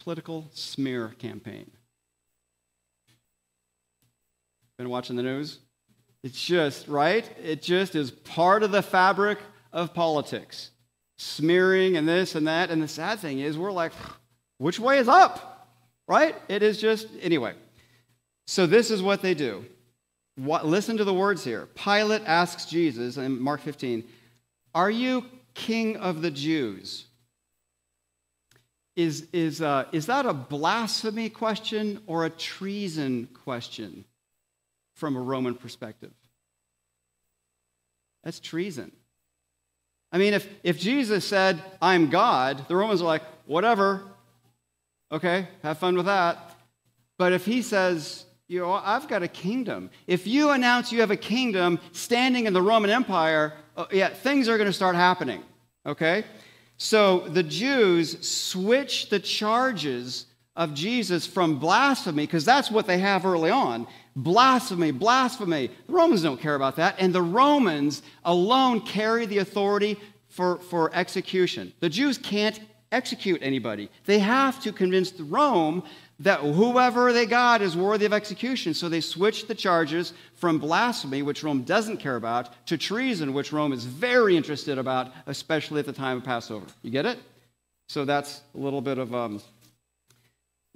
Political 0.01 0.51
smear 0.53 1.15
campaign. 1.19 1.71
Been 4.77 4.91
watching 4.91 5.17
the 5.17 5.23
news? 5.23 5.59
It's 6.27 6.45
just, 6.45 6.89
right? 6.89 7.25
It 7.41 7.63
just 7.63 7.95
is 7.95 8.11
part 8.11 8.65
of 8.65 8.73
the 8.73 8.83
fabric 8.83 9.39
of 9.73 9.95
politics. 9.95 10.71
Smearing 11.19 11.97
and 11.97 12.09
this 12.09 12.35
and 12.35 12.49
that. 12.49 12.69
And 12.69 12.83
the 12.83 12.89
sad 12.89 13.21
thing 13.21 13.39
is, 13.39 13.57
we're 13.57 13.71
like, 13.71 13.93
which 14.59 14.81
way 14.81 14.99
is 14.99 15.07
up? 15.07 15.69
Right? 16.09 16.35
It 16.49 16.65
is 16.65 16.81
just, 16.81 17.07
anyway. 17.23 17.55
So, 18.49 18.67
this 18.67 18.91
is 18.91 19.05
what 19.05 19.23
they 19.23 19.35
do 19.35 19.67
what, 20.35 20.67
listen 20.67 20.97
to 20.97 21.05
the 21.05 21.15
words 21.15 21.45
here. 21.45 21.69
Pilate 21.77 22.23
asks 22.27 22.65
Jesus 22.65 23.19
in 23.19 23.41
Mark 23.41 23.61
15, 23.61 24.03
Are 24.75 24.91
you 24.91 25.27
king 25.55 25.97
of 25.97 26.23
the 26.23 26.33
Jews? 26.33 27.07
Is, 28.97 29.29
is, 29.33 29.63
uh, 29.63 29.85
is 29.93 30.07
that 30.07 30.27
a 30.27 30.35
blasphemy 30.35 31.31
question 31.31 32.01
or 32.09 32.25
a 32.25 32.31
treason 32.31 33.29
question 33.45 34.05
from 34.97 35.17
a 35.17 35.21
Roman 35.21 35.55
perspective? 35.55 36.13
That's 38.25 38.41
treason. 38.41 38.91
I 40.11 40.19
mean, 40.19 40.35
if, 40.35 40.49
if 40.65 40.79
Jesus 40.81 41.25
said, 41.25 41.63
I'm 41.81 42.11
God, 42.11 42.67
the 42.69 42.75
Romans 42.75 43.01
are 43.01 43.05
like, 43.05 43.23
whatever. 43.45 44.03
Okay, 45.13 45.47
have 45.63 45.79
fun 45.79 45.97
with 45.97 46.07
that. 46.07 46.57
But 47.19 47.33
if 47.33 47.45
he 47.45 47.63
says, 47.63 48.25
you 48.49 48.61
know, 48.61 48.73
I've 48.73 49.09
got 49.09 49.23
a 49.23 49.29
kingdom. 49.29 49.91
If 50.07 50.27
you 50.27 50.51
announce 50.51 50.91
you 50.91 51.01
have 51.01 51.11
a 51.11 51.17
kingdom 51.17 51.79
standing 51.93 52.47
in 52.47 52.53
the 52.53 52.63
Roman 52.63 52.91
Empire, 52.91 53.53
uh, 53.77 53.87
yeah, 53.93 54.09
things 54.09 54.49
are 54.49 54.57
going 54.57 54.69
to 54.69 54.73
start 54.73 54.97
happening. 54.97 55.43
Okay? 55.85 56.25
So 56.77 57.21
the 57.21 57.43
Jews 57.43 58.27
switch 58.27 59.09
the 59.09 59.21
charges 59.21 60.27
of 60.57 60.75
Jesus 60.75 61.27
from 61.27 61.59
blasphemy, 61.59 62.25
because 62.25 62.45
that's 62.45 62.71
what 62.71 62.87
they 62.87 62.99
have 62.99 63.27
early 63.27 63.51
on 63.51 63.87
blasphemy, 64.17 64.91
blasphemy. 64.91 65.69
The 65.87 65.93
Romans 65.93 66.23
don't 66.23 66.41
care 66.41 66.55
about 66.55 66.77
that. 66.77 66.97
And 66.99 67.15
the 67.15 67.23
Romans 67.23 68.03
alone 68.25 68.81
carry 68.81 69.27
the 69.27 69.39
authority 69.39 70.01
for, 70.29 70.59
for 70.59 70.93
execution. 70.95 71.73
The 71.81 71.89
Jews 71.89 72.19
can't 72.19 72.59
execute 72.93 73.41
anybody, 73.43 73.91
they 74.05 74.21
have 74.21 74.63
to 74.63 74.73
convince 74.73 75.13
Rome 75.21 75.83
that 76.21 76.41
whoever 76.41 77.13
they 77.13 77.27
got 77.27 77.61
is 77.61 77.77
worthy 77.77 78.07
of 78.07 78.13
execution. 78.13 78.73
So 78.73 78.89
they 78.89 79.03
switched 79.03 79.49
the 79.49 79.55
charges 79.55 80.15
from 80.35 80.59
blasphemy, 80.59 81.23
which 81.23 81.43
Rome 81.43 81.63
doesn't 81.63 81.99
care 81.99 82.17
about, 82.17 82.67
to 82.69 82.79
treason, 82.79 83.35
which 83.35 83.53
Rome 83.53 83.73
is 83.73 83.85
very 83.85 84.35
interested 84.35 84.79
about, 84.79 85.13
especially 85.27 85.81
at 85.81 85.85
the 85.85 85.93
time 85.93 86.19
of 86.19 86.25
Passover. 86.25 86.65
You 86.83 86.91
get 86.91 87.05
it? 87.05 87.19
So 87.89 88.05
that's 88.07 88.41
a 88.55 88.59
little 88.59 88.81
bit 88.81 88.97
of 88.97 89.15
um, 89.15 89.43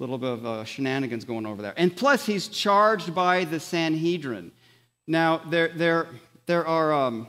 little 0.03 0.19
bit 0.19 0.31
of 0.31 0.47
uh, 0.47 0.65
shenanigans 0.65 1.25
going 1.25 1.47
over 1.47 1.63
there. 1.63 1.75
And 1.77 1.95
plus, 1.95 2.27
he's 2.27 2.49
charged 2.49 3.15
by 3.15 3.45
the 3.45 3.61
Sanhedrin. 3.61 4.53
Now 5.07 5.39
there 5.39 5.69
there 5.69 6.09
there 6.47 6.67
are 6.67 6.93
um, 6.93 7.29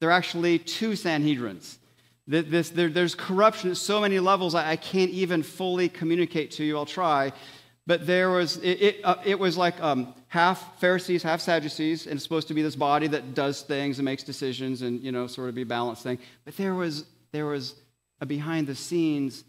there 0.00 0.10
are 0.10 0.12
actually 0.12 0.58
two 0.58 0.92
Sanhedrins. 0.92 1.78
This, 2.26 2.70
there, 2.70 2.88
there's 2.88 3.14
corruption 3.14 3.70
at 3.70 3.76
so 3.76 4.00
many 4.00 4.18
levels, 4.18 4.54
I, 4.54 4.76
can't 4.76 5.10
even 5.10 5.42
fully 5.42 5.90
communicate 5.90 6.52
to 6.52 6.64
you. 6.64 6.76
I'll 6.76 6.86
try. 6.86 7.32
But 7.86 8.06
there 8.06 8.30
was, 8.30 8.56
it, 8.58 8.82
it, 8.82 9.00
uh, 9.04 9.16
it 9.24 9.38
was 9.38 9.58
like 9.58 9.78
um, 9.82 10.14
half 10.28 10.80
Pharisees, 10.80 11.22
half 11.22 11.42
Sadducees, 11.42 12.06
and 12.06 12.14
it's 12.14 12.22
supposed 12.22 12.48
to 12.48 12.54
be 12.54 12.62
this 12.62 12.76
body 12.76 13.08
that 13.08 13.34
does 13.34 13.60
things 13.60 13.98
and 13.98 14.06
makes 14.06 14.22
decisions 14.22 14.80
and, 14.80 15.02
you 15.02 15.12
know, 15.12 15.26
sort 15.26 15.50
of 15.50 15.54
be 15.54 15.64
balanced 15.64 16.02
thing. 16.02 16.18
But 16.46 16.56
there 16.56 16.74
was, 16.74 17.04
there 17.32 17.44
was 17.44 17.74
a 18.20 18.26
behind 18.26 18.66
the 18.66 18.74
scenes, 18.74 19.44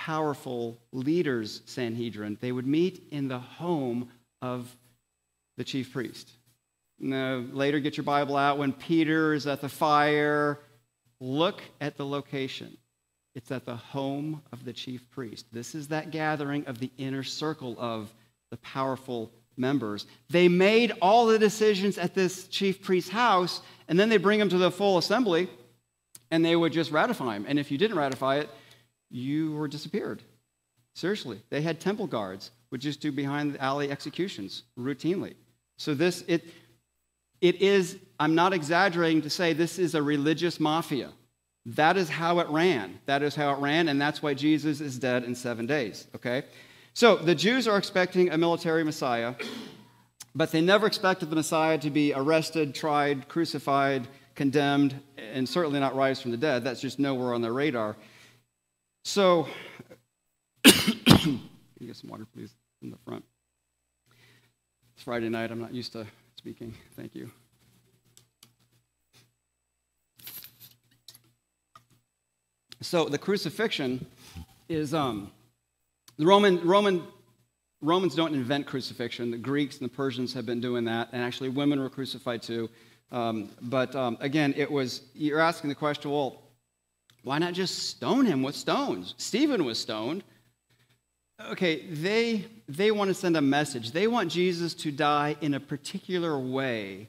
powerful 0.00 0.78
leaders, 0.92 1.62
Sanhedrin. 1.66 2.38
They 2.40 2.52
would 2.52 2.66
meet 2.66 3.06
in 3.10 3.28
the 3.28 3.38
home 3.38 4.08
of 4.40 4.74
the 5.56 5.64
chief 5.64 5.92
priest. 5.92 6.30
Now, 6.98 7.44
later, 7.52 7.80
get 7.80 7.96
your 7.96 8.04
Bible 8.04 8.36
out 8.36 8.58
when 8.58 8.72
Peter 8.72 9.34
is 9.34 9.46
at 9.46 9.60
the 9.60 9.68
fire 9.68 10.58
Look 11.20 11.60
at 11.80 11.96
the 11.96 12.06
location. 12.06 12.76
It's 13.34 13.52
at 13.52 13.66
the 13.66 13.76
home 13.76 14.42
of 14.52 14.64
the 14.64 14.72
chief 14.72 15.08
priest. 15.10 15.46
This 15.52 15.74
is 15.74 15.88
that 15.88 16.10
gathering 16.10 16.66
of 16.66 16.78
the 16.78 16.90
inner 16.96 17.22
circle 17.22 17.76
of 17.78 18.12
the 18.50 18.56
powerful 18.58 19.30
members. 19.56 20.06
They 20.30 20.48
made 20.48 20.92
all 21.02 21.26
the 21.26 21.38
decisions 21.38 21.98
at 21.98 22.14
this 22.14 22.48
chief 22.48 22.82
priest's 22.82 23.10
house, 23.10 23.60
and 23.86 24.00
then 24.00 24.08
they 24.08 24.16
bring 24.16 24.38
them 24.38 24.48
to 24.48 24.58
the 24.58 24.70
full 24.70 24.96
assembly, 24.96 25.48
and 26.30 26.44
they 26.44 26.56
would 26.56 26.72
just 26.72 26.90
ratify 26.90 27.34
them. 27.34 27.44
And 27.46 27.58
if 27.58 27.70
you 27.70 27.76
didn't 27.76 27.98
ratify 27.98 28.38
it, 28.38 28.50
you 29.10 29.52
were 29.52 29.68
disappeared. 29.68 30.22
Seriously, 30.94 31.40
they 31.50 31.62
had 31.62 31.80
temple 31.80 32.06
guards 32.06 32.50
would 32.70 32.80
just 32.80 33.00
do 33.00 33.10
behind 33.10 33.54
the 33.54 33.62
alley 33.62 33.90
executions 33.90 34.62
routinely. 34.78 35.34
So 35.76 35.94
this 35.94 36.24
it 36.28 36.44
it 37.40 37.62
is, 37.62 37.96
I'm 38.18 38.34
not 38.34 38.52
exaggerating 38.52 39.22
to 39.22 39.30
say 39.30 39.52
this 39.52 39.78
is 39.78 39.94
a 39.94 40.02
religious 40.02 40.60
mafia. 40.60 41.10
That 41.64 41.96
is 41.96 42.08
how 42.08 42.38
it 42.40 42.48
ran. 42.48 43.00
That 43.06 43.22
is 43.22 43.34
how 43.34 43.52
it 43.54 43.58
ran, 43.60 43.88
and 43.88 44.00
that's 44.00 44.22
why 44.22 44.34
Jesus 44.34 44.80
is 44.80 44.98
dead 44.98 45.24
in 45.24 45.34
seven 45.34 45.66
days, 45.66 46.06
okay? 46.14 46.44
So 46.94 47.16
the 47.16 47.34
Jews 47.34 47.68
are 47.68 47.78
expecting 47.78 48.30
a 48.30 48.38
military 48.38 48.84
Messiah, 48.84 49.34
but 50.34 50.50
they 50.52 50.60
never 50.60 50.86
expected 50.86 51.30
the 51.30 51.36
Messiah 51.36 51.78
to 51.78 51.90
be 51.90 52.12
arrested, 52.14 52.74
tried, 52.74 53.28
crucified, 53.28 54.06
condemned, 54.34 55.00
and 55.16 55.48
certainly 55.48 55.80
not 55.80 55.94
rise 55.94 56.20
from 56.20 56.30
the 56.30 56.36
dead. 56.36 56.64
That's 56.64 56.80
just 56.80 56.98
nowhere 56.98 57.34
on 57.34 57.42
their 57.42 57.52
radar. 57.52 57.96
So, 59.04 59.48
can 60.64 61.40
you 61.78 61.86
get 61.86 61.96
some 61.96 62.10
water, 62.10 62.26
please, 62.34 62.54
in 62.82 62.90
the 62.90 62.98
front? 62.98 63.24
It's 64.94 65.04
Friday 65.04 65.28
night. 65.28 65.50
I'm 65.50 65.60
not 65.60 65.72
used 65.72 65.92
to 65.92 66.06
speaking. 66.36 66.74
Thank 66.96 67.14
you. 67.14 67.30
So 72.82 73.06
the 73.06 73.18
crucifixion 73.18 74.06
is 74.68 74.94
um, 74.94 75.30
the 76.16 76.26
Roman 76.26 76.66
Roman 76.66 77.02
Romans 77.82 78.14
don't 78.14 78.34
invent 78.34 78.66
crucifixion. 78.66 79.30
The 79.30 79.38
Greeks 79.38 79.78
and 79.78 79.90
the 79.90 79.94
Persians 79.94 80.34
have 80.34 80.44
been 80.44 80.60
doing 80.60 80.84
that, 80.84 81.08
and 81.12 81.22
actually 81.22 81.48
women 81.48 81.80
were 81.80 81.90
crucified 81.90 82.42
too. 82.42 82.68
Um, 83.10 83.50
but 83.62 83.94
um, 83.96 84.16
again, 84.20 84.54
it 84.56 84.70
was 84.70 85.02
you're 85.14 85.40
asking 85.40 85.68
the 85.68 85.74
question, 85.74 86.10
well, 86.10 86.42
why 87.22 87.38
not 87.38 87.54
just 87.54 87.90
stone 87.90 88.26
him 88.26 88.42
with 88.42 88.54
stones? 88.54 89.14
Stephen 89.16 89.64
was 89.64 89.78
stoned 89.78 90.24
okay, 91.48 91.86
they, 91.86 92.44
they 92.68 92.90
want 92.90 93.08
to 93.08 93.14
send 93.14 93.36
a 93.36 93.42
message. 93.42 93.92
They 93.92 94.06
want 94.06 94.30
Jesus 94.30 94.74
to 94.74 94.92
die 94.92 95.36
in 95.40 95.54
a 95.54 95.60
particular 95.60 96.38
way 96.38 97.08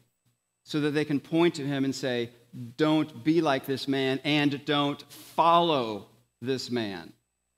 so 0.64 0.80
that 0.82 0.92
they 0.92 1.06
can 1.06 1.20
point 1.20 1.56
to 1.56 1.66
him 1.66 1.86
and 1.86 1.94
say, 1.94 2.30
don't 2.78 3.24
be 3.24 3.42
like 3.42 3.66
this 3.66 3.88
man 3.88 4.20
and 4.24 4.64
don't 4.66 5.02
follow 5.12 6.08
this 6.42 6.70
man. 6.70 7.14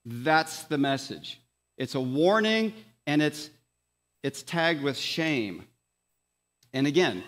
That's 0.06 0.64
the 0.64 0.78
message. 0.78 1.42
It's 1.78 1.96
a 1.96 2.02
warning 2.02 2.74
and 3.08 3.22
it's, 3.22 3.50
it's 4.22 4.44
tagged 4.44 4.82
with 4.82 4.98
shame. 4.98 5.66
And 6.74 6.88
again, 6.88 7.24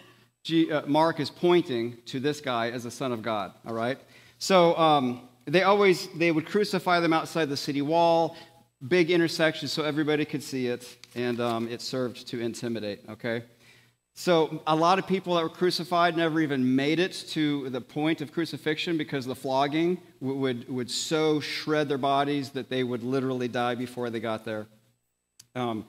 uh, 0.71 0.83
Mark 0.85 1.19
is 1.19 1.29
pointing 1.29 1.97
to 2.07 2.19
this 2.19 2.41
guy 2.41 2.69
as 2.71 2.85
a 2.85 2.91
son 2.91 3.11
of 3.11 3.21
God, 3.21 3.51
all 3.65 3.73
right? 3.73 3.97
So 4.37 4.77
um, 4.77 5.27
they 5.45 5.63
always, 5.63 6.07
they 6.09 6.31
would 6.31 6.45
crucify 6.45 6.99
them 6.99 7.13
outside 7.13 7.49
the 7.49 7.57
city 7.57 7.81
wall 7.81 8.35
big 8.87 9.09
intersection 9.09 9.67
so 9.67 9.83
everybody 9.83 10.25
could 10.25 10.43
see 10.43 10.67
it, 10.67 10.97
and 11.15 11.39
um, 11.39 11.67
it 11.69 11.81
served 11.81 12.27
to 12.27 12.39
intimidate, 12.39 13.01
okay? 13.09 13.43
So, 14.17 14.61
a 14.65 14.75
lot 14.75 14.97
of 14.97 15.07
people 15.07 15.35
that 15.35 15.43
were 15.43 15.49
crucified 15.49 16.15
never 16.15 16.39
even 16.39 16.75
made 16.75 16.99
it 16.99 17.11
to 17.29 17.69
the 17.69 17.81
point 17.81 18.21
of 18.21 18.31
crucifixion 18.31 18.97
because 18.97 19.25
the 19.25 19.35
flogging 19.35 19.97
would, 20.21 20.69
would 20.69 20.89
so 20.89 21.41
shred 21.41 21.89
their 21.89 21.97
bodies 21.97 22.51
that 22.51 22.69
they 22.69 22.83
would 22.83 23.03
literally 23.03 23.49
die 23.49 23.75
before 23.75 24.09
they 24.09 24.21
got 24.21 24.45
there. 24.45 24.67
Um, 25.53 25.85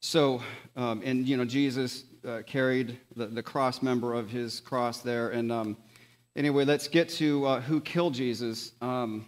so, 0.00 0.42
um, 0.76 1.02
and 1.04 1.28
you 1.28 1.36
know, 1.36 1.44
Jesus 1.44 2.04
uh, 2.26 2.40
carried 2.46 2.98
the, 3.14 3.26
the 3.26 3.42
cross 3.42 3.80
member 3.80 4.14
of 4.14 4.28
his 4.28 4.58
cross 4.58 5.00
there. 5.00 5.30
And 5.30 5.52
um, 5.52 5.76
anyway, 6.36 6.64
let's 6.64 6.88
get 6.88 7.08
to 7.10 7.46
uh, 7.46 7.60
who 7.60 7.80
killed 7.80 8.14
Jesus. 8.14 8.72
Um, 8.80 9.26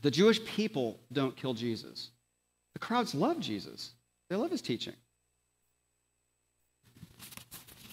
the 0.00 0.10
Jewish 0.10 0.44
people 0.44 0.98
don't 1.12 1.36
kill 1.36 1.54
Jesus. 1.54 2.10
The 2.72 2.78
crowds 2.78 3.14
love 3.14 3.38
Jesus, 3.40 3.92
they 4.28 4.36
love 4.36 4.50
his 4.50 4.62
teaching. 4.62 4.94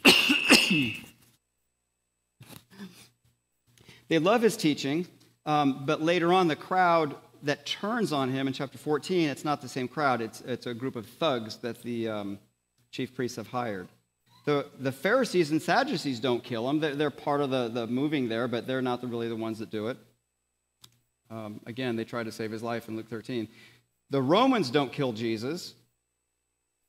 they 4.09 4.19
love 4.19 4.41
his 4.41 4.57
teaching, 4.57 5.05
um, 5.45 5.85
but 5.85 6.01
later 6.01 6.33
on, 6.33 6.47
the 6.47 6.55
crowd 6.55 7.15
that 7.43 7.65
turns 7.65 8.11
on 8.11 8.29
him 8.29 8.47
in 8.47 8.53
chapter 8.53 8.77
14, 8.77 9.29
it's 9.29 9.45
not 9.45 9.61
the 9.61 9.69
same 9.69 9.87
crowd, 9.87 10.21
it's, 10.21 10.41
it's 10.41 10.65
a 10.65 10.73
group 10.73 10.95
of 10.95 11.05
thugs 11.05 11.57
that 11.57 11.81
the 11.83 12.07
um, 12.09 12.39
chief 12.91 13.15
priests 13.15 13.37
have 13.37 13.47
hired. 13.47 13.87
The, 14.49 14.65
the 14.79 14.91
Pharisees 14.91 15.51
and 15.51 15.61
Sadducees 15.61 16.19
don't 16.19 16.43
kill 16.43 16.67
him. 16.67 16.79
They're, 16.79 16.95
they're 16.95 17.11
part 17.11 17.41
of 17.41 17.51
the, 17.51 17.67
the 17.67 17.85
moving 17.85 18.29
there, 18.29 18.47
but 18.47 18.65
they're 18.65 18.81
not 18.81 18.99
the, 18.99 19.05
really 19.05 19.29
the 19.29 19.35
ones 19.35 19.59
that 19.59 19.69
do 19.69 19.89
it. 19.89 19.97
Um, 21.29 21.61
again, 21.67 21.95
they 21.95 22.03
try 22.03 22.23
to 22.23 22.31
save 22.31 22.49
his 22.49 22.63
life 22.63 22.87
in 22.87 22.97
Luke 22.97 23.07
13. 23.07 23.47
The 24.09 24.19
Romans 24.19 24.71
don't 24.71 24.91
kill 24.91 25.13
Jesus, 25.13 25.75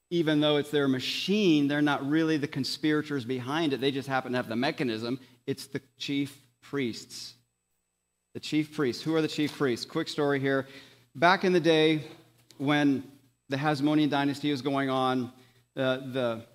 even 0.09 0.41
though 0.41 0.57
it's 0.57 0.71
their 0.71 0.89
machine. 0.89 1.69
They're 1.69 1.83
not 1.83 2.09
really 2.09 2.39
the 2.39 2.49
conspirators 2.49 3.27
behind 3.27 3.75
it. 3.75 3.83
They 3.83 3.91
just 3.91 4.09
happen 4.09 4.33
to 4.33 4.39
have 4.39 4.49
the 4.49 4.57
mechanism. 4.57 5.21
It's 5.47 5.67
the 5.67 5.83
chief 5.99 6.35
priests. 6.63 7.35
The 8.33 8.41
chief 8.41 8.75
priests. 8.75 9.03
Who 9.03 9.15
are 9.17 9.21
the 9.21 9.29
chief 9.29 9.55
priests? 9.59 9.85
Quick 9.85 10.09
story 10.09 10.41
here. 10.41 10.67
Back 11.15 11.45
in 11.45 11.53
the 11.53 11.61
day 11.61 12.05
when 12.57 13.05
the 13.51 13.59
Hasmonean 13.59 14.09
dynasty 14.09 14.51
was 14.51 14.63
going 14.63 14.89
on, 14.89 15.31
uh, 15.77 15.99
the 15.99 16.47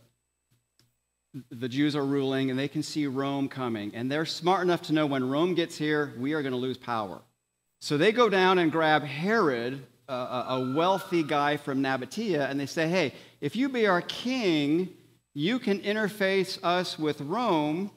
the 1.50 1.68
Jews 1.68 1.96
are 1.96 2.06
ruling 2.06 2.50
and 2.50 2.58
they 2.58 2.68
can 2.68 2.84
see 2.84 3.08
Rome 3.08 3.50
coming. 3.50 3.94
And 3.94 4.12
they're 4.12 4.26
smart 4.26 4.62
enough 4.64 4.84
to 4.84 4.94
know 4.94 5.06
when 5.06 5.30
Rome 5.30 5.54
gets 5.54 5.78
here, 5.78 6.14
we 6.18 6.34
are 6.34 6.42
going 6.42 6.54
to 6.54 6.58
lose 6.58 6.78
power. 6.78 7.22
So 7.82 7.98
they 7.98 8.12
go 8.12 8.30
down 8.30 8.58
and 8.58 8.72
grab 8.72 9.04
Herod, 9.04 9.86
a 10.08 10.74
wealthy 10.76 11.24
guy 11.24 11.58
from 11.58 11.82
Nabatea, 11.82 12.50
and 12.50 12.60
they 12.60 12.66
say, 12.66 12.88
hey, 12.88 13.14
if 13.42 13.56
you 13.56 13.70
be 13.70 13.88
our 13.88 14.02
king, 14.02 14.90
you 15.34 15.60
can 15.60 15.80
interface 15.82 16.58
us 16.64 16.98
with 16.98 17.22
Rome. 17.22 17.92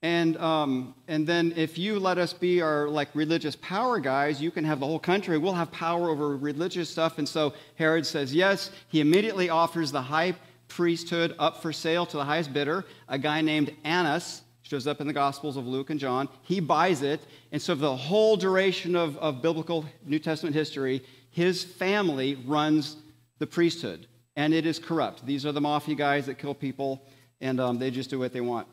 And, 0.00 0.36
um, 0.36 0.94
and 1.08 1.26
then 1.26 1.52
if 1.56 1.76
you 1.76 1.98
let 1.98 2.18
us 2.18 2.32
be 2.32 2.62
our 2.62 2.88
like 2.88 3.08
religious 3.14 3.56
power 3.56 3.98
guys, 3.98 4.40
you 4.40 4.50
can 4.52 4.64
have 4.64 4.78
the 4.80 4.86
whole 4.86 5.00
country. 5.00 5.36
We'll 5.38 5.52
have 5.52 5.72
power 5.72 6.08
over 6.08 6.36
religious 6.36 6.88
stuff. 6.88 7.18
And 7.18 7.28
so 7.28 7.52
Herod 7.74 8.06
says 8.06 8.32
yes. 8.32 8.70
He 8.88 9.00
immediately 9.00 9.50
offers 9.50 9.90
the 9.90 10.02
high 10.02 10.34
priesthood 10.68 11.34
up 11.38 11.62
for 11.62 11.72
sale 11.72 12.06
to 12.06 12.16
the 12.16 12.24
highest 12.24 12.52
bidder, 12.52 12.84
a 13.08 13.18
guy 13.18 13.40
named 13.40 13.74
Annas, 13.84 14.42
shows 14.62 14.86
up 14.86 15.00
in 15.00 15.06
the 15.06 15.12
Gospels 15.12 15.56
of 15.56 15.66
Luke 15.66 15.90
and 15.90 15.98
John. 15.98 16.28
He 16.42 16.60
buys 16.60 17.02
it. 17.02 17.20
And 17.52 17.60
so, 17.60 17.74
the 17.74 17.96
whole 17.96 18.36
duration 18.36 18.94
of, 18.94 19.16
of 19.18 19.40
biblical 19.42 19.86
New 20.04 20.18
Testament 20.18 20.54
history, 20.54 21.02
his 21.30 21.64
family 21.64 22.34
runs 22.46 22.96
the 23.38 23.46
priesthood. 23.46 24.06
And 24.36 24.54
it 24.54 24.66
is 24.66 24.78
corrupt. 24.78 25.26
These 25.26 25.44
are 25.46 25.52
the 25.52 25.60
mafia 25.60 25.94
guys 25.94 26.26
that 26.26 26.38
kill 26.38 26.54
people, 26.54 27.02
and 27.40 27.58
um, 27.58 27.78
they 27.78 27.90
just 27.90 28.10
do 28.10 28.18
what 28.18 28.32
they 28.32 28.40
want. 28.40 28.68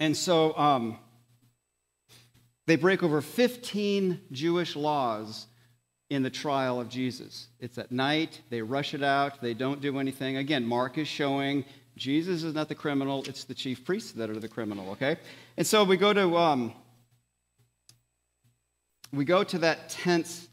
And 0.00 0.16
so, 0.16 0.56
um, 0.58 0.98
they 2.66 2.76
break 2.76 3.02
over 3.02 3.20
15 3.20 4.20
Jewish 4.32 4.74
laws 4.74 5.46
in 6.14 6.22
the 6.22 6.30
trial 6.30 6.80
of 6.80 6.88
Jesus. 6.88 7.48
It's 7.60 7.78
at 7.78 7.92
night, 7.92 8.40
they 8.50 8.62
rush 8.62 8.94
it 8.94 9.02
out, 9.02 9.40
they 9.40 9.54
don't 9.54 9.80
do 9.80 9.98
anything. 9.98 10.36
Again, 10.36 10.64
Mark 10.64 10.96
is 10.98 11.08
showing 11.08 11.64
Jesus 11.96 12.42
is 12.42 12.54
not 12.54 12.68
the 12.68 12.74
criminal, 12.74 13.24
it's 13.26 13.44
the 13.44 13.54
chief 13.54 13.84
priests 13.84 14.12
that 14.12 14.30
are 14.30 14.38
the 14.38 14.48
criminal, 14.48 14.90
okay? 14.90 15.16
And 15.56 15.66
so 15.66 15.84
we 15.84 15.96
go 15.96 16.12
to 16.12 16.36
um, 16.36 16.72
we 19.12 19.24
go 19.24 19.44
to 19.44 19.58
that 19.58 19.90
tense 19.90 20.48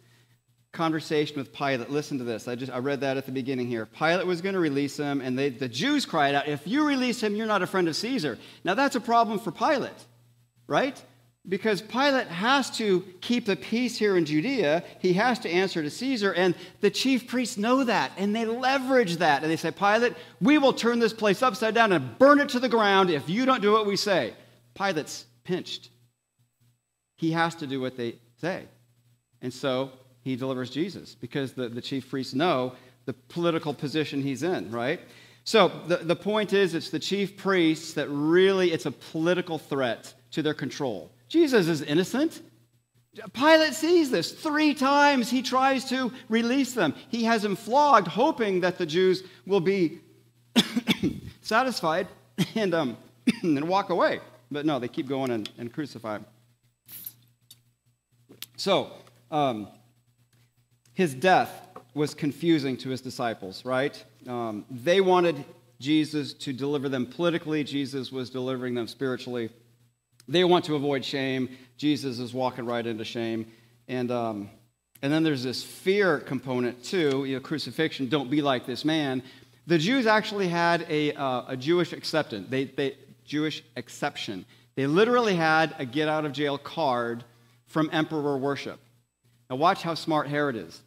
conversation 0.72 1.36
with 1.38 1.52
Pilate. 1.52 1.90
Listen 1.90 2.18
to 2.20 2.24
this. 2.24 2.48
I 2.48 2.56
just 2.56 2.72
I 2.72 2.78
read 2.78 3.02
that 3.02 3.18
at 3.18 3.26
the 3.26 3.32
beginning 3.32 3.68
here. 3.68 3.86
Pilate 3.86 4.26
was 4.26 4.42
going 4.42 4.54
to 4.54 4.60
release 4.60 4.98
him, 4.98 5.20
and 5.22 5.38
they, 5.38 5.50
the 5.50 5.68
Jews 5.68 6.06
cried 6.06 6.36
out, 6.36 6.48
"If 6.48 6.68
you 6.68 6.88
release 6.88 7.22
him, 7.22 7.36
you're 7.36 7.48
not 7.48 7.62
a 7.62 7.68
friend 7.68 7.88
of 7.88 7.96
Caesar." 7.96 8.38
Now 8.64 8.76
that's 8.76 8.96
a 8.96 9.02
problem 9.02 9.40
for 9.40 9.52
Pilate, 9.52 9.92
right? 10.68 11.02
Because 11.48 11.82
Pilate 11.82 12.28
has 12.28 12.70
to 12.78 13.02
keep 13.20 13.46
the 13.46 13.56
peace 13.56 13.98
here 13.98 14.16
in 14.16 14.26
Judea. 14.26 14.84
He 15.00 15.14
has 15.14 15.40
to 15.40 15.50
answer 15.50 15.82
to 15.82 15.90
Caesar, 15.90 16.34
and 16.34 16.56
the 16.82 16.92
chief 16.92 17.28
priests 17.28 17.58
know 17.58 17.84
that, 17.84 18.12
and 18.18 18.36
they 18.36 18.46
leverage 18.46 19.18
that. 19.18 19.42
And 19.42 19.52
they 19.52 19.56
say, 19.56 19.72
Pilate, 19.72 20.14
we 20.40 20.58
will 20.60 20.74
turn 20.74 21.00
this 21.00 21.14
place 21.14 21.42
upside 21.42 21.74
down 21.74 21.94
and 21.94 22.18
burn 22.20 22.40
it 22.40 22.50
to 22.50 22.60
the 22.60 22.70
ground 22.70 23.10
if 23.10 23.28
you 23.28 23.46
don't 23.46 23.62
do 23.62 23.72
what 23.72 23.88
we 23.88 23.96
say. 23.96 24.34
Pilate's 24.76 25.26
pinched. 25.44 25.90
He 27.18 27.32
has 27.32 27.56
to 27.56 27.68
do 27.68 27.82
what 27.82 27.98
they 27.98 28.16
say. 28.40 28.66
And 29.42 29.54
so 29.54 29.92
he 30.24 30.36
delivers 30.36 30.70
Jesus 30.70 31.16
because 31.16 31.54
the, 31.54 31.70
the 31.70 31.82
chief 31.82 32.10
priests 32.10 32.36
know 32.36 32.74
the 33.06 33.14
political 33.14 33.74
position 33.74 34.22
he's 34.22 34.44
in, 34.44 34.72
right? 34.72 35.00
So 35.44 35.72
the, 35.88 35.98
the 35.98 36.16
point 36.16 36.54
is, 36.54 36.76
it's 36.76 36.92
the 36.92 37.00
chief 37.00 37.36
priests 37.36 37.94
that 37.94 38.08
really, 38.10 38.72
it's 38.72 38.86
a 38.86 38.92
political 38.92 39.58
threat 39.58 40.14
to 40.32 40.44
their 40.44 40.54
control. 40.54 41.12
Jesus 41.32 41.70
is 41.70 41.82
innocent. 41.82 42.42
Pilate 43.32 43.74
sees 43.74 44.12
this. 44.12 44.34
Three 44.34 44.74
times 44.74 45.30
he 45.30 45.42
tries 45.42 45.86
to 45.86 46.12
release 46.28 46.74
them. 46.74 46.94
He 47.08 47.24
has 47.24 47.42
them 47.42 47.56
flogged, 47.56 48.10
hoping 48.10 48.60
that 48.62 48.78
the 48.78 48.86
Jews 48.86 49.24
will 49.46 49.62
be 49.62 50.00
satisfied 51.42 52.10
and, 52.54 52.74
um, 52.74 52.98
and 53.44 53.66
walk 53.70 53.92
away. 53.92 54.20
But 54.52 54.66
no, 54.66 54.78
they 54.78 54.90
keep 54.90 55.08
going 55.08 55.32
and, 55.32 55.50
and 55.58 55.72
crucify 55.72 56.18
him. 56.18 56.26
So, 58.58 58.92
um, 59.32 59.70
his 60.92 61.14
death 61.14 61.70
was 61.94 62.14
confusing 62.14 62.76
to 62.76 62.90
his 62.90 63.00
disciples, 63.00 63.64
right? 63.64 64.04
Um, 64.28 64.66
they 64.70 65.00
wanted 65.00 65.46
Jesus 65.80 66.34
to 66.34 66.52
deliver 66.52 66.90
them 66.90 67.06
politically, 67.06 67.64
Jesus 67.64 68.12
was 68.12 68.30
delivering 68.30 68.74
them 68.74 68.88
spiritually. 68.88 69.50
They 70.32 70.46
want 70.46 70.66
to 70.66 70.76
avoid 70.76 71.04
shame. 71.04 71.50
Jesus 71.76 72.20
is 72.20 72.34
walking 72.34 72.66
right 72.66 72.86
into 72.86 73.04
shame. 73.04 73.52
And, 73.90 74.10
um, 74.12 74.50
and 75.02 75.12
then 75.12 75.24
there's 75.24 75.44
this 75.44 75.62
fear 75.62 76.20
component 76.20 76.84
too, 76.84 77.26
you 77.26 77.36
know, 77.36 77.42
crucifixion, 77.42 78.08
don't 78.08 78.30
be 78.30 78.42
like 78.42 78.66
this 78.66 78.86
man. 78.86 79.24
The 79.68 79.78
Jews 79.78 80.08
actually 80.08 80.48
had 80.48 80.86
a, 80.90 81.14
uh, 81.14 81.44
a 81.50 81.58
Jewish 81.58 81.92
acceptance, 81.92 82.48
they, 82.50 82.66
they, 82.66 82.96
Jewish 83.26 83.62
exception. 83.76 84.46
They 84.76 84.88
literally 84.88 85.36
had 85.36 85.76
a 85.78 85.86
get 85.86 86.08
out 86.08 86.26
of 86.26 86.32
jail 86.32 86.58
card 86.58 87.26
from 87.66 87.90
emperor 87.92 88.38
worship. 88.38 88.80
Now, 89.50 89.58
watch 89.58 89.84
how 89.84 89.96
smart 89.96 90.28
Herod 90.28 90.56
is. 90.56 90.82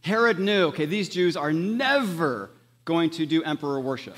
Herod 0.00 0.40
knew, 0.40 0.66
okay, 0.66 0.86
these 0.86 1.08
Jews 1.08 1.36
are 1.36 1.52
never 1.52 2.50
going 2.84 3.10
to 3.10 3.24
do 3.24 3.42
emperor 3.44 3.80
worship. 3.80 4.16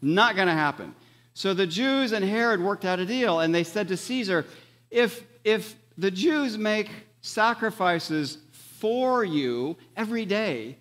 Not 0.00 0.36
going 0.36 0.48
to 0.48 0.54
happen. 0.54 0.94
So 1.38 1.54
the 1.54 1.68
Jews 1.68 2.10
and 2.10 2.24
Herod 2.24 2.60
worked 2.60 2.84
out 2.84 2.98
a 2.98 3.06
deal, 3.06 3.38
and 3.38 3.54
they 3.54 3.62
said 3.62 3.86
to 3.88 3.96
Caesar, 3.96 4.44
if, 4.90 5.24
if 5.44 5.76
the 5.96 6.10
Jews 6.10 6.58
make 6.58 6.90
sacrifices 7.20 8.38
for 8.50 9.22
you 9.22 9.76
every 9.96 10.24
day, 10.24 10.78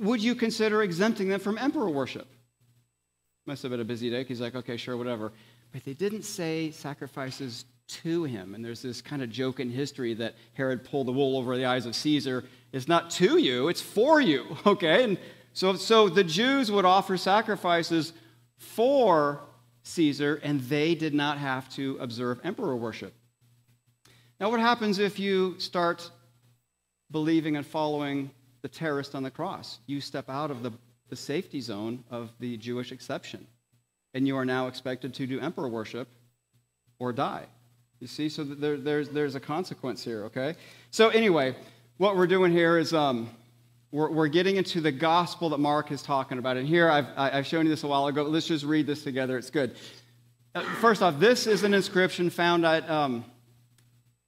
would 0.00 0.20
you 0.20 0.34
consider 0.34 0.82
exempting 0.82 1.28
them 1.28 1.38
from 1.38 1.58
emperor 1.58 1.88
worship? 1.88 2.26
Must 3.46 3.62
have 3.62 3.70
been 3.70 3.78
a 3.78 3.84
busy 3.84 4.10
day. 4.10 4.24
He's 4.24 4.40
like, 4.40 4.56
okay, 4.56 4.76
sure, 4.76 4.96
whatever. 4.96 5.30
But 5.70 5.84
they 5.84 5.94
didn't 5.94 6.24
say 6.24 6.72
sacrifices 6.72 7.64
to 7.86 8.24
him. 8.24 8.56
And 8.56 8.64
there's 8.64 8.82
this 8.82 9.00
kind 9.00 9.22
of 9.22 9.30
joke 9.30 9.60
in 9.60 9.70
history 9.70 10.12
that 10.14 10.34
Herod 10.54 10.82
pulled 10.82 11.06
the 11.06 11.12
wool 11.12 11.38
over 11.38 11.56
the 11.56 11.66
eyes 11.66 11.86
of 11.86 11.94
Caesar. 11.94 12.42
It's 12.72 12.88
not 12.88 13.10
to 13.10 13.38
you, 13.38 13.68
it's 13.68 13.80
for 13.80 14.20
you, 14.20 14.56
okay? 14.66 15.04
And 15.04 15.18
so, 15.52 15.76
so 15.76 16.08
the 16.08 16.24
Jews 16.24 16.72
would 16.72 16.84
offer 16.84 17.16
sacrifices 17.16 18.12
for 18.58 19.40
Caesar, 19.84 20.40
and 20.42 20.60
they 20.62 20.94
did 20.94 21.14
not 21.14 21.38
have 21.38 21.68
to 21.74 21.96
observe 22.00 22.40
emperor 22.42 22.74
worship. 22.74 23.14
Now, 24.40 24.50
what 24.50 24.60
happens 24.60 24.98
if 24.98 25.18
you 25.18 25.58
start 25.58 26.10
believing 27.10 27.56
and 27.56 27.64
following 27.64 28.30
the 28.62 28.68
terrorist 28.68 29.14
on 29.14 29.22
the 29.22 29.30
cross? 29.30 29.78
You 29.86 30.00
step 30.00 30.28
out 30.28 30.50
of 30.50 30.62
the, 30.62 30.72
the 31.10 31.16
safety 31.16 31.60
zone 31.60 32.02
of 32.10 32.30
the 32.40 32.56
Jewish 32.56 32.92
exception, 32.92 33.46
and 34.14 34.26
you 34.26 34.36
are 34.36 34.44
now 34.44 34.66
expected 34.66 35.14
to 35.14 35.26
do 35.26 35.38
emperor 35.38 35.68
worship 35.68 36.08
or 36.98 37.12
die. 37.12 37.46
You 38.00 38.06
see, 38.06 38.28
so 38.28 38.42
there, 38.42 38.76
there's, 38.76 39.10
there's 39.10 39.34
a 39.34 39.40
consequence 39.40 40.02
here, 40.02 40.24
okay? 40.24 40.56
So, 40.90 41.10
anyway, 41.10 41.54
what 41.98 42.16
we're 42.16 42.26
doing 42.26 42.52
here 42.52 42.78
is 42.78 42.92
um, 42.92 43.30
we're, 43.94 44.10
we're 44.10 44.28
getting 44.28 44.56
into 44.56 44.80
the 44.80 44.90
gospel 44.90 45.50
that 45.50 45.58
Mark 45.58 45.92
is 45.92 46.02
talking 46.02 46.38
about. 46.38 46.56
And 46.56 46.66
here, 46.66 46.90
I've, 46.90 47.06
I've 47.16 47.46
shown 47.46 47.64
you 47.64 47.70
this 47.70 47.84
a 47.84 47.86
while 47.86 48.08
ago. 48.08 48.24
Let's 48.24 48.48
just 48.48 48.64
read 48.64 48.88
this 48.88 49.04
together. 49.04 49.38
It's 49.38 49.50
good. 49.50 49.76
Uh, 50.52 50.62
first 50.80 51.00
off, 51.00 51.20
this 51.20 51.46
is 51.46 51.62
an 51.62 51.74
inscription 51.74 52.28
found 52.28 52.66
at, 52.66 52.90
um, 52.90 53.24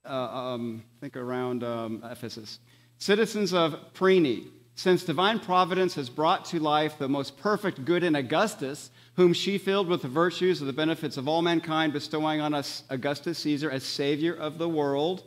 uh, 0.05 0.13
um, 0.13 0.85
I 0.97 1.01
think, 1.01 1.17
around 1.17 1.65
um, 1.65 2.01
Ephesus. 2.09 2.59
Citizens 2.97 3.53
of 3.53 3.75
Priene, 3.93 4.47
since 4.75 5.03
divine 5.03 5.37
providence 5.37 5.95
has 5.95 6.09
brought 6.09 6.45
to 6.45 6.61
life 6.61 6.97
the 6.97 7.09
most 7.09 7.37
perfect 7.37 7.83
good 7.83 8.05
in 8.05 8.15
Augustus, 8.15 8.89
whom 9.15 9.33
she 9.33 9.57
filled 9.57 9.89
with 9.89 10.01
the 10.01 10.07
virtues 10.07 10.61
of 10.61 10.67
the 10.67 10.73
benefits 10.73 11.17
of 11.17 11.27
all 11.27 11.41
mankind, 11.41 11.91
bestowing 11.91 12.39
on 12.39 12.53
us 12.53 12.83
Augustus 12.89 13.37
Caesar 13.39 13.69
as 13.69 13.83
Savior 13.83 14.33
of 14.33 14.59
the 14.59 14.69
world 14.69 15.23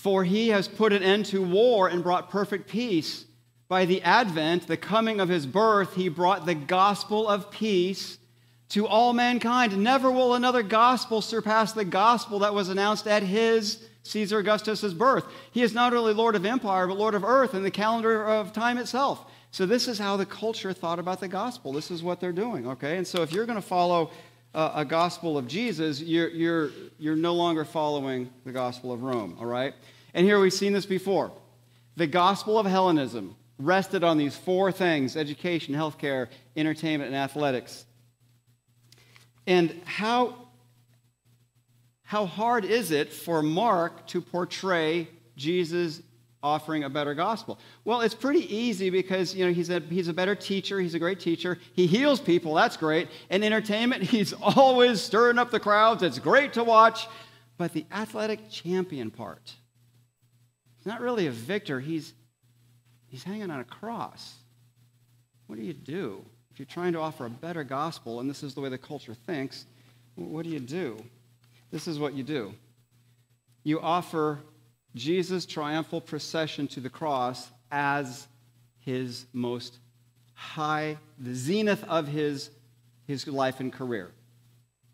For 0.00 0.24
he 0.24 0.48
has 0.48 0.66
put 0.66 0.94
an 0.94 1.02
end 1.02 1.26
to 1.26 1.42
war 1.42 1.86
and 1.86 2.02
brought 2.02 2.30
perfect 2.30 2.70
peace. 2.70 3.26
By 3.68 3.84
the 3.84 4.00
advent, 4.00 4.66
the 4.66 4.78
coming 4.78 5.20
of 5.20 5.28
his 5.28 5.44
birth, 5.44 5.94
he 5.94 6.08
brought 6.08 6.46
the 6.46 6.54
gospel 6.54 7.28
of 7.28 7.50
peace 7.50 8.16
to 8.70 8.86
all 8.86 9.12
mankind. 9.12 9.76
Never 9.76 10.10
will 10.10 10.32
another 10.32 10.62
gospel 10.62 11.20
surpass 11.20 11.72
the 11.72 11.84
gospel 11.84 12.38
that 12.38 12.54
was 12.54 12.70
announced 12.70 13.06
at 13.06 13.22
his, 13.22 13.84
Caesar 14.04 14.38
Augustus's 14.38 14.94
birth. 14.94 15.26
He 15.52 15.60
is 15.60 15.74
not 15.74 15.92
only 15.92 16.14
Lord 16.14 16.34
of 16.34 16.46
empire, 16.46 16.86
but 16.86 16.96
Lord 16.96 17.14
of 17.14 17.22
earth 17.22 17.52
and 17.52 17.62
the 17.62 17.70
calendar 17.70 18.24
of 18.24 18.54
time 18.54 18.78
itself. 18.78 19.30
So, 19.50 19.66
this 19.66 19.86
is 19.86 19.98
how 19.98 20.16
the 20.16 20.24
culture 20.24 20.72
thought 20.72 20.98
about 20.98 21.20
the 21.20 21.28
gospel. 21.28 21.74
This 21.74 21.90
is 21.90 22.02
what 22.02 22.20
they're 22.20 22.32
doing, 22.32 22.66
okay? 22.68 22.96
And 22.96 23.06
so, 23.06 23.20
if 23.20 23.32
you're 23.32 23.44
going 23.44 23.60
to 23.60 23.62
follow 23.62 24.12
uh, 24.54 24.72
a 24.74 24.84
gospel 24.84 25.38
of 25.38 25.46
Jesus, 25.46 26.00
you're, 26.00 26.28
you're, 26.28 26.70
you're 26.98 27.16
no 27.16 27.34
longer 27.34 27.64
following 27.64 28.30
the 28.44 28.52
gospel 28.52 28.92
of 28.92 29.02
Rome, 29.02 29.36
all 29.38 29.46
right? 29.46 29.74
And 30.14 30.26
here 30.26 30.40
we've 30.40 30.52
seen 30.52 30.72
this 30.72 30.86
before. 30.86 31.32
The 31.96 32.06
gospel 32.06 32.58
of 32.58 32.66
Hellenism 32.66 33.36
rested 33.58 34.02
on 34.02 34.18
these 34.18 34.36
four 34.36 34.72
things 34.72 35.16
education, 35.16 35.74
healthcare, 35.74 36.28
entertainment, 36.56 37.08
and 37.08 37.16
athletics. 37.16 37.84
And 39.46 39.80
how, 39.84 40.36
how 42.02 42.26
hard 42.26 42.64
is 42.64 42.90
it 42.90 43.12
for 43.12 43.42
Mark 43.42 44.06
to 44.08 44.20
portray 44.20 45.08
Jesus 45.36 46.02
offering 46.42 46.84
a 46.84 46.90
better 46.90 47.14
gospel? 47.14 47.58
Well, 47.84 48.00
it's 48.00 48.14
pretty 48.14 48.54
easy 48.54 48.90
because 48.90 49.34
you 49.34 49.44
know 49.44 49.52
he's 49.52 49.70
a, 49.70 49.80
he's 49.80 50.08
a 50.08 50.12
better 50.12 50.34
teacher, 50.34 50.80
he's 50.80 50.94
a 50.94 50.98
great 50.98 51.20
teacher. 51.20 51.58
He 51.74 51.86
heals 51.86 52.20
people, 52.20 52.54
that's 52.54 52.76
great. 52.76 53.08
And 53.28 53.44
entertainment, 53.44 54.02
he's 54.14 54.32
always 54.32 55.00
stirring 55.00 55.38
up 55.38 55.50
the 55.50 55.60
crowds. 55.60 56.02
It's 56.02 56.18
great 56.18 56.52
to 56.54 56.64
watch. 56.64 57.06
But 57.58 57.72
the 57.72 57.84
athletic 57.92 58.48
champion 58.48 59.10
part, 59.10 59.52
he's 60.78 60.86
not 60.86 61.00
really 61.00 61.26
a 61.26 61.30
victor, 61.30 61.78
he's 61.78 62.14
he's 63.06 63.22
hanging 63.22 63.50
on 63.50 63.60
a 63.60 63.64
cross. 63.64 64.36
What 65.46 65.58
do 65.58 65.64
you 65.64 65.74
do? 65.74 66.24
If 66.52 66.58
you're 66.58 66.66
trying 66.66 66.92
to 66.92 67.00
offer 67.00 67.26
a 67.26 67.30
better 67.30 67.64
gospel, 67.64 68.20
and 68.20 68.30
this 68.30 68.42
is 68.42 68.54
the 68.54 68.60
way 68.60 68.68
the 68.68 68.78
culture 68.78 69.14
thinks, 69.14 69.66
what 70.14 70.44
do 70.44 70.50
you 70.50 70.60
do? 70.60 70.96
This 71.70 71.86
is 71.86 71.98
what 71.98 72.14
you 72.14 72.22
do. 72.22 72.54
You 73.62 73.80
offer 73.80 74.40
Jesus' 74.94 75.46
triumphal 75.46 76.00
procession 76.00 76.66
to 76.68 76.80
the 76.80 76.90
cross 76.90 77.50
as 77.70 78.26
his 78.80 79.26
most 79.32 79.78
high, 80.34 80.96
the 81.18 81.34
zenith 81.34 81.84
of 81.84 82.08
his, 82.08 82.50
his 83.06 83.26
life 83.28 83.60
and 83.60 83.72
career. 83.72 84.10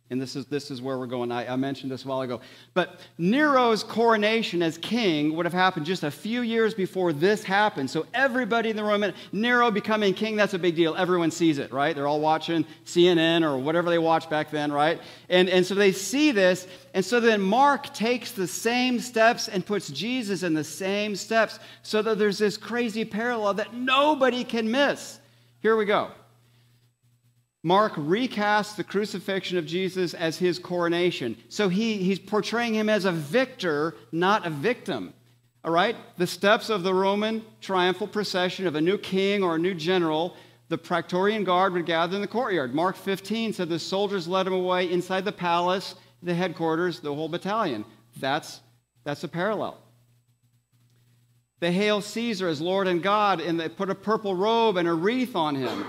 And 0.09 0.23
this 0.23 0.37
is, 0.37 0.47
this 0.47 0.71
is 0.71 0.81
where 0.81 0.97
we're 0.99 1.07
going. 1.07 1.33
I, 1.33 1.53
I, 1.53 1.57
mentioned 1.57 1.91
this 1.91 2.05
a 2.05 2.09
while 2.09 2.21
ago. 2.21 2.41
But 2.75 3.01
Nero's 3.19 3.83
coronation 3.83 4.63
as 4.63 4.79
king 4.79 5.35
would 5.35 5.47
have 5.47 5.53
happened 5.53 5.85
just 5.85 6.05
a 6.05 6.13
few 6.13 6.43
years 6.43 6.75
before 6.75 7.13
this 7.13 7.43
happened. 7.43 7.91
So 7.91 8.07
everybody 8.15 8.71
in 8.71 8.77
the 8.77 8.85
Roman, 8.85 9.15
Nero 9.33 9.69
becoming 9.73 10.15
king, 10.15 10.37
that's 10.37 10.55
a 10.55 10.61
big 10.61 10.77
deal. 10.77 10.95
Everyone 10.95 11.33
sees 11.33 11.59
it, 11.59 11.73
right? 11.73 11.93
They're 11.97 12.07
all 12.07 12.21
watching 12.21 12.65
CNN 12.85 13.43
or 13.43 13.59
whatever 13.59 13.91
they 13.91 13.99
watched 13.99 14.31
back 14.31 14.53
then, 14.53 14.71
right? 14.71 15.01
And, 15.29 15.49
and 15.49 15.67
so 15.67 15.75
they 15.75 15.91
see 15.91 16.31
this. 16.31 16.69
And 16.95 17.05
so 17.05 17.19
then 17.19 17.41
Mark 17.41 17.93
takes 17.93 18.31
the 18.31 18.47
same 18.47 19.01
steps 19.01 19.49
and 19.49 19.67
puts 19.67 19.89
Jesus 19.89 20.45
in 20.45 20.55
the 20.55 20.63
same 20.63 21.17
steps 21.17 21.59
so 21.83 22.01
that 22.03 22.17
there's 22.17 22.39
this 22.39 22.57
crazy 22.57 23.05
parallel 23.05 23.55
that 23.55 23.75
nobody 23.75 24.45
can 24.45 24.71
miss. 24.71 25.19
Here 25.63 25.77
we 25.77 25.85
go. 25.85 26.13
Mark 27.67 27.95
recasts 27.95 28.77
the 28.77 28.85
crucifixion 28.85 29.59
of 29.59 29.67
Jesus 29.67 30.15
as 30.15 30.39
his 30.39 30.57
coronation. 30.57 31.37
So 31.49 31.69
he, 31.69 31.97
he's 31.97 32.21
portraying 32.21 32.77
him 32.77 32.89
as 32.89 33.05
a 33.05 33.11
victor, 33.11 33.97
not 34.13 34.47
a 34.47 34.51
victim. 34.51 35.13
All 35.65 35.73
right? 35.73 35.97
The 36.17 36.29
steps 36.29 36.71
of 36.71 36.85
the 36.85 36.95
Roman 36.95 37.45
triumphal 37.61 38.07
procession 38.07 38.69
of 38.69 38.77
a 38.77 38.81
new 38.81 38.97
king 38.97 39.43
or 39.43 39.57
a 39.57 39.59
new 39.59 39.75
general, 39.75 40.37
the 40.69 40.79
Praetorian 40.79 41.43
Guard 41.43 41.73
would 41.73 41.87
gather 41.87 42.15
in 42.15 42.21
the 42.21 42.29
courtyard. 42.29 42.73
Mark 42.73 42.95
15 42.95 43.55
said 43.55 43.69
the 43.69 43.81
soldiers 43.81 44.29
led 44.29 44.47
him 44.47 44.53
away 44.53 44.89
inside 44.89 45.25
the 45.25 45.33
palace, 45.33 45.97
the 46.23 46.35
headquarters, 46.35 47.01
the 47.01 47.13
whole 47.13 47.29
battalion. 47.29 47.85
That's, 48.21 48.61
that's 49.03 49.25
a 49.25 49.29
parallel. 49.29 49.77
They 51.59 51.73
hail 51.73 52.01
Caesar 52.01 52.47
as 52.47 52.61
Lord 52.61 52.87
and 52.87 53.03
God, 53.03 53.41
and 53.41 53.59
they 53.59 53.69
put 53.69 53.91
a 53.91 53.95
purple 53.97 54.37
robe 54.37 54.77
and 54.77 54.87
a 54.87 54.95
wreath 54.95 55.35
on 55.35 55.57
him. 55.57 55.85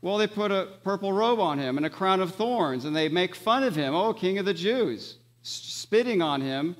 Well, 0.00 0.18
they 0.18 0.28
put 0.28 0.52
a 0.52 0.68
purple 0.84 1.12
robe 1.12 1.40
on 1.40 1.58
him 1.58 1.76
and 1.76 1.84
a 1.84 1.90
crown 1.90 2.20
of 2.20 2.34
thorns, 2.34 2.84
and 2.84 2.94
they 2.94 3.08
make 3.08 3.34
fun 3.34 3.64
of 3.64 3.74
him, 3.74 3.94
oh, 3.94 4.12
king 4.12 4.38
of 4.38 4.44
the 4.44 4.54
Jews, 4.54 5.16
spitting 5.42 6.22
on 6.22 6.40
him 6.40 6.76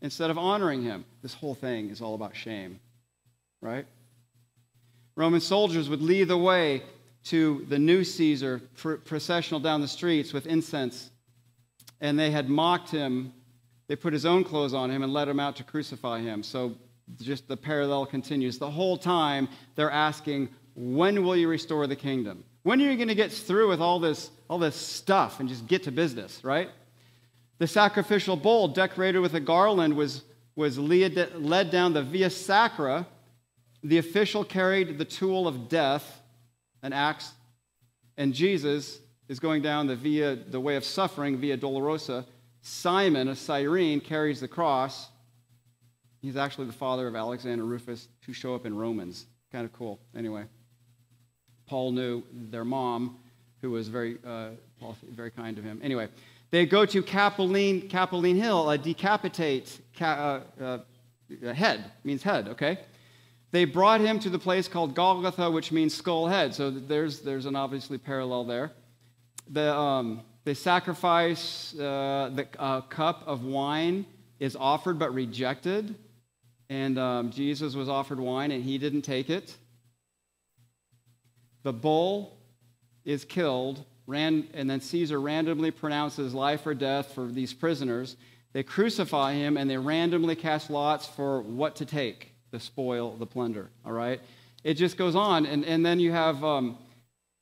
instead 0.00 0.30
of 0.30 0.38
honoring 0.38 0.82
him. 0.82 1.04
This 1.22 1.34
whole 1.34 1.54
thing 1.54 1.90
is 1.90 2.00
all 2.00 2.14
about 2.14 2.34
shame, 2.34 2.80
right? 3.60 3.86
Roman 5.14 5.40
soldiers 5.40 5.88
would 5.88 6.02
lead 6.02 6.28
the 6.28 6.38
way 6.38 6.82
to 7.24 7.64
the 7.68 7.78
new 7.78 8.04
Caesar 8.04 8.60
processional 9.04 9.60
down 9.60 9.80
the 9.80 9.88
streets 9.88 10.32
with 10.32 10.46
incense, 10.46 11.10
and 12.00 12.18
they 12.18 12.30
had 12.30 12.48
mocked 12.48 12.90
him. 12.90 13.32
They 13.88 13.96
put 13.96 14.12
his 14.12 14.26
own 14.26 14.44
clothes 14.44 14.74
on 14.74 14.90
him 14.90 15.02
and 15.02 15.12
led 15.12 15.28
him 15.28 15.38
out 15.38 15.56
to 15.56 15.64
crucify 15.64 16.20
him. 16.20 16.42
So 16.42 16.74
just 17.20 17.46
the 17.46 17.56
parallel 17.56 18.06
continues. 18.06 18.58
The 18.58 18.70
whole 18.70 18.96
time 18.96 19.48
they're 19.74 19.90
asking, 19.90 20.48
When 20.74 21.24
will 21.24 21.36
you 21.36 21.48
restore 21.48 21.86
the 21.86 21.96
kingdom? 21.96 22.44
When 22.64 22.80
are 22.80 22.90
you 22.90 22.96
going 22.96 23.08
to 23.08 23.14
get 23.14 23.30
through 23.30 23.68
with 23.68 23.80
all 23.80 24.00
this, 24.00 24.30
all 24.48 24.58
this 24.58 24.74
stuff 24.74 25.38
and 25.38 25.48
just 25.48 25.66
get 25.66 25.82
to 25.84 25.92
business, 25.92 26.42
right? 26.42 26.70
The 27.58 27.66
sacrificial 27.66 28.36
bull 28.36 28.68
decorated 28.68 29.20
with 29.20 29.34
a 29.34 29.40
garland 29.40 29.94
was, 29.94 30.22
was 30.56 30.78
led 30.78 31.70
down 31.70 31.92
the 31.92 32.02
Via 32.02 32.30
Sacra. 32.30 33.06
The 33.82 33.98
official 33.98 34.44
carried 34.44 34.96
the 34.96 35.04
tool 35.04 35.46
of 35.46 35.68
death, 35.68 36.22
an 36.82 36.94
axe, 36.94 37.32
and 38.16 38.32
Jesus 38.32 38.98
is 39.28 39.38
going 39.38 39.60
down 39.60 39.86
the 39.86 39.96
via 39.96 40.34
the 40.34 40.60
way 40.60 40.76
of 40.76 40.84
suffering, 40.84 41.36
Via 41.36 41.58
Dolorosa. 41.58 42.24
Simon, 42.62 43.28
a 43.28 43.36
Cyrene, 43.36 44.00
carries 44.00 44.40
the 44.40 44.48
cross. 44.48 45.10
He's 46.22 46.36
actually 46.36 46.66
the 46.66 46.72
father 46.72 47.06
of 47.06 47.14
Alexander 47.14 47.64
Rufus, 47.64 48.08
who 48.24 48.32
show 48.32 48.54
up 48.54 48.64
in 48.64 48.74
Romans. 48.74 49.26
Kind 49.52 49.66
of 49.66 49.72
cool. 49.74 50.00
Anyway. 50.16 50.44
Paul 51.66 51.92
knew 51.92 52.22
their 52.32 52.64
mom, 52.64 53.18
who 53.60 53.70
was 53.70 53.88
very, 53.88 54.18
uh, 54.24 54.50
very 55.10 55.30
kind 55.30 55.56
to 55.56 55.62
him. 55.62 55.80
Anyway, 55.82 56.08
they 56.50 56.66
go 56.66 56.84
to 56.86 57.02
Capitoline, 57.02 57.88
Capitoline 57.88 58.36
Hill, 58.36 58.70
a 58.70 58.78
decapitate 58.78 59.80
ca- 59.96 60.42
uh, 60.60 60.78
uh, 61.42 61.52
head, 61.52 61.84
means 62.04 62.22
head, 62.22 62.48
okay? 62.48 62.78
They 63.50 63.64
brought 63.64 64.00
him 64.00 64.18
to 64.20 64.30
the 64.30 64.38
place 64.38 64.68
called 64.68 64.94
Golgotha, 64.94 65.50
which 65.50 65.72
means 65.72 65.94
skull 65.94 66.26
head. 66.26 66.54
So 66.54 66.70
there's, 66.70 67.20
there's 67.20 67.46
an 67.46 67.56
obviously 67.56 67.98
parallel 67.98 68.44
there. 68.44 68.72
The, 69.48 69.74
um, 69.74 70.22
they 70.44 70.54
sacrifice 70.54 71.74
uh, 71.78 72.30
the 72.34 72.44
cup 72.90 73.22
of 73.26 73.44
wine 73.44 74.06
is 74.40 74.56
offered 74.56 74.98
but 74.98 75.14
rejected. 75.14 75.94
And 76.68 76.98
um, 76.98 77.30
Jesus 77.30 77.74
was 77.74 77.88
offered 77.88 78.18
wine 78.18 78.50
and 78.50 78.64
he 78.64 78.78
didn't 78.78 79.02
take 79.02 79.30
it. 79.30 79.56
The 81.64 81.72
bull 81.72 82.38
is 83.04 83.24
killed, 83.24 83.84
ran, 84.06 84.48
and 84.54 84.70
then 84.70 84.80
Caesar 84.80 85.20
randomly 85.20 85.70
pronounces 85.70 86.32
life 86.34 86.66
or 86.66 86.74
death 86.74 87.12
for 87.14 87.26
these 87.26 87.52
prisoners. 87.52 88.16
They 88.52 88.62
crucify 88.62 89.32
him 89.32 89.56
and 89.56 89.68
they 89.68 89.78
randomly 89.78 90.36
cast 90.36 90.70
lots 90.70 91.06
for 91.06 91.42
what 91.42 91.76
to 91.76 91.86
take 91.86 92.32
the 92.52 92.60
spoil, 92.60 93.16
the 93.16 93.26
plunder. 93.26 93.70
All 93.84 93.92
right? 93.92 94.20
It 94.62 94.74
just 94.74 94.96
goes 94.96 95.16
on. 95.16 95.46
And, 95.46 95.64
and 95.64 95.84
then 95.84 95.98
you 95.98 96.12
have 96.12 96.44
um, 96.44 96.78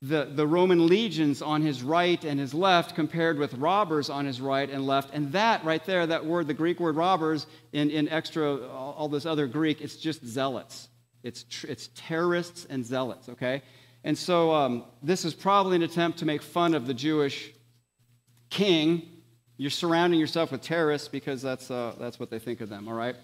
the, 0.00 0.24
the 0.24 0.46
Roman 0.46 0.86
legions 0.86 1.42
on 1.42 1.60
his 1.62 1.82
right 1.82 2.24
and 2.24 2.40
his 2.40 2.54
left 2.54 2.94
compared 2.94 3.38
with 3.38 3.54
robbers 3.54 4.08
on 4.08 4.24
his 4.24 4.40
right 4.40 4.70
and 4.70 4.86
left. 4.86 5.10
And 5.12 5.32
that 5.32 5.64
right 5.64 5.84
there, 5.84 6.06
that 6.06 6.24
word, 6.24 6.46
the 6.46 6.54
Greek 6.54 6.80
word 6.80 6.96
robbers, 6.96 7.46
in, 7.72 7.90
in 7.90 8.08
extra, 8.08 8.66
all, 8.68 9.08
this 9.08 9.26
other 9.26 9.46
Greek, 9.46 9.80
it's 9.80 9.96
just 9.96 10.24
zealots. 10.24 10.88
It's, 11.22 11.44
tr- 11.44 11.66
it's 11.68 11.90
terrorists 11.94 12.66
and 12.70 12.84
zealots, 12.84 13.28
okay? 13.28 13.62
And 14.04 14.16
so 14.18 14.52
um, 14.52 14.84
this 15.02 15.24
is 15.24 15.34
probably 15.34 15.76
an 15.76 15.82
attempt 15.82 16.18
to 16.18 16.24
make 16.24 16.42
fun 16.42 16.74
of 16.74 16.86
the 16.86 16.94
Jewish 16.94 17.52
king. 18.50 19.08
You're 19.56 19.70
surrounding 19.70 20.18
yourself 20.18 20.50
with 20.50 20.62
terrorists 20.62 21.08
because 21.08 21.40
that's, 21.40 21.70
uh, 21.70 21.94
that's 21.98 22.18
what 22.18 22.30
they 22.30 22.38
think 22.38 22.60
of 22.60 22.68
them, 22.68 22.88
all 22.88 22.94
right? 22.94 23.16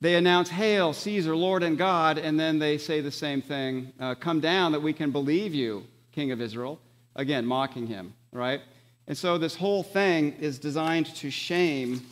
They 0.00 0.16
announce, 0.16 0.48
Hail, 0.48 0.92
Caesar, 0.94 1.36
Lord 1.36 1.62
and 1.62 1.78
God, 1.78 2.18
and 2.18 2.38
then 2.38 2.58
they 2.58 2.76
say 2.76 3.00
the 3.00 3.12
same 3.12 3.40
thing 3.40 3.92
uh, 4.00 4.16
Come 4.16 4.40
down 4.40 4.72
that 4.72 4.80
we 4.80 4.92
can 4.92 5.12
believe 5.12 5.54
you, 5.54 5.84
King 6.10 6.32
of 6.32 6.40
Israel. 6.40 6.80
Again, 7.14 7.46
mocking 7.46 7.86
him, 7.86 8.14
right? 8.32 8.62
And 9.06 9.16
so 9.16 9.38
this 9.38 9.54
whole 9.54 9.82
thing 9.82 10.32
is 10.40 10.58
designed 10.58 11.06
to 11.16 11.30
shame 11.30 12.02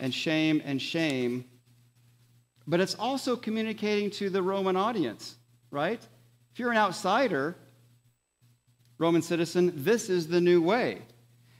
and 0.00 0.12
shame 0.12 0.62
and 0.64 0.80
shame, 0.80 1.44
but 2.66 2.80
it's 2.80 2.94
also 2.96 3.36
communicating 3.36 4.10
to 4.12 4.30
the 4.30 4.42
Roman 4.42 4.76
audience, 4.76 5.36
right? 5.70 6.00
If 6.58 6.62
you're 6.62 6.72
an 6.72 6.76
outsider, 6.76 7.54
Roman 8.98 9.22
citizen, 9.22 9.72
this 9.76 10.10
is 10.10 10.26
the 10.26 10.40
new 10.40 10.60
way. 10.60 11.02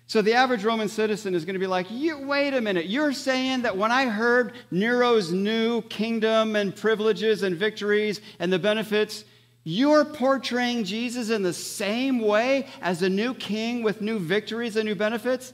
So 0.09 0.22
the 0.22 0.34
average 0.34 0.64
Roman 0.64 0.88
citizen 0.88 1.36
is 1.36 1.44
going 1.44 1.55
to 1.55 1.61
be 1.61 1.68
like, 1.68 1.86
wait 1.88 2.53
a 2.53 2.61
minute, 2.61 2.86
you're 2.86 3.12
saying 3.12 3.62
that 3.62 3.76
when 3.76 3.92
I 3.92 4.07
heard 4.07 4.55
Nero's 4.72 5.30
new 5.30 5.82
kingdom 5.82 6.57
and 6.57 6.74
privileges 6.74 7.44
and 7.44 7.55
victories 7.55 8.20
and 8.40 8.53
the 8.53 8.59
benefits, 8.59 9.24
you're 9.62 10.05
portraying 10.05 10.82
Jesus 10.82 11.30
in 11.30 11.44
the 11.44 11.53
same 11.53 12.18
way 12.18 12.66
as 12.82 13.01
a 13.01 13.09
new 13.09 13.34
king 13.34 13.84
with 13.84 14.01
new 14.01 14.18
victories 14.18 14.74
and 14.74 14.84
new 14.84 14.96
benefits? 14.96 15.53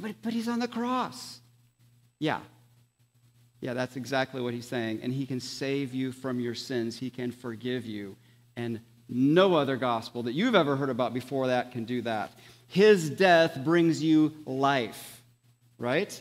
But, 0.00 0.14
but 0.22 0.32
he's 0.32 0.46
on 0.46 0.60
the 0.60 0.68
cross. 0.68 1.40
Yeah. 2.20 2.38
Yeah, 3.60 3.74
that's 3.74 3.96
exactly 3.96 4.40
what 4.40 4.54
he's 4.54 4.68
saying. 4.68 5.00
And 5.02 5.12
he 5.12 5.26
can 5.26 5.40
save 5.40 5.92
you 5.92 6.12
from 6.12 6.38
your 6.38 6.54
sins, 6.54 6.96
he 6.96 7.10
can 7.10 7.32
forgive 7.32 7.84
you. 7.84 8.14
And 8.58 8.80
no 9.08 9.54
other 9.54 9.76
gospel 9.76 10.24
that 10.24 10.32
you've 10.32 10.54
ever 10.54 10.76
heard 10.76 10.90
about 10.90 11.14
before 11.14 11.46
that 11.46 11.72
can 11.72 11.84
do 11.84 12.02
that. 12.02 12.32
His 12.66 13.08
death 13.08 13.58
brings 13.64 14.02
you 14.02 14.34
life, 14.44 15.22
right? 15.78 16.20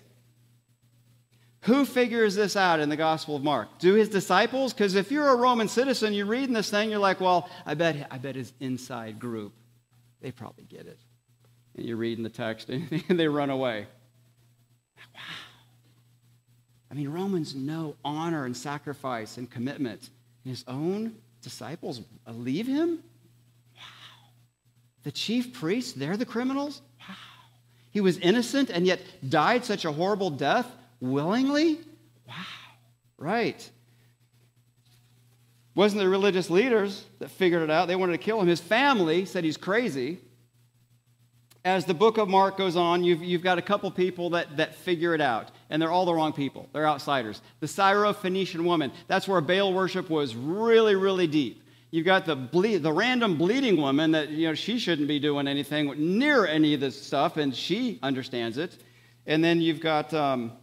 Who 1.61 1.83
figures 1.83 2.35
this 2.35 2.55
out 2.55 2.79
in 2.79 2.87
the 2.87 2.95
Gospel 2.95 3.35
of 3.35 3.43
Mark? 3.43 3.79
Do 3.79 3.95
his 3.95 4.07
disciples? 4.07 4.71
Because 4.71 4.95
if 4.95 5.11
you're 5.11 5.27
a 5.27 5.35
Roman 5.35 5.67
citizen, 5.67 6.13
you're 6.13 6.27
reading 6.27 6.53
this 6.53 6.69
thing, 6.69 6.89
you're 6.89 6.99
like, 6.99 7.19
well, 7.19 7.49
I 7.65 7.73
bet, 7.73 8.07
I 8.09 8.17
bet 8.19 8.35
his 8.35 8.53
inside 8.61 9.19
group, 9.19 9.51
they 10.21 10.31
probably 10.31 10.63
get 10.63 10.87
it. 10.87 10.99
And 11.75 11.85
you're 11.85 11.97
reading 11.97 12.23
the 12.23 12.29
text 12.29 12.69
and 12.69 13.19
they 13.19 13.27
run 13.27 13.49
away. 13.49 13.87
Wow. 15.13 15.21
I 16.89 16.93
mean, 16.93 17.09
Romans 17.09 17.53
know 17.53 17.95
honor 18.05 18.45
and 18.45 18.55
sacrifice 18.55 19.37
and 19.37 19.51
commitment. 19.51 20.09
In 20.45 20.51
his 20.51 20.63
own 20.67 21.15
disciples 21.47 22.01
leave 22.27 22.67
him? 22.67 23.01
Wow. 23.75 23.81
The 25.03 25.11
chief 25.11 25.53
priests, 25.53 25.93
they're 25.93 26.17
the 26.17 26.25
criminals? 26.25 26.81
Wow. 26.99 27.15
He 27.91 28.01
was 28.01 28.17
innocent 28.17 28.69
and 28.69 28.85
yet 28.85 28.99
died 29.27 29.63
such 29.63 29.85
a 29.85 29.91
horrible 29.91 30.29
death 30.29 30.67
willingly? 30.99 31.79
Wow. 32.27 32.33
Right. 33.17 33.69
Wasn't 35.73 36.01
the 36.01 36.09
religious 36.09 36.49
leaders 36.49 37.05
that 37.19 37.29
figured 37.29 37.61
it 37.61 37.69
out? 37.69 37.87
They 37.87 37.95
wanted 37.95 38.13
to 38.13 38.17
kill 38.17 38.41
him. 38.41 38.47
His 38.47 38.59
family 38.59 39.25
said 39.25 39.43
he's 39.43 39.57
crazy 39.57 40.19
as 41.67 41.83
the 41.83 41.93
book 41.93 42.17
of 42.17 42.29
Mark 42.29 42.55
goes 42.55 42.77
on, 42.77 43.03
you've, 43.03 43.21
you've 43.21 43.43
got 43.43 43.57
a 43.57 43.61
couple 43.61 43.91
people 43.91 44.29
that, 44.29 44.55
that 44.55 44.73
figure 44.73 45.13
it 45.13 45.19
out, 45.19 45.51
and 45.69 45.81
they're 45.81 45.91
all 45.91 46.05
the 46.05 46.13
wrong 46.13 46.31
people. 46.31 46.69
They're 46.71 46.87
outsiders. 46.87 47.41
The 47.59 47.67
Syro-Phoenician 47.67 48.63
woman, 48.63 48.93
that's 49.07 49.27
where 49.27 49.41
Baal 49.41 49.73
worship 49.73 50.09
was 50.09 50.33
really, 50.33 50.95
really 50.95 51.27
deep. 51.27 51.61
You've 51.91 52.05
got 52.05 52.25
the, 52.25 52.37
ble- 52.37 52.79
the 52.79 52.93
random 52.93 53.37
bleeding 53.37 53.75
woman 53.75 54.11
that, 54.11 54.29
you 54.29 54.47
know, 54.47 54.53
she 54.53 54.79
shouldn't 54.79 55.09
be 55.09 55.19
doing 55.19 55.45
anything 55.45 56.17
near 56.17 56.47
any 56.47 56.73
of 56.73 56.79
this 56.79 57.01
stuff, 57.01 57.35
and 57.35 57.53
she 57.53 57.99
understands 58.01 58.57
it. 58.57 58.77
And 59.25 59.43
then 59.43 59.59
you've 59.59 59.81
got 59.81 60.13
um, 60.13 60.53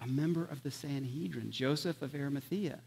a 0.00 0.06
member 0.06 0.44
of 0.44 0.62
the 0.62 0.70
Sanhedrin, 0.70 1.50
Joseph 1.50 2.00
of 2.00 2.14
Arimathea. 2.14 2.78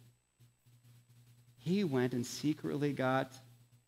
He 1.58 1.84
went 1.84 2.14
and 2.14 2.26
secretly 2.26 2.94
got, 2.94 3.34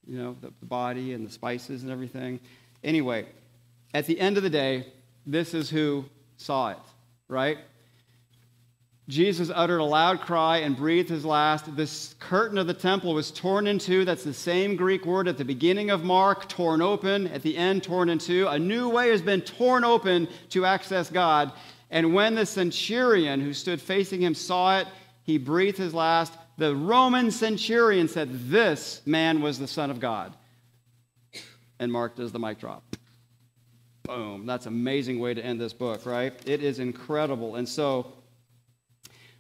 you 0.06 0.18
know, 0.18 0.36
the 0.42 0.66
body 0.66 1.14
and 1.14 1.26
the 1.26 1.32
spices 1.32 1.84
and 1.84 1.92
everything. 1.94 2.42
Anyway, 2.84 3.28
at 3.94 4.06
the 4.06 4.20
end 4.20 4.38
of 4.38 4.44
the 4.44 4.50
day, 4.50 4.88
this 5.26 5.54
is 5.54 5.70
who 5.70 6.06
saw 6.38 6.70
it, 6.70 6.78
right? 7.28 7.58
Jesus 9.08 9.52
uttered 9.54 9.80
a 9.80 9.84
loud 9.84 10.22
cry 10.22 10.60
and 10.60 10.78
breathed 10.78 11.10
his 11.10 11.26
last. 11.26 11.76
This 11.76 12.16
curtain 12.20 12.58
of 12.58 12.68
the 12.68 12.74
temple 12.74 13.14
was 13.14 13.30
torn 13.30 13.68
in 13.68 13.78
two. 13.78 14.06
That's 14.06 14.24
the 14.24 14.34
same 14.34 14.76
Greek 14.76 15.06
word 15.06 15.28
at 15.28 15.38
the 15.38 15.46
beginning 15.46 15.90
of 15.90 16.04
Mark, 16.04 16.48
torn 16.48 16.82
open, 16.82 17.28
at 17.28 17.42
the 17.42 17.58
end, 17.58 17.84
torn 17.84 18.10
in 18.10 18.20
two. 18.20 18.48
A 18.48 18.58
new 18.58 18.90
way 18.90 19.10
has 19.10 19.22
been 19.22 19.42
torn 19.42 19.84
open 19.84 20.30
to 20.50 20.66
access 20.66 21.10
God. 21.10 21.52
And 21.90 22.14
when 22.14 22.36
the 22.36 22.46
centurion 22.46 23.42
who 23.42 23.54
stood 23.54 23.82
facing 23.82 24.22
him 24.22 24.34
saw 24.34 24.80
it, 24.80 24.88
he 25.24 25.38
breathed 25.38 25.78
his 25.78 25.94
last. 25.94 26.34
The 26.58 26.74
Roman 26.74 27.32
centurion 27.32 28.08
said, 28.08 28.50
This 28.50 29.02
man 29.06 29.42
was 29.42 29.60
the 29.60 29.68
Son 29.68 29.92
of 29.92 30.00
God 30.00 30.34
and 31.82 31.92
Mark 31.92 32.16
does 32.16 32.32
the 32.32 32.40
mic 32.40 32.60
drop. 32.60 32.96
Boom. 34.04 34.46
That's 34.46 34.68
an 34.68 34.74
amazing 34.74 35.20
way 35.20 35.34
to 35.34 35.44
end 35.44 35.60
this 35.60 35.74
book, 35.74 36.06
right? 36.06 36.32
It 36.46 36.64
is 36.64 36.80
incredible. 36.80 37.56
And 37.56 37.68
so, 37.68 38.14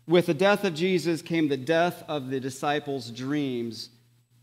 with 0.07 0.25
the 0.25 0.33
death 0.33 0.63
of 0.63 0.73
Jesus 0.73 1.21
came 1.21 1.47
the 1.47 1.55
death 1.55 2.03
of 2.07 2.31
the 2.31 2.39
disciples' 2.39 3.11
dreams, 3.11 3.89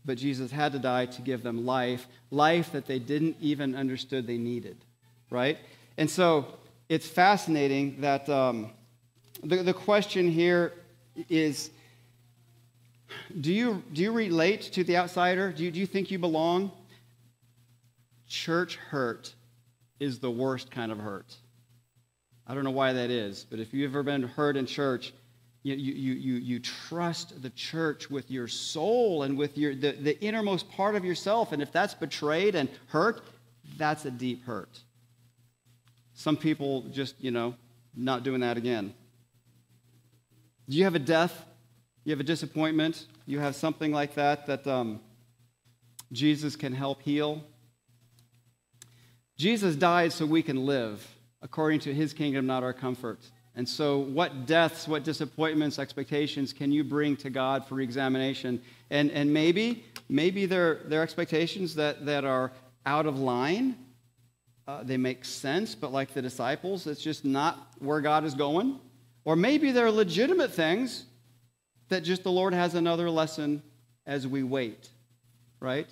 but 0.05 0.17
Jesus 0.17 0.49
had 0.49 0.71
to 0.71 0.79
die 0.79 1.07
to 1.07 1.21
give 1.21 1.43
them 1.43 1.65
life, 1.65 2.07
life 2.31 2.71
that 2.71 2.87
they 2.87 2.99
didn't 2.99 3.35
even 3.41 3.75
understood 3.75 4.25
they 4.25 4.37
needed, 4.37 4.77
right? 5.29 5.57
And 5.97 6.09
so, 6.09 6.47
it's 6.87 7.07
fascinating 7.07 7.99
that 7.99 8.29
um, 8.29 8.71
the, 9.43 9.57
the 9.57 9.73
question 9.73 10.31
here 10.31 10.73
is 11.27 11.69
do 13.41 13.51
you, 13.51 13.83
do 13.91 14.01
you 14.01 14.13
relate 14.13 14.61
to 14.73 14.85
the 14.85 14.95
outsider? 14.95 15.51
Do 15.51 15.65
you, 15.65 15.71
do 15.71 15.79
you 15.79 15.85
think 15.85 16.11
you 16.11 16.19
belong? 16.19 16.71
Church 18.29 18.77
hurt 18.77 19.33
is 19.99 20.19
the 20.19 20.31
worst 20.31 20.71
kind 20.71 20.91
of 20.91 20.99
hurt. 20.99 21.35
I 22.47 22.53
don't 22.53 22.63
know 22.63 22.71
why 22.71 22.93
that 22.93 23.09
is, 23.09 23.45
but 23.49 23.59
if 23.59 23.73
you've 23.73 23.91
ever 23.91 24.03
been 24.03 24.23
hurt 24.23 24.55
in 24.55 24.65
church, 24.65 25.13
you, 25.61 25.75
you, 25.75 26.13
you, 26.13 26.33
you 26.35 26.59
trust 26.59 27.41
the 27.41 27.49
church 27.49 28.09
with 28.09 28.31
your 28.31 28.47
soul 28.47 29.23
and 29.23 29.37
with 29.37 29.57
your, 29.57 29.75
the, 29.75 29.91
the 29.91 30.19
innermost 30.23 30.71
part 30.71 30.95
of 30.95 31.03
yourself. 31.03 31.51
And 31.51 31.61
if 31.61 31.71
that's 31.71 31.93
betrayed 31.93 32.55
and 32.55 32.69
hurt, 32.87 33.21
that's 33.77 34.05
a 34.05 34.11
deep 34.11 34.45
hurt. 34.45 34.79
Some 36.13 36.37
people 36.37 36.83
just, 36.91 37.15
you 37.19 37.31
know, 37.31 37.55
not 37.95 38.23
doing 38.23 38.39
that 38.41 38.57
again. 38.57 38.93
Do 40.69 40.77
you 40.77 40.85
have 40.85 40.95
a 40.95 40.99
death? 40.99 41.45
You 42.05 42.11
have 42.11 42.19
a 42.19 42.23
disappointment? 42.23 43.05
You 43.25 43.39
have 43.39 43.55
something 43.55 43.91
like 43.91 44.15
that 44.15 44.47
that 44.47 44.65
um, 44.65 45.01
Jesus 46.11 46.55
can 46.55 46.73
help 46.73 47.01
heal? 47.01 47.43
Jesus 49.39 49.77
died 49.77 50.11
so 50.11 50.25
we 50.25 50.43
can 50.43 50.65
live 50.65 51.15
according 51.41 51.79
to 51.79 51.93
his 51.93 52.11
kingdom, 52.11 52.45
not 52.45 52.61
our 52.61 52.73
comfort. 52.73 53.19
And 53.55 53.67
so, 53.67 53.99
what 53.99 54.45
deaths, 54.45 54.85
what 54.85 55.05
disappointments, 55.05 55.79
expectations 55.79 56.51
can 56.51 56.73
you 56.73 56.83
bring 56.83 57.15
to 57.17 57.29
God 57.29 57.65
for 57.65 57.79
examination? 57.79 58.61
And, 58.89 59.09
and 59.11 59.33
maybe, 59.33 59.85
maybe 60.09 60.45
they're, 60.45 60.81
they're 60.85 61.01
expectations 61.01 61.73
that, 61.75 62.05
that 62.05 62.25
are 62.25 62.51
out 62.85 63.05
of 63.05 63.17
line. 63.17 63.77
Uh, 64.67 64.83
they 64.83 64.97
make 64.97 65.23
sense, 65.23 65.73
but 65.73 65.93
like 65.93 66.13
the 66.13 66.21
disciples, 66.21 66.85
it's 66.85 67.01
just 67.01 67.23
not 67.23 67.71
where 67.79 68.01
God 68.01 68.25
is 68.25 68.35
going. 68.35 68.77
Or 69.23 69.37
maybe 69.37 69.71
they're 69.71 69.89
legitimate 69.89 70.51
things 70.51 71.05
that 71.87 72.03
just 72.03 72.23
the 72.23 72.31
Lord 72.31 72.53
has 72.53 72.75
another 72.75 73.09
lesson 73.09 73.63
as 74.05 74.27
we 74.27 74.43
wait, 74.43 74.89
right? 75.61 75.87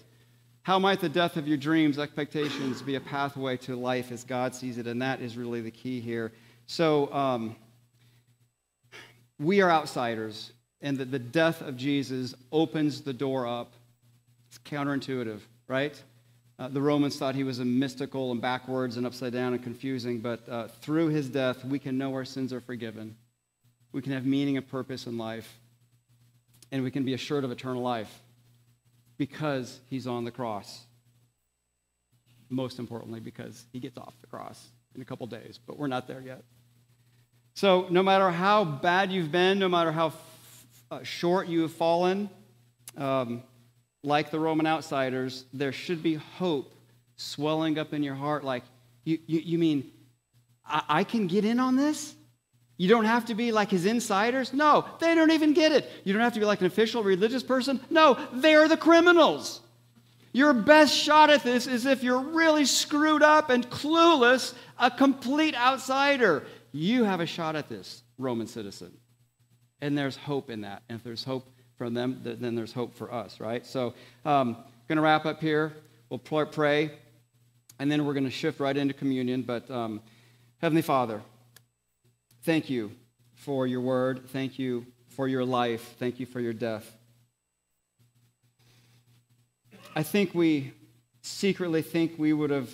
How 0.67 0.77
might 0.77 0.99
the 0.99 1.07
death 1.07 1.37
of 1.37 1.47
your 1.47 1.55
dreams, 1.55 1.97
expectations 1.97 2.81
be 2.81 2.95
a 2.95 2.99
pathway 2.99 3.55
to 3.55 3.77
life 3.77 4.11
as 4.11 4.25
God 4.25 4.53
sees 4.53 4.77
it? 4.77 4.85
And 4.85 5.01
that 5.01 5.21
is 5.21 5.37
really 5.37 5.61
the 5.61 5.71
key 5.71 6.01
here. 6.01 6.33
So, 6.65 7.09
um, 7.13 7.55
we 9.39 9.61
are 9.61 9.71
outsiders, 9.71 10.51
and 10.81 10.97
that 10.97 11.09
the 11.09 11.19
death 11.19 11.61
of 11.61 11.77
Jesus 11.77 12.35
opens 12.51 12.99
the 12.99 13.13
door 13.13 13.47
up. 13.47 13.71
It's 14.49 14.57
counterintuitive, 14.57 15.39
right? 15.69 15.97
Uh, 16.59 16.67
the 16.67 16.81
Romans 16.81 17.17
thought 17.17 17.33
he 17.33 17.45
was 17.45 17.59
a 17.59 17.65
mystical 17.65 18.33
and 18.33 18.41
backwards 18.41 18.97
and 18.97 19.07
upside 19.07 19.31
down 19.31 19.53
and 19.53 19.63
confusing, 19.63 20.19
but 20.19 20.49
uh, 20.49 20.67
through 20.81 21.07
his 21.07 21.29
death, 21.29 21.63
we 21.63 21.79
can 21.79 21.97
know 21.97 22.13
our 22.13 22.25
sins 22.25 22.51
are 22.51 22.59
forgiven. 22.59 23.15
We 23.93 24.01
can 24.01 24.11
have 24.11 24.25
meaning 24.25 24.57
and 24.57 24.67
purpose 24.67 25.07
in 25.07 25.17
life, 25.17 25.59
and 26.73 26.83
we 26.83 26.91
can 26.91 27.05
be 27.05 27.13
assured 27.13 27.45
of 27.45 27.51
eternal 27.51 27.81
life 27.81 28.21
because 29.17 29.79
he's 29.89 30.07
on 30.07 30.23
the 30.23 30.31
cross. 30.31 30.85
Most 32.49 32.79
importantly, 32.79 33.19
because 33.19 33.65
he 33.73 33.79
gets 33.79 33.97
off 33.97 34.13
the 34.21 34.27
cross 34.27 34.69
in 34.95 35.01
a 35.01 35.05
couple 35.05 35.27
days, 35.27 35.59
but 35.65 35.77
we're 35.77 35.87
not 35.87 36.07
there 36.07 36.21
yet. 36.21 36.43
So, 37.55 37.87
no 37.89 38.03
matter 38.03 38.29
how 38.29 38.63
bad 38.63 39.11
you've 39.11 39.31
been, 39.31 39.59
no 39.59 39.67
matter 39.67 39.91
how 39.91 40.13
uh, 40.91 41.03
short 41.03 41.47
you 41.47 41.63
have 41.63 41.73
fallen, 41.73 42.29
um, 42.95 43.43
like 44.03 44.31
the 44.31 44.39
Roman 44.39 44.67
outsiders, 44.67 45.45
there 45.53 45.71
should 45.71 46.03
be 46.03 46.15
hope 46.15 46.73
swelling 47.15 47.79
up 47.79 47.93
in 47.93 48.03
your 48.03 48.15
heart. 48.15 48.43
Like, 48.43 48.63
you, 49.03 49.17
you, 49.25 49.39
you 49.39 49.57
mean 49.57 49.91
I, 50.65 50.83
I 50.87 51.03
can 51.03 51.27
get 51.27 51.45
in 51.45 51.59
on 51.59 51.75
this? 51.75 52.13
You 52.77 52.87
don't 52.87 53.05
have 53.05 53.25
to 53.25 53.35
be 53.35 53.51
like 53.51 53.71
his 53.71 53.85
insiders. 53.85 54.53
No, 54.53 54.85
they 54.99 55.15
don't 55.15 55.31
even 55.31 55.53
get 55.53 55.71
it. 55.71 55.89
You 56.03 56.13
don't 56.13 56.21
have 56.21 56.33
to 56.33 56.39
be 56.39 56.45
like 56.45 56.61
an 56.61 56.67
official 56.67 57.03
religious 57.03 57.41
person. 57.41 57.79
No, 57.89 58.17
they're 58.33 58.67
the 58.67 58.77
criminals. 58.77 59.61
Your 60.31 60.53
best 60.53 60.93
shot 60.93 61.31
at 61.31 61.41
this 61.41 61.65
is 61.65 61.87
if 61.87 62.03
you're 62.03 62.19
really 62.19 62.65
screwed 62.65 63.23
up 63.23 63.49
and 63.49 63.67
clueless, 63.69 64.53
a 64.77 64.91
complete 64.91 65.55
outsider. 65.55 66.45
You 66.71 67.05
have 67.05 67.19
a 67.19 67.25
shot 67.25 67.55
at 67.55 67.67
this, 67.67 68.03
Roman 68.19 68.45
citizen. 68.45 68.95
And 69.81 69.97
there's 69.97 70.15
hope 70.15 70.51
in 70.51 70.61
that. 70.61 70.83
And 70.89 70.99
if 70.99 71.03
there's 71.03 71.23
hope 71.23 71.51
for 71.77 71.89
them, 71.89 72.21
then 72.23 72.53
there's 72.53 72.73
hope 72.73 72.93
for 72.93 73.11
us, 73.11 73.39
right? 73.39 73.65
So 73.65 73.95
I'm 74.25 74.49
um, 74.49 74.57
going 74.87 74.97
to 74.97 75.01
wrap 75.01 75.25
up 75.25 75.41
here. 75.41 75.73
We'll 76.09 76.19
pray. 76.19 76.91
And 77.79 77.91
then 77.91 78.05
we're 78.05 78.13
going 78.13 78.25
to 78.25 78.29
shift 78.29 78.59
right 78.59 78.77
into 78.77 78.93
communion. 78.93 79.41
But 79.41 79.69
um, 79.71 80.01
Heavenly 80.59 80.81
Father, 80.83 81.21
thank 82.47 82.69
you 82.69 82.89
for 83.35 83.67
your 83.67 83.81
word. 83.81 84.29
Thank 84.29 84.57
you 84.57 84.85
for 85.09 85.27
your 85.27 85.43
life. 85.43 85.95
Thank 85.99 86.17
you 86.17 86.25
for 86.25 86.39
your 86.39 86.53
death. 86.53 86.89
I 89.93 90.03
think 90.03 90.33
we 90.33 90.71
secretly 91.21 91.81
think 91.81 92.13
we 92.17 92.31
would 92.31 92.49
have 92.49 92.69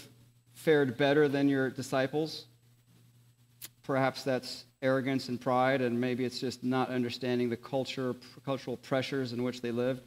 fared 0.53 0.95
better 0.95 1.27
than 1.27 1.49
your 1.49 1.71
disciples. 1.71 2.45
Perhaps 3.81 4.23
that's 4.23 4.65
arrogance 4.83 5.27
and 5.27 5.41
pride, 5.41 5.81
and 5.81 5.99
maybe 5.99 6.23
it's 6.23 6.39
just 6.39 6.63
not 6.63 6.89
understanding 6.89 7.49
the 7.49 7.57
culture, 7.57 8.13
cultural 8.45 8.77
pressures 8.77 9.33
in 9.33 9.41
which 9.41 9.61
they 9.61 9.71
live. 9.71 9.99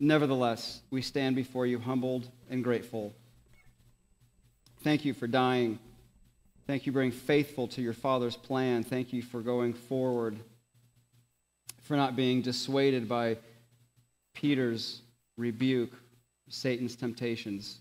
Nevertheless, 0.00 0.80
we 0.90 1.02
stand 1.02 1.36
before 1.36 1.66
you 1.66 1.78
humbled 1.78 2.30
and 2.48 2.64
grateful. 2.64 3.12
Thank 4.82 5.04
you 5.04 5.12
for 5.12 5.26
dying. 5.26 5.78
Thank 6.68 6.84
you 6.84 6.92
for 6.92 6.98
being 6.98 7.12
faithful 7.12 7.66
to 7.68 7.80
your 7.80 7.94
Father's 7.94 8.36
plan. 8.36 8.84
Thank 8.84 9.14
you 9.14 9.22
for 9.22 9.40
going 9.40 9.72
forward, 9.72 10.38
for 11.80 11.96
not 11.96 12.14
being 12.14 12.42
dissuaded 12.42 13.08
by 13.08 13.38
Peter's 14.34 15.00
rebuke, 15.38 15.90
Satan's 16.50 16.94
temptations. 16.94 17.78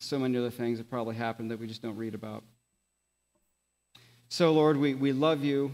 So 0.00 0.18
many 0.18 0.36
other 0.36 0.50
things 0.50 0.78
that 0.78 0.90
probably 0.90 1.14
happened 1.14 1.52
that 1.52 1.60
we 1.60 1.68
just 1.68 1.82
don't 1.82 1.96
read 1.96 2.16
about. 2.16 2.42
So, 4.28 4.52
Lord, 4.52 4.76
we, 4.76 4.94
we 4.94 5.12
love 5.12 5.44
you. 5.44 5.70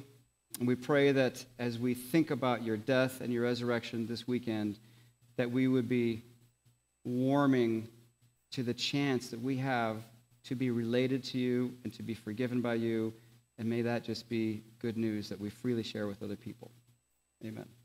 And 0.59 0.69
we 0.69 0.75
pray 0.75 1.11
that 1.13 1.43
as 1.59 1.79
we 1.79 1.95
think 1.95 2.31
about 2.31 2.65
your 2.65 2.77
death 2.77 3.23
and 3.23 3.33
your 3.33 3.45
resurrection 3.45 4.07
this 4.07 4.29
weekend, 4.29 4.79
that 5.39 5.51
we 5.51 5.69
would 5.69 5.89
be 5.89 6.23
warming 7.03 7.89
to 8.51 8.63
the 8.63 8.75
chance 8.75 9.31
that 9.31 9.41
we 9.41 9.57
have 9.57 10.03
to 10.51 10.57
be 10.57 10.71
related 10.73 11.23
to 11.23 11.39
you 11.39 11.73
and 11.85 11.93
to 11.95 12.03
be 12.03 12.13
forgiven 12.13 12.61
by 12.61 12.75
you. 12.75 13.15
And 13.59 13.71
may 13.71 13.83
that 13.83 14.03
just 14.03 14.29
be 14.29 14.65
good 14.81 14.97
news 14.97 15.29
that 15.29 15.39
we 15.39 15.49
freely 15.49 15.85
share 15.85 16.09
with 16.09 16.25
other 16.25 16.35
people. 16.35 16.73
Amen. 17.45 17.80